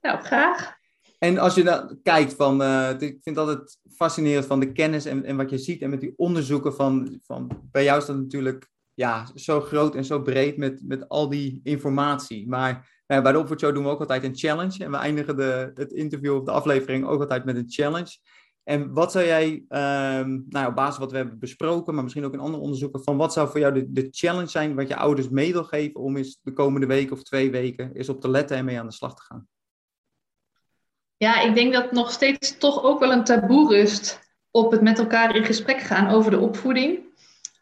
Nou, 0.00 0.22
graag. 0.22 0.74
En 1.18 1.38
als 1.38 1.54
je 1.54 1.64
dan 1.64 1.98
kijkt 2.02 2.34
van, 2.34 2.62
ik 3.00 3.18
vind 3.22 3.36
dat 3.36 3.46
het 3.46 3.78
fascinerend 3.94 4.46
van 4.46 4.60
de 4.60 4.72
kennis 4.72 5.04
en, 5.04 5.24
en 5.24 5.36
wat 5.36 5.50
je 5.50 5.58
ziet 5.58 5.82
en 5.82 5.90
met 5.90 6.00
die 6.00 6.12
onderzoeken 6.16 6.74
van, 6.74 7.20
van 7.22 7.68
bij 7.70 7.84
jou 7.84 7.98
is 7.98 8.06
dat 8.06 8.16
natuurlijk 8.16 8.70
ja, 8.94 9.26
zo 9.34 9.60
groot 9.60 9.94
en 9.94 10.04
zo 10.04 10.22
breed 10.22 10.56
met, 10.56 10.80
met 10.84 11.08
al 11.08 11.28
die 11.28 11.60
informatie. 11.62 12.48
Maar 12.48 13.02
nou, 13.06 13.22
bij 13.22 13.32
de 13.32 13.38
Opvoedshow 13.38 13.74
doen 13.74 13.84
we 13.84 13.90
ook 13.90 14.00
altijd 14.00 14.24
een 14.24 14.36
challenge. 14.36 14.84
En 14.84 14.90
we 14.90 14.96
eindigen 14.96 15.36
de, 15.36 15.70
het 15.74 15.92
interview 15.92 16.34
of 16.34 16.44
de 16.44 16.50
aflevering 16.50 17.06
ook 17.06 17.20
altijd 17.20 17.44
met 17.44 17.56
een 17.56 17.70
challenge. 17.70 18.18
En 18.66 18.92
wat 18.92 19.12
zou 19.12 19.24
jij, 19.24 19.46
um, 19.48 20.46
nou, 20.48 20.68
op 20.68 20.74
basis 20.74 20.94
van 20.94 21.02
wat 21.02 21.10
we 21.10 21.16
hebben 21.16 21.38
besproken, 21.38 21.94
maar 21.94 22.02
misschien 22.02 22.24
ook 22.24 22.32
in 22.32 22.38
andere 22.38 22.62
onderzoeken, 22.62 23.02
van 23.02 23.16
wat 23.16 23.32
zou 23.32 23.48
voor 23.48 23.60
jou 23.60 23.72
de, 23.72 23.92
de 23.92 24.08
challenge 24.10 24.48
zijn 24.48 24.74
wat 24.74 24.88
je 24.88 24.96
ouders 24.96 25.28
mee 25.28 25.52
wil 25.52 25.64
geven 25.64 26.00
om 26.00 26.16
eens 26.16 26.38
de 26.42 26.52
komende 26.52 26.86
week 26.86 27.12
of 27.12 27.22
twee 27.22 27.50
weken 27.50 27.90
eens 27.94 28.08
op 28.08 28.20
te 28.20 28.28
letten 28.28 28.56
en 28.56 28.64
mee 28.64 28.78
aan 28.78 28.86
de 28.86 28.92
slag 28.92 29.14
te 29.14 29.22
gaan? 29.22 29.48
Ja, 31.16 31.40
ik 31.40 31.54
denk 31.54 31.72
dat 31.72 31.92
nog 31.92 32.10
steeds 32.10 32.58
toch 32.58 32.82
ook 32.82 33.00
wel 33.00 33.12
een 33.12 33.24
taboe 33.24 33.68
rust 33.68 34.20
op 34.50 34.70
het 34.70 34.80
met 34.80 34.98
elkaar 34.98 35.36
in 35.36 35.44
gesprek 35.44 35.80
gaan 35.80 36.08
over 36.08 36.30
de 36.30 36.38
opvoeding. 36.38 36.98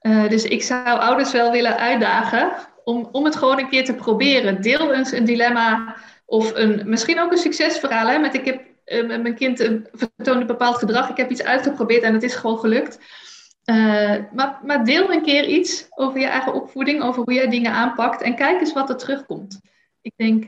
Uh, 0.03 0.29
dus 0.29 0.45
ik 0.45 0.63
zou 0.63 0.99
ouders 0.99 1.33
wel 1.33 1.53
willen 1.53 1.77
uitdagen 1.77 2.53
om, 2.85 3.09
om 3.13 3.25
het 3.25 3.37
gewoon 3.37 3.59
een 3.59 3.69
keer 3.69 3.85
te 3.85 3.95
proberen. 3.95 4.63
Deel 4.63 4.93
eens 4.93 5.13
een 5.13 5.25
dilemma 5.25 5.97
of 6.27 6.55
een, 6.55 6.83
misschien 6.85 7.21
ook 7.21 7.33
een 7.33 7.39
succesverhaal. 7.39 8.07
Hè, 8.07 8.19
met 8.19 8.35
ik 8.35 8.45
heb 8.45 8.74
uh, 8.87 9.07
mijn 9.07 9.35
kind 9.35 9.61
uh, 9.61 9.81
vertoont 9.93 10.41
een 10.41 10.47
bepaald 10.47 10.77
gedrag. 10.77 11.11
Ik 11.11 11.17
heb 11.17 11.31
iets 11.31 11.43
uitgeprobeerd 11.43 12.03
en 12.03 12.15
het 12.15 12.23
is 12.23 12.35
gewoon 12.35 12.59
gelukt. 12.59 12.99
Uh, 13.65 14.15
maar, 14.33 14.61
maar, 14.65 14.85
deel 14.85 15.13
een 15.13 15.23
keer 15.23 15.47
iets 15.47 15.87
over 15.91 16.21
je 16.21 16.27
eigen 16.27 16.55
opvoeding, 16.55 17.03
over 17.03 17.23
hoe 17.23 17.35
jij 17.35 17.49
dingen 17.49 17.73
aanpakt 17.73 18.23
en 18.23 18.35
kijk 18.35 18.61
eens 18.61 18.73
wat 18.73 18.89
er 18.89 18.97
terugkomt. 18.97 19.61
Ik 20.01 20.13
denk, 20.17 20.47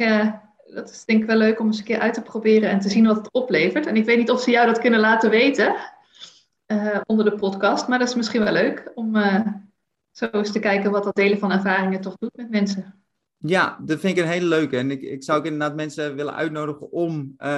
dat 0.74 0.90
is 0.90 1.04
denk 1.04 1.20
ik 1.20 1.26
wel 1.26 1.36
leuk 1.36 1.60
om 1.60 1.66
eens 1.66 1.78
een 1.78 1.84
keer 1.84 1.98
uit 1.98 2.14
te 2.14 2.22
proberen 2.22 2.70
en 2.70 2.80
te 2.80 2.88
zien 2.88 3.06
wat 3.06 3.16
het 3.16 3.32
oplevert. 3.32 3.86
En 3.86 3.96
ik 3.96 4.04
weet 4.04 4.18
niet 4.18 4.30
of 4.30 4.40
ze 4.40 4.50
jou 4.50 4.66
dat 4.66 4.78
kunnen 4.78 5.00
laten 5.00 5.30
weten 5.30 5.74
onder 7.06 7.24
de 7.24 7.34
podcast, 7.34 7.88
maar 7.88 7.98
dat 7.98 8.08
is 8.08 8.14
misschien 8.14 8.44
wel 8.44 8.52
leuk 8.52 8.90
om 8.94 9.16
zo 10.12 10.28
eens 10.32 10.52
te 10.52 10.58
kijken 10.58 10.90
wat 10.90 11.04
dat 11.04 11.14
delen 11.14 11.38
van 11.38 11.52
ervaringen 11.52 12.00
toch 12.00 12.16
doet 12.16 12.36
met 12.36 12.50
mensen. 12.50 13.05
Ja, 13.48 13.78
dat 13.84 14.00
vind 14.00 14.16
ik 14.16 14.22
een 14.22 14.30
hele 14.30 14.46
leuke. 14.46 14.76
En 14.76 14.90
ik, 14.90 15.02
ik 15.02 15.24
zou 15.24 15.38
ook 15.38 15.44
inderdaad 15.44 15.76
mensen 15.76 16.16
willen 16.16 16.34
uitnodigen 16.34 16.90
om, 16.90 17.34
uh, 17.38 17.48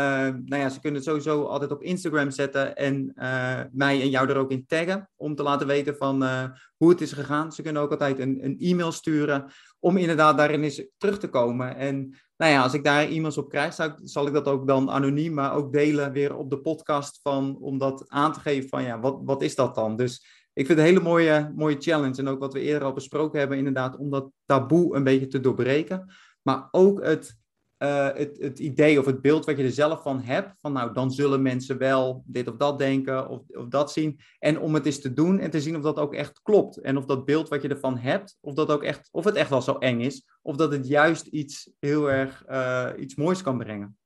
nou 0.44 0.56
ja, 0.56 0.68
ze 0.68 0.80
kunnen 0.80 1.00
het 1.00 1.08
sowieso 1.08 1.44
altijd 1.44 1.70
op 1.70 1.82
Instagram 1.82 2.30
zetten 2.30 2.76
en 2.76 3.12
uh, 3.16 3.60
mij 3.72 4.00
en 4.00 4.10
jou 4.10 4.28
er 4.28 4.36
ook 4.36 4.50
in 4.50 4.66
taggen, 4.66 5.10
om 5.16 5.34
te 5.34 5.42
laten 5.42 5.66
weten 5.66 5.96
van 5.96 6.22
uh, 6.22 6.44
hoe 6.76 6.90
het 6.90 7.00
is 7.00 7.12
gegaan. 7.12 7.52
Ze 7.52 7.62
kunnen 7.62 7.82
ook 7.82 7.90
altijd 7.90 8.18
een, 8.18 8.44
een 8.44 8.58
e-mail 8.58 8.92
sturen 8.92 9.44
om 9.78 9.96
inderdaad 9.96 10.36
daarin 10.36 10.62
eens 10.62 10.84
terug 10.96 11.18
te 11.18 11.28
komen. 11.28 11.76
En 11.76 12.16
nou 12.36 12.52
ja, 12.52 12.62
als 12.62 12.74
ik 12.74 12.84
daar 12.84 13.08
e-mails 13.08 13.38
op 13.38 13.48
krijg, 13.48 13.74
zal 13.74 13.86
ik, 13.86 13.94
zal 14.02 14.26
ik, 14.26 14.32
dat 14.32 14.46
ook 14.46 14.66
dan 14.66 14.90
anoniem, 14.90 15.34
maar 15.34 15.54
ook 15.54 15.72
delen 15.72 16.12
weer 16.12 16.36
op 16.36 16.50
de 16.50 16.58
podcast 16.58 17.20
van, 17.22 17.56
om 17.60 17.78
dat 17.78 18.04
aan 18.08 18.32
te 18.32 18.40
geven 18.40 18.68
van 18.68 18.82
ja, 18.82 19.00
wat, 19.00 19.18
wat 19.24 19.42
is 19.42 19.54
dat 19.54 19.74
dan? 19.74 19.96
Dus 19.96 20.26
ik 20.58 20.66
vind 20.66 20.78
het 20.78 20.88
een 20.88 20.94
hele 20.94 21.08
mooie, 21.08 21.52
mooie 21.56 21.76
challenge. 21.78 22.16
En 22.16 22.28
ook 22.28 22.38
wat 22.38 22.52
we 22.52 22.60
eerder 22.60 22.84
al 22.84 22.92
besproken 22.92 23.38
hebben, 23.38 23.58
inderdaad, 23.58 23.96
om 23.96 24.10
dat 24.10 24.30
taboe 24.44 24.96
een 24.96 25.04
beetje 25.04 25.26
te 25.26 25.40
doorbreken. 25.40 26.12
Maar 26.42 26.68
ook 26.70 27.04
het, 27.04 27.36
uh, 27.78 28.08
het, 28.14 28.38
het 28.38 28.58
idee 28.58 28.98
of 28.98 29.06
het 29.06 29.20
beeld 29.22 29.44
wat 29.44 29.56
je 29.56 29.64
er 29.64 29.70
zelf 29.70 30.02
van 30.02 30.20
hebt, 30.20 30.56
van 30.60 30.72
nou, 30.72 30.92
dan 30.92 31.10
zullen 31.10 31.42
mensen 31.42 31.78
wel 31.78 32.22
dit 32.26 32.48
of 32.48 32.56
dat 32.56 32.78
denken 32.78 33.28
of, 33.28 33.40
of 33.48 33.68
dat 33.68 33.92
zien. 33.92 34.20
En 34.38 34.60
om 34.60 34.74
het 34.74 34.86
eens 34.86 35.00
te 35.00 35.12
doen 35.12 35.38
en 35.38 35.50
te 35.50 35.60
zien 35.60 35.76
of 35.76 35.82
dat 35.82 35.98
ook 35.98 36.14
echt 36.14 36.42
klopt. 36.42 36.76
En 36.76 36.96
of 36.96 37.04
dat 37.04 37.24
beeld 37.24 37.48
wat 37.48 37.62
je 37.62 37.68
ervan 37.68 37.98
hebt, 37.98 38.36
of, 38.40 38.54
dat 38.54 38.70
ook 38.70 38.82
echt, 38.82 39.08
of 39.12 39.24
het 39.24 39.34
echt 39.34 39.50
wel 39.50 39.62
zo 39.62 39.74
eng 39.74 40.00
is. 40.00 40.26
Of 40.42 40.56
dat 40.56 40.72
het 40.72 40.88
juist 40.88 41.26
iets 41.26 41.70
heel 41.78 42.10
erg 42.10 42.44
uh, 42.48 42.88
iets 42.96 43.14
moois 43.14 43.42
kan 43.42 43.58
brengen. 43.58 43.96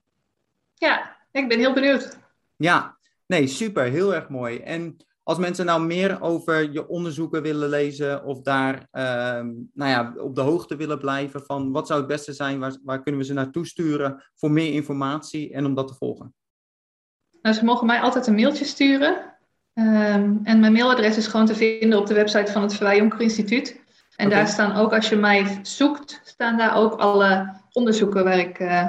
Ja, 0.75 1.17
ik 1.31 1.49
ben 1.49 1.59
heel 1.59 1.75
benieuwd. 1.75 2.19
Ja, 2.57 2.99
nee, 3.27 3.47
super, 3.47 3.85
heel 3.85 4.15
erg 4.15 4.29
mooi. 4.29 4.59
En 4.59 4.97
als 5.33 5.41
mensen 5.41 5.66
nou 5.66 5.87
meer 5.87 6.20
over 6.20 6.72
je 6.72 6.89
onderzoeken 6.89 7.43
willen 7.43 7.68
lezen 7.68 8.24
of 8.24 8.41
daar 8.41 8.74
uh, 8.74 9.03
nou 9.72 9.91
ja, 9.91 10.14
op 10.16 10.35
de 10.35 10.41
hoogte 10.41 10.76
willen 10.76 10.99
blijven 10.99 11.43
van 11.43 11.72
wat 11.72 11.87
zou 11.87 11.99
het 11.99 12.09
beste 12.09 12.33
zijn, 12.33 12.59
waar, 12.59 12.76
waar 12.83 13.03
kunnen 13.03 13.20
we 13.20 13.26
ze 13.26 13.33
naartoe 13.33 13.66
sturen 13.66 14.24
voor 14.35 14.51
meer 14.51 14.72
informatie 14.72 15.53
en 15.53 15.66
om 15.66 15.74
dat 15.74 15.89
te 15.89 15.95
volgen? 15.95 16.35
Nou, 17.43 17.57
ze 17.57 17.64
mogen 17.64 17.87
mij 17.87 18.01
altijd 18.01 18.26
een 18.26 18.35
mailtje 18.35 18.64
sturen. 18.64 19.11
Um, 19.74 20.41
en 20.43 20.61
mijn 20.61 20.72
mailadres 20.72 21.16
is 21.16 21.26
gewoon 21.26 21.47
te 21.47 21.55
vinden 21.55 21.99
op 21.99 22.07
de 22.07 22.14
website 22.14 22.53
van 22.53 22.62
het 22.62 22.74
Verwij 22.74 22.97
Jonker 22.97 23.20
Instituut. 23.20 23.80
En 24.16 24.26
okay. 24.26 24.39
daar 24.39 24.49
staan 24.49 24.76
ook, 24.76 24.93
als 24.93 25.09
je 25.09 25.16
mij 25.16 25.59
zoekt, 25.62 26.20
staan 26.24 26.57
daar 26.57 26.76
ook 26.76 26.95
alle 26.95 27.55
onderzoeken 27.72 28.24
waar 28.24 28.39
ik 28.39 28.59
uh, 28.59 28.89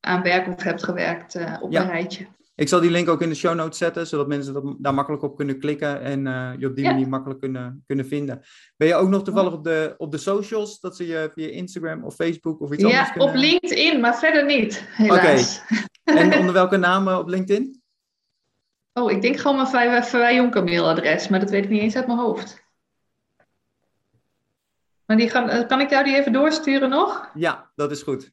aan 0.00 0.22
werk 0.22 0.46
of 0.46 0.62
heb 0.62 0.78
gewerkt 0.78 1.34
uh, 1.34 1.56
op 1.60 1.72
ja. 1.72 1.82
een 1.82 1.90
rijtje. 1.90 2.26
Ik 2.58 2.68
zal 2.68 2.80
die 2.80 2.90
link 2.90 3.08
ook 3.08 3.22
in 3.22 3.28
de 3.28 3.34
show 3.34 3.54
notes 3.54 3.78
zetten, 3.78 4.06
zodat 4.06 4.28
mensen 4.28 4.54
dat, 4.54 4.74
daar 4.78 4.94
makkelijk 4.94 5.22
op 5.22 5.36
kunnen 5.36 5.58
klikken 5.58 6.00
en 6.00 6.26
uh, 6.26 6.50
je 6.58 6.66
op 6.66 6.74
die 6.74 6.84
ja. 6.84 6.90
manier 6.90 7.08
makkelijk 7.08 7.40
kunnen, 7.40 7.82
kunnen 7.86 8.06
vinden. 8.06 8.40
Ben 8.76 8.88
je 8.88 8.94
ook 8.94 9.08
nog 9.08 9.22
toevallig 9.22 9.52
op 9.52 9.64
de, 9.64 9.94
op 9.98 10.12
de 10.12 10.18
socials, 10.18 10.80
dat 10.80 10.96
ze 10.96 11.06
je 11.06 11.30
via 11.34 11.48
Instagram 11.48 12.04
of 12.04 12.14
Facebook 12.14 12.60
of 12.60 12.72
iets 12.72 12.82
ja, 12.82 12.88
anders 12.88 13.10
kunnen... 13.10 13.28
Ja, 13.28 13.34
op 13.34 13.40
LinkedIn, 13.40 14.00
maar 14.00 14.18
verder 14.18 14.44
niet, 14.44 14.84
helaas. 14.86 15.62
Okay. 16.04 16.16
en 16.32 16.38
onder 16.38 16.52
welke 16.52 16.76
naam 16.76 17.08
op 17.08 17.28
LinkedIn? 17.28 17.82
Oh, 18.92 19.10
ik 19.10 19.22
denk 19.22 19.36
gewoon 19.36 19.68
mijn 19.72 20.04
Verwij 20.04 20.34
Jonker 20.34 20.64
mailadres, 20.64 21.28
maar 21.28 21.40
dat 21.40 21.50
weet 21.50 21.64
ik 21.64 21.70
niet 21.70 21.82
eens 21.82 21.96
uit 21.96 22.06
mijn 22.06 22.18
hoofd. 22.18 22.64
Maar 25.06 25.16
die 25.16 25.30
gaan, 25.30 25.66
kan 25.66 25.80
ik 25.80 25.90
jou 25.90 26.04
die 26.04 26.16
even 26.16 26.32
doorsturen 26.32 26.90
nog? 26.90 27.30
Ja, 27.34 27.70
dat 27.74 27.90
is 27.90 28.02
goed. 28.02 28.32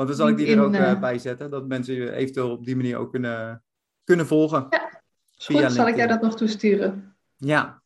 Want 0.00 0.12
dan 0.12 0.20
zal 0.20 0.28
ik 0.28 0.36
die 0.36 0.56
er 0.56 0.62
ook 0.62 0.74
uh, 0.74 1.00
bij 1.00 1.18
zetten, 1.18 1.50
dat 1.50 1.66
mensen 1.66 1.94
je 1.94 2.12
eventueel 2.12 2.50
op 2.50 2.64
die 2.64 2.76
manier 2.76 2.96
ook 2.96 3.10
kunnen, 3.10 3.62
kunnen 4.04 4.26
volgen. 4.26 4.66
Ja, 4.70 5.02
goed, 5.38 5.72
zal 5.72 5.88
ik 5.88 5.96
jou 5.96 6.08
dat 6.08 6.22
nog 6.22 6.36
toesturen. 6.36 7.16
Ja, 7.36 7.82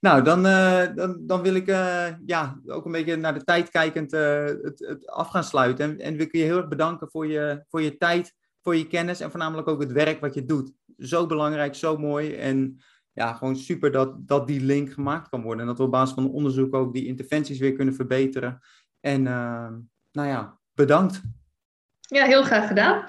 nou 0.00 0.22
dan, 0.22 0.46
uh, 0.46 0.94
dan, 0.94 1.26
dan 1.26 1.42
wil 1.42 1.54
ik 1.54 1.68
uh, 1.68 2.06
ja, 2.26 2.60
ook 2.66 2.84
een 2.84 2.92
beetje 2.92 3.16
naar 3.16 3.34
de 3.34 3.44
tijd 3.44 3.70
kijkend 3.70 4.10
het, 4.10 4.84
het 4.86 5.06
af 5.06 5.28
gaan 5.28 5.44
sluiten. 5.44 5.90
En, 5.90 5.98
en 5.98 6.16
wil 6.16 6.26
ik 6.26 6.32
je 6.32 6.42
heel 6.42 6.56
erg 6.56 6.68
bedanken 6.68 7.10
voor 7.10 7.26
je, 7.26 7.64
voor 7.68 7.82
je 7.82 7.96
tijd, 7.96 8.34
voor 8.62 8.76
je 8.76 8.86
kennis 8.86 9.20
en 9.20 9.30
voornamelijk 9.30 9.68
ook 9.68 9.80
het 9.80 9.92
werk 9.92 10.20
wat 10.20 10.34
je 10.34 10.44
doet. 10.44 10.72
Zo 10.98 11.26
belangrijk, 11.26 11.74
zo 11.74 11.96
mooi 11.98 12.34
en 12.34 12.80
ja, 13.12 13.32
gewoon 13.32 13.56
super 13.56 13.92
dat, 13.92 14.28
dat 14.28 14.46
die 14.46 14.60
link 14.60 14.92
gemaakt 14.92 15.28
kan 15.28 15.42
worden. 15.42 15.60
En 15.60 15.66
dat 15.66 15.78
we 15.78 15.84
op 15.84 15.90
basis 15.90 16.14
van 16.14 16.30
onderzoek 16.30 16.74
ook 16.74 16.94
die 16.94 17.06
interventies 17.06 17.58
weer 17.58 17.72
kunnen 17.72 17.94
verbeteren. 17.94 18.60
En 19.00 19.22
nou 20.12 20.28
ja, 20.28 20.58
bedankt. 20.74 21.22
Ja, 22.08 22.24
heel 22.24 22.42
graag 22.42 22.66
gedaan. 22.66 23.04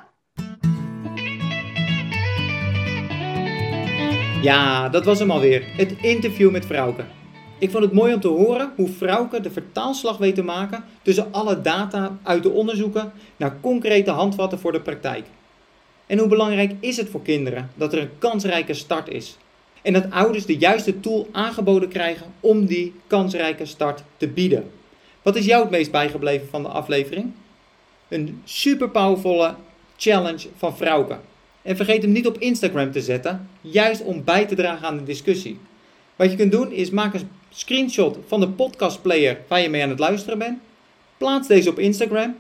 Ja, 4.41 4.89
dat 4.89 5.05
was 5.05 5.19
hem 5.19 5.31
alweer. 5.31 5.63
Het 5.75 5.95
interview 6.01 6.51
met 6.51 6.65
Frauke. 6.65 7.03
Ik 7.59 7.71
vond 7.71 7.83
het 7.83 7.93
mooi 7.93 8.13
om 8.13 8.19
te 8.19 8.27
horen 8.27 8.71
hoe 8.75 8.87
Frauke 8.87 9.41
de 9.41 9.51
vertaalslag 9.51 10.17
weet 10.17 10.35
te 10.35 10.43
maken 10.43 10.83
tussen 11.01 11.27
alle 11.31 11.61
data 11.61 12.17
uit 12.23 12.43
de 12.43 12.49
onderzoeken 12.49 13.11
naar 13.35 13.59
concrete 13.61 14.11
handvatten 14.11 14.59
voor 14.59 14.71
de 14.71 14.81
praktijk. 14.81 15.25
En 16.05 16.19
hoe 16.19 16.27
belangrijk 16.27 16.73
is 16.79 16.97
het 16.97 17.09
voor 17.09 17.21
kinderen 17.21 17.69
dat 17.75 17.93
er 17.93 17.99
een 17.99 18.17
kansrijke 18.17 18.73
start 18.73 19.09
is? 19.09 19.37
En 19.81 19.93
dat 19.93 20.11
ouders 20.11 20.45
de 20.45 20.57
juiste 20.57 20.99
tool 20.99 21.27
aangeboden 21.31 21.89
krijgen 21.89 22.25
om 22.39 22.65
die 22.65 22.93
kansrijke 23.07 23.65
start 23.65 24.03
te 24.17 24.27
bieden. 24.27 24.71
Wat 25.21 25.35
is 25.35 25.45
jou 25.45 25.61
het 25.61 25.71
meest 25.71 25.91
bijgebleven 25.91 26.47
van 26.49 26.63
de 26.63 26.69
aflevering? 26.69 27.33
Een 28.09 28.41
super 28.43 28.89
powervolle 28.89 29.55
challenge 29.97 30.47
van 30.57 30.77
Frauke. 30.77 31.17
En 31.61 31.75
vergeet 31.75 32.01
hem 32.01 32.11
niet 32.11 32.27
op 32.27 32.37
Instagram 32.37 32.91
te 32.91 33.01
zetten, 33.01 33.49
juist 33.61 34.03
om 34.03 34.23
bij 34.23 34.45
te 34.45 34.55
dragen 34.55 34.87
aan 34.87 34.97
de 34.97 35.03
discussie. 35.03 35.59
Wat 36.15 36.31
je 36.31 36.37
kunt 36.37 36.51
doen 36.51 36.71
is 36.71 36.89
maak 36.89 37.13
een 37.13 37.29
screenshot 37.49 38.17
van 38.27 38.39
de 38.39 38.49
podcastplayer 38.49 39.37
waar 39.47 39.61
je 39.61 39.69
mee 39.69 39.83
aan 39.83 39.89
het 39.89 39.99
luisteren 39.99 40.37
bent. 40.37 40.59
Plaats 41.17 41.47
deze 41.47 41.69
op 41.69 41.79
Instagram. 41.79 42.35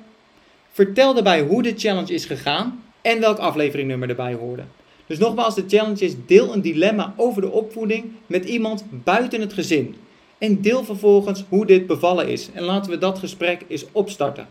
Vertel 0.71 1.13
daarbij 1.13 1.41
hoe 1.41 1.63
de 1.63 1.73
challenge 1.77 2.13
is 2.13 2.25
gegaan 2.25 2.83
en 3.01 3.19
welk 3.19 3.37
afleveringnummer 3.37 4.09
erbij 4.09 4.33
hoorde. 4.33 4.63
Dus 5.05 5.17
nogmaals, 5.17 5.55
de 5.55 5.63
challenge 5.67 6.05
is 6.05 6.15
deel 6.25 6.53
een 6.53 6.61
dilemma 6.61 7.13
over 7.17 7.41
de 7.41 7.51
opvoeding 7.51 8.11
met 8.25 8.45
iemand 8.45 8.85
buiten 8.89 9.41
het 9.41 9.53
gezin. 9.53 9.95
En 10.37 10.61
deel 10.61 10.83
vervolgens 10.83 11.43
hoe 11.49 11.65
dit 11.65 11.87
bevallen 11.87 12.27
is. 12.27 12.49
En 12.53 12.63
laten 12.63 12.91
we 12.91 12.97
dat 12.97 13.19
gesprek 13.19 13.61
eens 13.67 13.85
opstarten. 13.91 14.47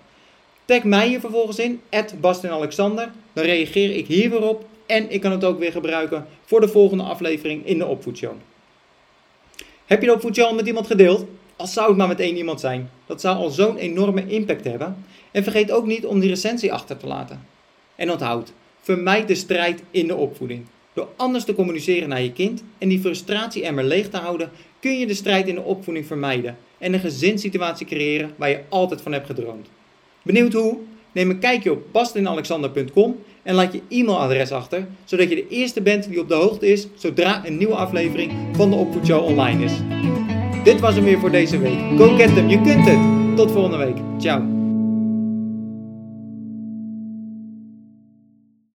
Tag 0.67 0.85
mij 0.85 1.09
hier 1.09 1.21
vervolgens 1.21 1.59
in, 1.59 1.81
Alexander. 2.43 3.11
Dan 3.33 3.45
reageer 3.45 3.97
ik 3.97 4.07
hier 4.07 4.31
weer 4.31 4.43
op 4.43 4.65
en 4.87 5.11
ik 5.11 5.21
kan 5.21 5.31
het 5.31 5.45
ook 5.45 5.59
weer 5.59 5.73
gebruiken 5.73 6.27
voor 6.45 6.61
de 6.61 6.69
volgende 6.69 7.03
aflevering 7.03 7.67
in 7.67 7.79
de 7.79 7.87
Opvoedshow. 7.87 8.35
Heb 9.85 10.01
je 10.01 10.07
de 10.07 10.13
Opvoedshow 10.15 10.57
met 10.57 10.67
iemand 10.67 10.87
gedeeld? 10.87 11.25
Al 11.57 11.67
zou 11.67 11.89
het 11.89 11.97
maar 11.97 12.09
met 12.09 12.21
één 12.21 12.37
iemand 12.37 12.61
zijn. 12.61 12.91
Dat 13.07 13.21
zou 13.21 13.37
al 13.37 13.51
zo'n 13.51 13.77
enorme 13.77 14.27
impact 14.27 14.65
hebben. 14.65 15.05
En 15.31 15.43
vergeet 15.43 15.71
ook 15.71 15.87
niet 15.87 16.07
om 16.07 16.21
die 16.21 16.29
recensie 16.29 16.73
achter 16.73 16.97
te 16.97 17.07
laten. 17.07 17.47
En 17.97 18.11
onthoud, 18.11 18.53
vermijd 18.81 19.29
de 19.29 19.35
strijd 19.35 19.83
in 19.91 20.07
de 20.07 20.15
opvoeding. 20.15 20.67
Door 20.93 21.09
anders 21.17 21.45
te 21.45 21.55
communiceren 21.55 22.09
naar 22.09 22.23
je 22.23 22.33
kind 22.33 22.65
en 22.79 22.89
die 22.89 23.01
frustratie-emmer 23.01 23.85
leeg 23.85 24.09
te 24.09 24.17
houden, 24.17 24.51
kun 24.81 24.99
je 24.99 25.07
de 25.07 25.15
strijd 25.15 25.49
in 25.49 25.55
de 25.55 25.63
opvoeding 25.63 26.07
vermijden 26.07 26.57
en 26.79 26.93
een 26.93 27.01
gezinssituatie 27.01 27.87
creëren 27.87 28.35
waar 28.37 28.49
je 28.49 28.63
altijd 28.69 29.01
van 29.01 29.13
hebt 29.13 29.27
gedroomd. 29.27 29.69
Benieuwd 30.27 30.53
hoe? 30.53 30.77
Neem 31.13 31.31
een 31.31 31.39
kijkje 31.39 31.73
op 31.73 31.83
bastinalexander.com 31.93 33.17
en 33.43 33.55
laat 33.55 33.73
je 33.73 33.81
e-mailadres 33.89 34.53
achter, 34.53 34.87
zodat 35.05 35.29
je 35.29 35.35
de 35.35 35.49
eerste 35.49 35.83
bent 35.83 36.09
die 36.09 36.21
op 36.21 36.29
de 36.29 36.35
hoogte 36.35 36.67
is 36.67 36.87
zodra 36.95 37.47
een 37.47 37.57
nieuwe 37.57 37.75
aflevering 37.75 38.33
van 38.53 38.71
de 38.71 38.77
Opvoedshow 38.77 39.25
online 39.25 39.65
is. 39.65 39.73
Dit 40.65 40.81
was 40.81 40.95
hem 40.95 41.05
weer 41.05 41.19
voor 41.19 41.31
deze 41.31 41.59
week. 41.59 41.79
Go 41.97 42.17
get 42.17 42.35
them, 42.35 42.49
je 42.49 42.61
kunt 42.61 42.87
het! 42.87 43.37
Tot 43.37 43.51
volgende 43.51 43.77
week. 43.77 43.97
Ciao. 44.19 44.56